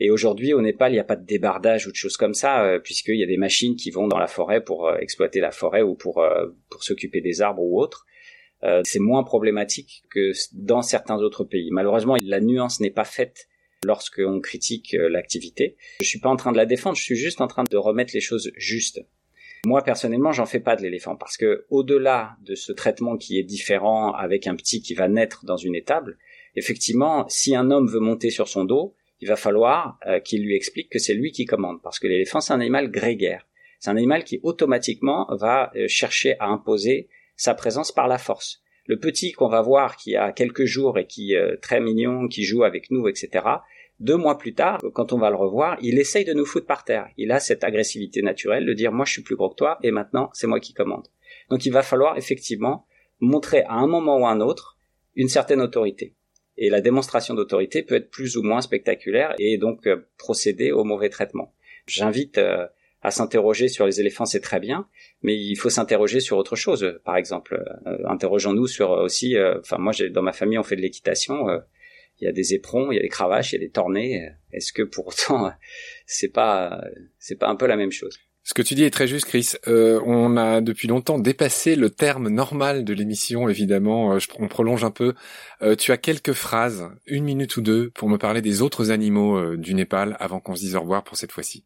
Et 0.00 0.10
aujourd'hui, 0.10 0.52
au 0.52 0.60
Népal, 0.60 0.90
il 0.90 0.94
n'y 0.94 1.00
a 1.00 1.04
pas 1.04 1.16
de 1.16 1.24
débardage 1.24 1.86
ou 1.86 1.90
de 1.90 1.96
choses 1.96 2.16
comme 2.16 2.34
ça, 2.34 2.64
euh, 2.64 2.80
puisqu'il 2.80 3.16
y 3.16 3.22
a 3.22 3.26
des 3.26 3.36
machines 3.36 3.76
qui 3.76 3.90
vont 3.90 4.08
dans 4.08 4.18
la 4.18 4.26
forêt 4.26 4.64
pour 4.64 4.88
euh, 4.88 4.96
exploiter 4.96 5.38
la 5.38 5.52
forêt 5.52 5.82
ou 5.82 5.94
pour, 5.94 6.18
euh, 6.18 6.46
pour 6.70 6.82
s'occuper 6.82 7.20
des 7.20 7.40
arbres 7.40 7.62
ou 7.62 7.80
autres. 7.80 8.06
c'est 8.84 9.00
moins 9.00 9.24
problématique 9.24 10.04
que 10.10 10.32
dans 10.52 10.82
certains 10.82 11.18
autres 11.18 11.44
pays. 11.44 11.70
Malheureusement, 11.72 12.16
la 12.22 12.40
nuance 12.40 12.78
n'est 12.78 12.92
pas 12.92 13.04
faite 13.04 13.48
lorsqu'on 13.84 14.40
critique 14.40 14.96
l'activité. 14.98 15.76
Je 16.00 16.06
suis 16.06 16.20
pas 16.20 16.28
en 16.28 16.36
train 16.36 16.52
de 16.52 16.56
la 16.56 16.66
défendre, 16.66 16.96
je 16.96 17.02
suis 17.02 17.16
juste 17.16 17.40
en 17.40 17.46
train 17.46 17.64
de 17.64 17.76
remettre 17.76 18.12
les 18.14 18.20
choses 18.20 18.52
justes. 18.56 19.00
Moi 19.64 19.82
personnellement, 19.82 20.32
j'en 20.32 20.46
fais 20.46 20.60
pas 20.60 20.74
de 20.74 20.82
l'éléphant 20.82 21.14
parce 21.14 21.36
que 21.36 21.66
au-delà 21.70 22.36
de 22.42 22.56
ce 22.56 22.72
traitement 22.72 23.16
qui 23.16 23.38
est 23.38 23.44
différent 23.44 24.12
avec 24.12 24.48
un 24.48 24.56
petit 24.56 24.82
qui 24.82 24.94
va 24.94 25.06
naître 25.06 25.44
dans 25.44 25.56
une 25.56 25.76
étable, 25.76 26.18
effectivement, 26.56 27.26
si 27.28 27.54
un 27.54 27.70
homme 27.70 27.88
veut 27.88 28.00
monter 28.00 28.30
sur 28.30 28.48
son 28.48 28.64
dos, 28.64 28.96
il 29.20 29.28
va 29.28 29.36
falloir 29.36 29.98
euh, 30.06 30.18
qu'il 30.18 30.42
lui 30.42 30.56
explique 30.56 30.90
que 30.90 30.98
c'est 30.98 31.14
lui 31.14 31.30
qui 31.30 31.44
commande, 31.44 31.80
parce 31.80 32.00
que 32.00 32.08
l'éléphant 32.08 32.40
c'est 32.40 32.52
un 32.52 32.60
animal 32.60 32.90
grégaire. 32.90 33.46
C'est 33.78 33.90
un 33.90 33.96
animal 33.96 34.24
qui 34.24 34.40
automatiquement 34.42 35.28
va 35.30 35.70
euh, 35.76 35.86
chercher 35.86 36.36
à 36.40 36.46
imposer 36.46 37.08
sa 37.36 37.54
présence 37.54 37.92
par 37.92 38.08
la 38.08 38.18
force. 38.18 38.62
Le 38.86 38.98
petit 38.98 39.32
qu'on 39.32 39.48
va 39.48 39.62
voir 39.62 39.96
qui 39.96 40.16
a 40.16 40.32
quelques 40.32 40.64
jours 40.64 40.98
et 40.98 41.06
qui 41.06 41.32
est 41.32 41.38
euh, 41.38 41.56
très 41.60 41.80
mignon, 41.80 42.28
qui 42.28 42.44
joue 42.44 42.64
avec 42.64 42.90
nous, 42.90 43.08
etc. 43.08 43.44
Deux 44.00 44.16
mois 44.16 44.36
plus 44.36 44.54
tard, 44.54 44.80
quand 44.94 45.12
on 45.12 45.18
va 45.18 45.30
le 45.30 45.36
revoir, 45.36 45.76
il 45.80 45.98
essaye 45.98 46.24
de 46.24 46.32
nous 46.32 46.44
foutre 46.44 46.66
par 46.66 46.84
terre. 46.84 47.08
Il 47.16 47.30
a 47.30 47.38
cette 47.38 47.62
agressivité 47.62 48.22
naturelle 48.22 48.66
de 48.66 48.72
dire 48.72 48.90
moi 48.90 49.04
je 49.04 49.12
suis 49.12 49.22
plus 49.22 49.36
gros 49.36 49.50
que 49.50 49.54
toi 49.54 49.78
et 49.82 49.92
maintenant 49.92 50.30
c'est 50.32 50.48
moi 50.48 50.58
qui 50.58 50.74
commande. 50.74 51.06
Donc 51.50 51.66
il 51.66 51.72
va 51.72 51.82
falloir 51.82 52.16
effectivement 52.18 52.86
montrer 53.20 53.62
à 53.62 53.74
un 53.74 53.86
moment 53.86 54.18
ou 54.18 54.26
à 54.26 54.30
un 54.30 54.40
autre 54.40 54.76
une 55.14 55.28
certaine 55.28 55.60
autorité. 55.60 56.14
Et 56.58 56.68
la 56.68 56.80
démonstration 56.80 57.34
d'autorité 57.34 57.82
peut 57.82 57.94
être 57.94 58.10
plus 58.10 58.36
ou 58.36 58.42
moins 58.42 58.60
spectaculaire 58.60 59.34
et 59.38 59.56
donc 59.56 59.86
euh, 59.86 60.08
procéder 60.18 60.72
au 60.72 60.84
mauvais 60.84 61.08
traitement. 61.08 61.54
J'invite 61.86 62.38
euh, 62.38 62.66
à 63.02 63.10
s'interroger 63.10 63.68
sur 63.68 63.86
les 63.86 64.00
éléphants, 64.00 64.24
c'est 64.24 64.40
très 64.40 64.60
bien, 64.60 64.88
mais 65.22 65.36
il 65.36 65.56
faut 65.56 65.70
s'interroger 65.70 66.20
sur 66.20 66.36
autre 66.36 66.56
chose. 66.56 66.98
Par 67.04 67.16
exemple, 67.16 67.62
euh, 67.86 67.98
interrogeons-nous 68.08 68.66
sur 68.66 68.90
aussi. 68.90 69.36
Enfin, 69.58 69.78
moi, 69.78 69.92
dans 70.10 70.22
ma 70.22 70.32
famille, 70.32 70.58
on 70.58 70.62
fait 70.62 70.76
de 70.76 70.82
l'équitation. 70.82 71.46
il 72.20 72.24
y 72.24 72.28
a 72.28 72.32
des 72.32 72.54
éperons, 72.54 72.92
il 72.92 72.96
y 72.96 72.98
a 72.98 73.02
des 73.02 73.08
cravaches, 73.08 73.52
il 73.52 73.56
y 73.56 73.58
a 73.58 73.66
des 73.66 73.70
tornées. 73.70 74.28
Est-ce 74.52 74.72
que 74.72 74.82
pour 74.82 75.08
autant, 75.08 75.52
c'est 76.06 76.32
pas, 76.32 76.82
c'est 77.18 77.36
pas 77.36 77.48
un 77.48 77.56
peu 77.56 77.66
la 77.66 77.76
même 77.76 77.92
chose? 77.92 78.18
Ce 78.44 78.54
que 78.54 78.62
tu 78.62 78.74
dis 78.74 78.82
est 78.82 78.90
très 78.90 79.06
juste, 79.06 79.26
Chris. 79.26 79.52
Euh, 79.68 80.00
on 80.04 80.36
a 80.36 80.60
depuis 80.60 80.88
longtemps 80.88 81.20
dépassé 81.20 81.76
le 81.76 81.90
terme 81.90 82.28
normal 82.28 82.84
de 82.84 82.92
l'émission, 82.92 83.48
évidemment. 83.48 84.14
Euh, 84.14 84.18
on 84.38 84.48
prolonge 84.48 84.82
un 84.82 84.90
peu. 84.90 85.14
Euh, 85.62 85.76
tu 85.76 85.92
as 85.92 85.96
quelques 85.96 86.32
phrases, 86.32 86.90
une 87.06 87.24
minute 87.24 87.56
ou 87.56 87.62
deux, 87.62 87.90
pour 87.90 88.08
me 88.08 88.18
parler 88.18 88.42
des 88.42 88.60
autres 88.60 88.90
animaux 88.90 89.56
du 89.56 89.74
Népal 89.74 90.16
avant 90.18 90.40
qu'on 90.40 90.56
se 90.56 90.60
dise 90.60 90.74
au 90.74 90.80
revoir 90.80 91.04
pour 91.04 91.16
cette 91.16 91.30
fois-ci. 91.30 91.64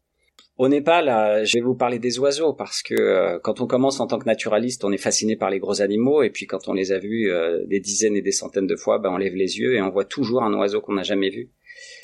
Au 0.57 0.67
Népal, 0.67 1.45
je 1.45 1.53
vais 1.53 1.63
vous 1.63 1.75
parler 1.75 1.99
des 1.99 2.17
oiseaux 2.17 2.53
parce 2.53 2.81
que 2.81 3.37
quand 3.43 3.61
on 3.61 3.67
commence 3.67 3.99
en 3.99 4.07
tant 4.07 4.17
que 4.17 4.25
naturaliste, 4.25 4.83
on 4.83 4.91
est 4.91 4.97
fasciné 4.97 5.35
par 5.35 5.51
les 5.51 5.59
gros 5.59 5.81
animaux 5.81 6.23
et 6.23 6.31
puis 6.31 6.47
quand 6.47 6.67
on 6.67 6.73
les 6.73 6.91
a 6.91 6.97
vus 6.97 7.31
des 7.67 7.79
dizaines 7.79 8.15
et 8.15 8.23
des 8.23 8.31
centaines 8.31 8.65
de 8.65 8.75
fois, 8.75 8.97
ben, 8.97 9.11
on 9.11 9.17
lève 9.17 9.35
les 9.35 9.59
yeux 9.59 9.75
et 9.75 9.81
on 9.81 9.91
voit 9.91 10.05
toujours 10.05 10.41
un 10.41 10.53
oiseau 10.55 10.81
qu'on 10.81 10.93
n'a 10.93 11.03
jamais 11.03 11.29
vu. 11.29 11.51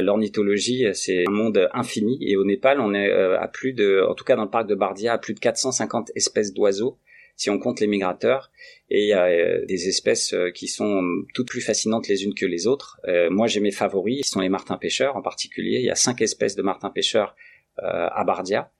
L'ornithologie, 0.01 0.85
c'est 0.93 1.25
un 1.27 1.31
monde 1.31 1.69
infini 1.73 2.17
et 2.21 2.35
au 2.35 2.45
Népal, 2.45 2.79
on 2.79 2.93
est 2.93 3.09
euh, 3.09 3.39
à 3.39 3.47
plus 3.47 3.73
de, 3.73 4.05
en 4.07 4.15
tout 4.15 4.23
cas 4.23 4.35
dans 4.35 4.43
le 4.43 4.49
parc 4.49 4.67
de 4.67 4.75
Bardia, 4.75 5.13
à 5.13 5.17
plus 5.17 5.33
de 5.33 5.39
450 5.39 6.11
espèces 6.15 6.53
d'oiseaux 6.53 6.97
si 7.35 7.49
on 7.49 7.57
compte 7.57 7.79
les 7.79 7.87
migrateurs. 7.87 8.51
Et 8.91 9.03
il 9.03 9.07
y 9.07 9.13
a 9.13 9.25
euh, 9.25 9.65
des 9.65 9.87
espèces 9.87 10.33
euh, 10.33 10.51
qui 10.51 10.67
sont 10.67 11.01
toutes 11.33 11.47
plus 11.47 11.61
fascinantes 11.61 12.07
les 12.07 12.23
unes 12.23 12.35
que 12.35 12.45
les 12.45 12.67
autres. 12.67 12.99
moi, 13.31 13.47
j'ai 13.47 13.59
mes 13.59 13.71
favoris, 13.71 14.21
qui 14.21 14.29
sont 14.29 14.41
les 14.41 14.49
martins 14.49 14.77
pêcheurs 14.77 15.15
en 15.15 15.21
particulier. 15.21 15.79
Il 15.79 15.85
y 15.85 15.89
a 15.89 15.95
cinq 15.95 16.21
espèces 16.21 16.55
de 16.55 16.61
martins 16.61 16.91
pêcheurs 16.91 17.35
à 17.77 18.23
Bardia. 18.23 18.71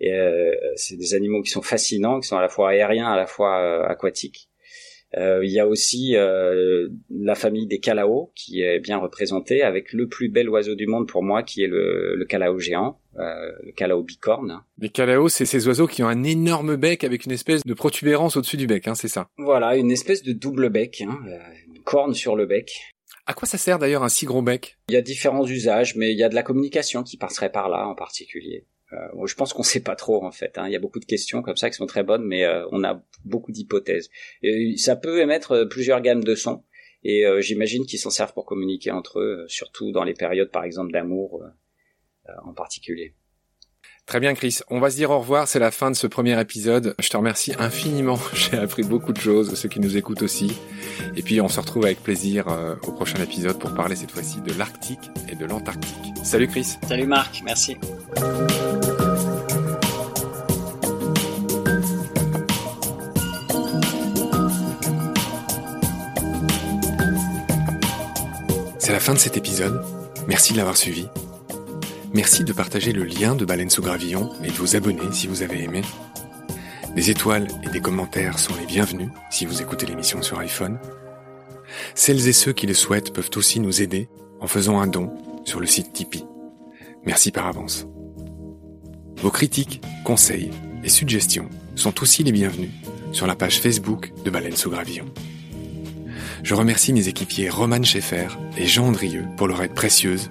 Et 0.00 0.12
c'est 0.76 0.96
des 0.96 1.14
animaux 1.14 1.42
qui 1.42 1.50
sont 1.50 1.62
fascinants, 1.62 2.20
qui 2.20 2.28
sont 2.28 2.36
à 2.36 2.42
la 2.42 2.48
fois 2.48 2.70
aériens, 2.70 3.10
à 3.10 3.16
la 3.16 3.26
fois 3.26 3.88
aquatiques. 3.88 4.48
Euh, 5.16 5.42
il 5.42 5.50
y 5.50 5.58
a 5.58 5.66
aussi 5.66 6.16
euh, 6.16 6.88
la 7.10 7.34
famille 7.34 7.66
des 7.66 7.78
calaos 7.78 8.30
qui 8.34 8.60
est 8.60 8.78
bien 8.78 8.98
représentée 8.98 9.62
avec 9.62 9.94
le 9.94 10.06
plus 10.06 10.28
bel 10.28 10.50
oiseau 10.50 10.74
du 10.74 10.86
monde 10.86 11.08
pour 11.08 11.22
moi 11.22 11.42
qui 11.42 11.62
est 11.62 11.66
le, 11.66 12.14
le 12.14 12.24
calao 12.26 12.58
géant, 12.58 13.00
euh, 13.18 13.52
le 13.64 13.72
calao 13.72 14.02
bicorne. 14.02 14.60
Les 14.78 14.90
calaos, 14.90 15.30
c'est 15.30 15.46
ces 15.46 15.66
oiseaux 15.66 15.86
qui 15.86 16.02
ont 16.02 16.08
un 16.08 16.24
énorme 16.24 16.76
bec 16.76 17.04
avec 17.04 17.24
une 17.24 17.32
espèce 17.32 17.64
de 17.64 17.74
protubérance 17.74 18.36
au-dessus 18.36 18.58
du 18.58 18.66
bec, 18.66 18.86
hein, 18.86 18.94
c'est 18.94 19.08
ça 19.08 19.30
Voilà, 19.38 19.76
une 19.76 19.90
espèce 19.90 20.22
de 20.22 20.32
double 20.32 20.68
bec, 20.68 21.02
hein, 21.06 21.18
une 21.74 21.82
corne 21.82 22.12
sur 22.12 22.36
le 22.36 22.44
bec. 22.44 22.70
À 23.28 23.34
quoi 23.34 23.46
ça 23.46 23.58
sert 23.58 23.78
d'ailleurs 23.78 24.02
un 24.02 24.08
si 24.08 24.24
gros 24.24 24.40
bec 24.40 24.78
Il 24.88 24.94
y 24.94 24.96
a 24.96 25.02
différents 25.02 25.46
usages, 25.46 25.96
mais 25.96 26.12
il 26.12 26.18
y 26.18 26.24
a 26.24 26.30
de 26.30 26.34
la 26.34 26.42
communication 26.42 27.02
qui 27.02 27.18
passerait 27.18 27.52
par 27.52 27.68
là 27.68 27.86
en 27.86 27.94
particulier. 27.94 28.64
Euh, 28.94 29.26
je 29.26 29.34
pense 29.34 29.52
qu'on 29.52 29.62
sait 29.62 29.82
pas 29.82 29.96
trop 29.96 30.24
en 30.24 30.30
fait. 30.30 30.56
Hein. 30.56 30.66
Il 30.66 30.72
y 30.72 30.76
a 30.76 30.78
beaucoup 30.78 30.98
de 30.98 31.04
questions 31.04 31.42
comme 31.42 31.58
ça 31.58 31.68
qui 31.68 31.76
sont 31.76 31.84
très 31.84 32.02
bonnes, 32.02 32.24
mais 32.24 32.44
euh, 32.44 32.66
on 32.72 32.82
a 32.84 33.04
beaucoup 33.26 33.52
d'hypothèses. 33.52 34.08
Ça 34.78 34.96
peut 34.96 35.20
émettre 35.20 35.52
euh, 35.52 35.64
plusieurs 35.66 36.00
gammes 36.00 36.24
de 36.24 36.34
sons, 36.34 36.64
et 37.04 37.26
j'imagine 37.40 37.84
qu'ils 37.84 37.98
s'en 37.98 38.10
servent 38.10 38.32
pour 38.32 38.46
communiquer 38.46 38.90
entre 38.90 39.20
eux, 39.20 39.44
surtout 39.46 39.92
dans 39.92 40.04
les 40.04 40.14
périodes, 40.14 40.50
par 40.50 40.64
exemple, 40.64 40.90
d'amour 40.90 41.44
en 42.44 42.52
particulier. 42.52 43.14
Très 44.08 44.20
bien, 44.20 44.32
Chris. 44.32 44.60
On 44.70 44.80
va 44.80 44.88
se 44.88 44.96
dire 44.96 45.10
au 45.10 45.18
revoir. 45.18 45.46
C'est 45.46 45.58
la 45.58 45.70
fin 45.70 45.90
de 45.90 45.96
ce 45.96 46.06
premier 46.06 46.40
épisode. 46.40 46.94
Je 46.98 47.10
te 47.10 47.16
remercie 47.18 47.52
infiniment. 47.58 48.18
J'ai 48.32 48.56
appris 48.56 48.82
beaucoup 48.82 49.12
de 49.12 49.20
choses, 49.20 49.54
ceux 49.54 49.68
qui 49.68 49.80
nous 49.80 49.98
écoutent 49.98 50.22
aussi. 50.22 50.56
Et 51.14 51.20
puis, 51.20 51.42
on 51.42 51.48
se 51.48 51.60
retrouve 51.60 51.84
avec 51.84 52.02
plaisir 52.02 52.46
au 52.86 52.92
prochain 52.92 53.22
épisode 53.22 53.58
pour 53.58 53.74
parler 53.74 53.96
cette 53.96 54.10
fois-ci 54.10 54.40
de 54.40 54.54
l'Arctique 54.54 55.10
et 55.30 55.34
de 55.34 55.44
l'Antarctique. 55.44 55.94
Salut, 56.24 56.48
Chris. 56.48 56.78
Salut, 56.88 57.06
Marc. 57.06 57.42
Merci. 57.44 57.76
C'est 68.78 68.92
la 68.92 69.00
fin 69.00 69.12
de 69.12 69.18
cet 69.18 69.36
épisode. 69.36 69.84
Merci 70.26 70.54
de 70.54 70.56
l'avoir 70.56 70.78
suivi. 70.78 71.08
Merci 72.14 72.44
de 72.44 72.52
partager 72.52 72.92
le 72.92 73.04
lien 73.04 73.34
de 73.34 73.44
Baleine 73.44 73.68
sous 73.68 73.82
Gravillon 73.82 74.30
et 74.42 74.48
de 74.48 74.54
vous 74.54 74.76
abonner 74.76 75.12
si 75.12 75.26
vous 75.26 75.42
avez 75.42 75.62
aimé. 75.62 75.82
Des 76.96 77.10
étoiles 77.10 77.48
et 77.62 77.68
des 77.68 77.80
commentaires 77.80 78.38
sont 78.38 78.54
les 78.58 78.66
bienvenus 78.66 79.10
si 79.30 79.44
vous 79.44 79.60
écoutez 79.60 79.86
l'émission 79.86 80.22
sur 80.22 80.38
iPhone. 80.38 80.78
Celles 81.94 82.26
et 82.26 82.32
ceux 82.32 82.52
qui 82.52 82.66
le 82.66 82.74
souhaitent 82.74 83.12
peuvent 83.12 83.30
aussi 83.36 83.60
nous 83.60 83.82
aider 83.82 84.08
en 84.40 84.46
faisant 84.46 84.80
un 84.80 84.86
don 84.86 85.12
sur 85.44 85.60
le 85.60 85.66
site 85.66 85.92
Tipeee. 85.92 86.24
Merci 87.04 87.30
par 87.30 87.46
avance. 87.46 87.86
Vos 89.18 89.30
critiques, 89.30 89.82
conseils 90.04 90.50
et 90.82 90.88
suggestions 90.88 91.50
sont 91.74 92.02
aussi 92.02 92.24
les 92.24 92.32
bienvenus 92.32 92.70
sur 93.12 93.26
la 93.26 93.34
page 93.34 93.60
Facebook 93.60 94.12
de 94.24 94.30
Baleine 94.30 94.56
sous 94.56 94.70
Gravillon. 94.70 95.06
Je 96.42 96.54
remercie 96.54 96.92
mes 96.92 97.08
équipiers 97.08 97.50
Roman 97.50 97.82
Schaeffer 97.82 98.28
et 98.56 98.66
Jean 98.66 98.86
Andrieux 98.86 99.24
pour 99.36 99.48
leur 99.48 99.62
aide 99.62 99.74
précieuse, 99.74 100.30